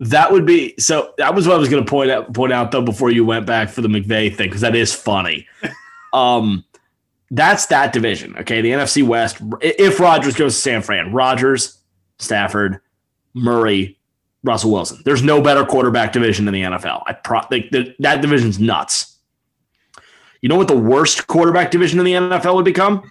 [0.00, 1.14] that would be so.
[1.16, 2.34] That was what I was going to point out.
[2.34, 5.46] Point out though before you went back for the McVay thing because that is funny.
[6.12, 6.64] Um,
[7.30, 8.36] that's that division.
[8.38, 9.40] Okay, the NFC West.
[9.60, 11.78] If Rodgers goes to San Fran, Rodgers,
[12.18, 12.80] Stafford,
[13.32, 13.96] Murray,
[14.42, 15.02] Russell Wilson.
[15.04, 17.02] There's no better quarterback division in the NFL.
[17.06, 19.18] I pro like, the, that division's nuts.
[20.40, 23.08] You know what the worst quarterback division in the NFL would become?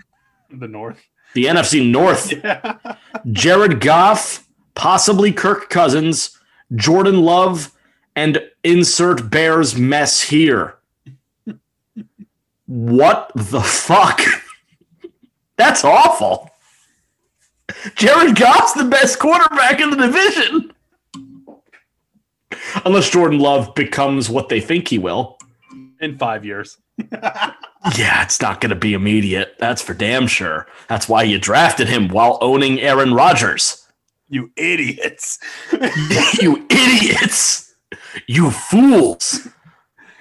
[0.52, 1.00] The North.
[1.34, 2.34] The NFC North.
[2.44, 2.78] Yeah.
[3.32, 6.38] Jared Goff, possibly Kirk Cousins,
[6.76, 7.72] Jordan Love,
[8.16, 10.78] and insert Bears mess here.
[12.66, 14.22] What the fuck?
[15.58, 16.50] That's awful.
[17.96, 20.74] Jared Goff's the best quarterback in the division.
[22.86, 25.38] Unless Jordan Love becomes what they think he will.
[26.00, 26.78] In five years.
[27.98, 29.56] Yeah, it's not going to be immediate.
[29.58, 30.68] That's for damn sure.
[30.88, 33.88] That's why you drafted him while owning Aaron Rodgers.
[34.28, 35.40] You idiots.
[36.42, 37.74] you idiots.
[38.28, 39.48] You fools.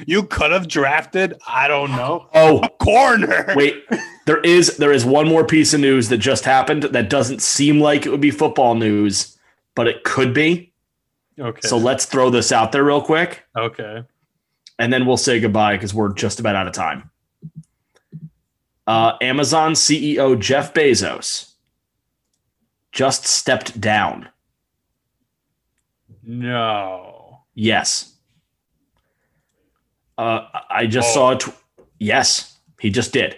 [0.07, 3.53] You could have drafted, I don't know, Oh, corner.
[3.57, 3.85] wait.
[4.27, 7.81] There is there is one more piece of news that just happened that doesn't seem
[7.81, 9.37] like it would be football news,
[9.75, 10.73] but it could be.
[11.41, 11.67] Okay.
[11.67, 14.03] So let's throw this out there real quick okay.
[14.79, 17.11] and then we'll say goodbye because we're just about out of time.
[18.89, 21.53] Uh, Amazon CEO Jeff Bezos
[22.91, 24.31] just stepped down.
[26.23, 27.41] No.
[27.55, 28.15] Yes.
[30.17, 31.15] Uh, I just Oh.
[31.15, 31.45] saw it.
[31.99, 33.37] Yes, he just did.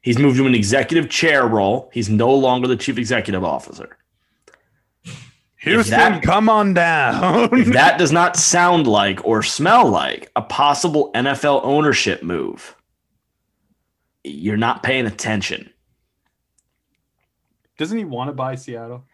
[0.00, 1.90] He's moved to an executive chair role.
[1.92, 3.96] He's no longer the chief executive officer.
[5.58, 7.48] Houston, that- come on down.
[7.58, 12.74] If that does not sound like or smell like a possible NFL ownership move,
[14.24, 15.70] you're not paying attention.
[17.78, 19.04] Doesn't he want to buy Seattle?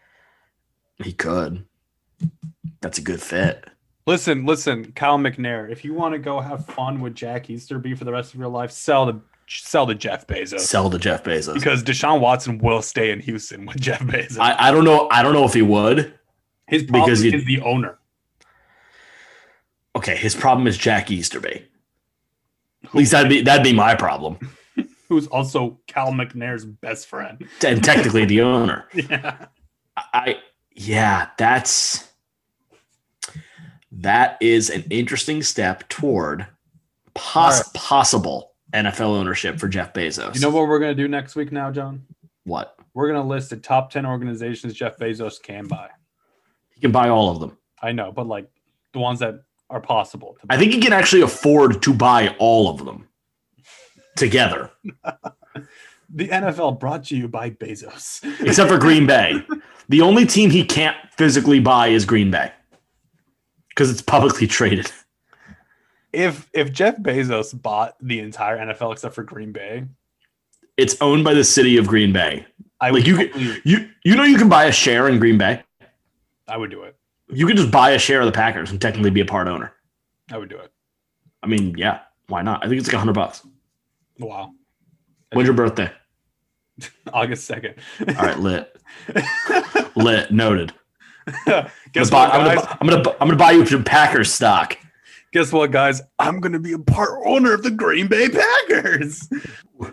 [1.03, 1.65] He could.
[2.81, 3.65] That's a good fit.
[4.05, 5.69] Listen, listen, Cal McNair.
[5.71, 8.49] If you want to go have fun with Jack Easterby for the rest of your
[8.49, 11.55] life, sell the sell to Jeff Bezos Sell to Jeff Bezos.
[11.55, 14.37] because Deshaun Watson will stay in Houston with Jeff Bezos.
[14.39, 15.07] I, I don't know.
[15.11, 16.13] I don't know if he would.
[16.67, 17.97] His problem because you- is the owner.
[19.95, 21.65] Okay, his problem is Jack Easterby.
[22.85, 24.37] At least that'd be that'd be my problem.
[25.09, 27.45] who's also Cal McNair's best friend.
[27.65, 28.87] And technically the owner.
[28.93, 29.45] Yeah.
[30.13, 30.37] I
[30.71, 32.09] yeah, that's
[33.91, 36.47] that is an interesting step toward
[37.15, 37.73] poss- All right.
[37.73, 40.35] possible NFL ownership for Jeff Bezos.
[40.35, 42.05] You know what we're gonna do next week now, John?
[42.45, 42.75] what?
[42.93, 45.89] We're gonna list the top ten organizations Jeff Bezos can buy.
[46.73, 47.57] He can buy all of them.
[47.81, 48.49] I know, but like
[48.93, 50.37] the ones that are possible.
[50.39, 50.55] To buy.
[50.55, 53.08] I think he can actually afford to buy all of them
[54.19, 54.69] together,
[56.09, 58.23] the NFL brought to you by Bezos.
[58.45, 59.43] except for Green Bay.
[59.87, 62.51] The only team he can't physically buy is Green Bay
[63.69, 64.91] because it's publicly traded.
[66.13, 69.85] if if Jeff Bezos bought the entire NFL except for Green Bay,
[70.77, 72.45] It's owned by the city of Green Bay.
[72.79, 73.31] I Like you
[73.63, 75.63] You you know you can buy a share in Green Bay.
[76.47, 76.95] I would do it.
[77.31, 79.71] You could just buy a share of the Packers and technically be a part owner.
[80.31, 80.71] I would do it.
[81.43, 82.63] I mean, yeah, why not?
[82.63, 83.45] I think it's like a hundred bucks.
[84.19, 84.51] Wow.
[85.33, 85.91] When's your birthday?
[87.13, 87.75] August second.
[88.07, 88.75] All right, lit,
[89.95, 90.73] lit, noted.
[91.45, 94.31] Guess I'm what, gonna, buy, I'm, gonna, I'm gonna I'm gonna buy you some Packers
[94.31, 94.77] stock.
[95.31, 96.01] Guess what, guys?
[96.17, 99.27] I'm gonna be a part owner of the Green Bay Packers
[99.81, 99.87] Uh,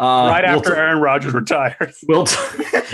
[0.00, 2.02] right we'll after t- Aaron Rodgers retires.
[2.08, 2.36] We'll t-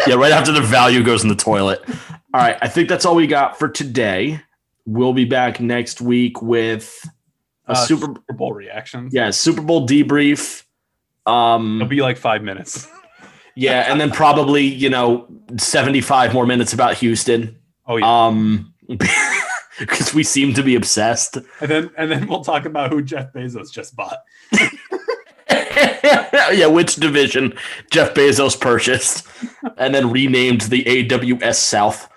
[0.07, 1.81] yeah, right after the value goes in the toilet.
[1.89, 4.41] All right, I think that's all we got for today.
[4.85, 7.09] We'll be back next week with
[7.69, 9.09] a Uh, Super Super Bowl reaction.
[9.13, 10.65] yeah Super Bowl debrief.
[11.27, 12.89] Um, It'll be like five minutes.
[13.57, 15.27] yeah, and then probably you know
[15.59, 17.59] seventy five more minutes about Houston.
[17.87, 18.27] Oh yeah.
[18.27, 18.75] Um,
[19.79, 21.37] because we seem to be obsessed.
[21.61, 24.19] and then and then we'll talk about who Jeff Bezos just bought.
[25.51, 27.53] yeah, which division
[27.91, 29.27] Jeff Bezos purchased
[29.77, 32.09] and then renamed the AWS South.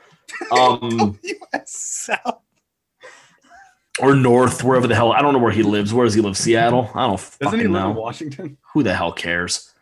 [0.52, 2.42] Um, US South.
[4.02, 5.12] Or North, wherever the hell.
[5.12, 5.94] I don't know where he lives.
[5.94, 6.38] Where does he live?
[6.38, 6.90] Seattle?
[6.96, 7.90] I don't Doesn't fucking he live know.
[7.92, 8.58] in Washington?
[8.74, 9.74] Who the hell cares?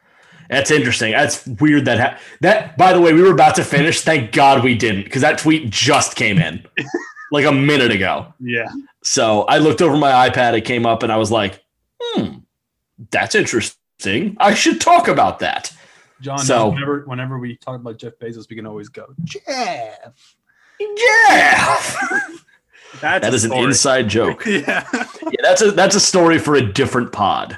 [0.50, 1.12] That's interesting.
[1.12, 1.86] That's weird.
[1.86, 2.78] That ha- that.
[2.78, 4.02] By the way, we were about to finish.
[4.02, 6.66] Thank God we didn't, because that tweet just came in
[7.32, 8.34] like a minute ago.
[8.40, 8.70] Yeah.
[9.04, 10.54] So I looked over my iPad.
[10.58, 11.62] It came up, and I was like,
[12.02, 12.38] "Hmm,
[13.12, 14.38] that's interesting.
[14.40, 15.74] I should talk about that."
[16.22, 20.36] John, So- whenever whenever we talk about Jeff Bezos, we can always go, Jeff.
[20.80, 21.78] Yeah,
[23.02, 24.44] That's that a an inside joke.
[24.46, 24.86] Yeah.
[24.94, 27.58] Yeah, that's a that's a story for a different pod.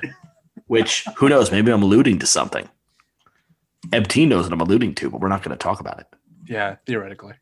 [0.68, 1.52] Which who knows?
[1.52, 2.68] Maybe I'm alluding to something.
[3.90, 6.08] Ebteen knows what I'm alluding to, but we're not going to talk about it.
[6.48, 7.34] yeah, theoretically.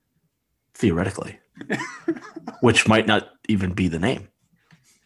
[0.75, 1.39] theoretically,
[2.61, 4.27] which might not even be the name.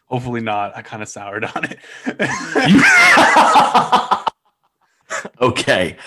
[0.07, 0.75] Hopefully not.
[0.75, 1.79] I kind of soured on it.
[5.41, 5.97] okay.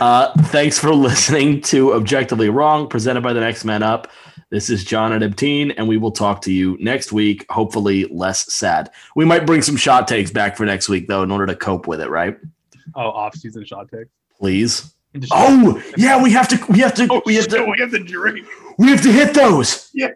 [0.00, 4.08] Uh, thanks for listening to Objectively Wrong, presented by the Next Man Up.
[4.52, 8.52] This is John and Ebteen, and we will talk to you next week, hopefully less
[8.52, 8.90] sad.
[9.16, 11.86] We might bring some shot takes back for next week, though, in order to cope
[11.86, 12.36] with it, right?
[12.94, 14.10] oh, off season shot takes.
[14.38, 14.94] Please.
[15.30, 17.98] Oh, yeah, we have to we have to Oh, we have to we have to
[18.04, 18.46] drink.
[18.76, 19.90] we have to hit those.
[19.94, 20.08] Yeah.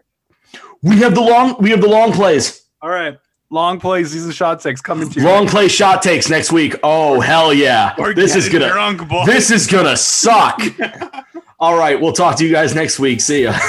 [0.83, 2.67] We have the long we have the long plays.
[2.83, 3.17] All right.
[3.49, 5.25] Long plays, these are shot takes coming to you.
[5.25, 6.75] Long play shot takes next week.
[6.83, 7.95] Oh hell yeah.
[7.97, 9.25] We're This is gonna drunk, boys.
[9.25, 10.61] this is gonna suck.
[11.59, 13.19] All right, we'll talk to you guys next week.
[13.19, 13.57] See ya.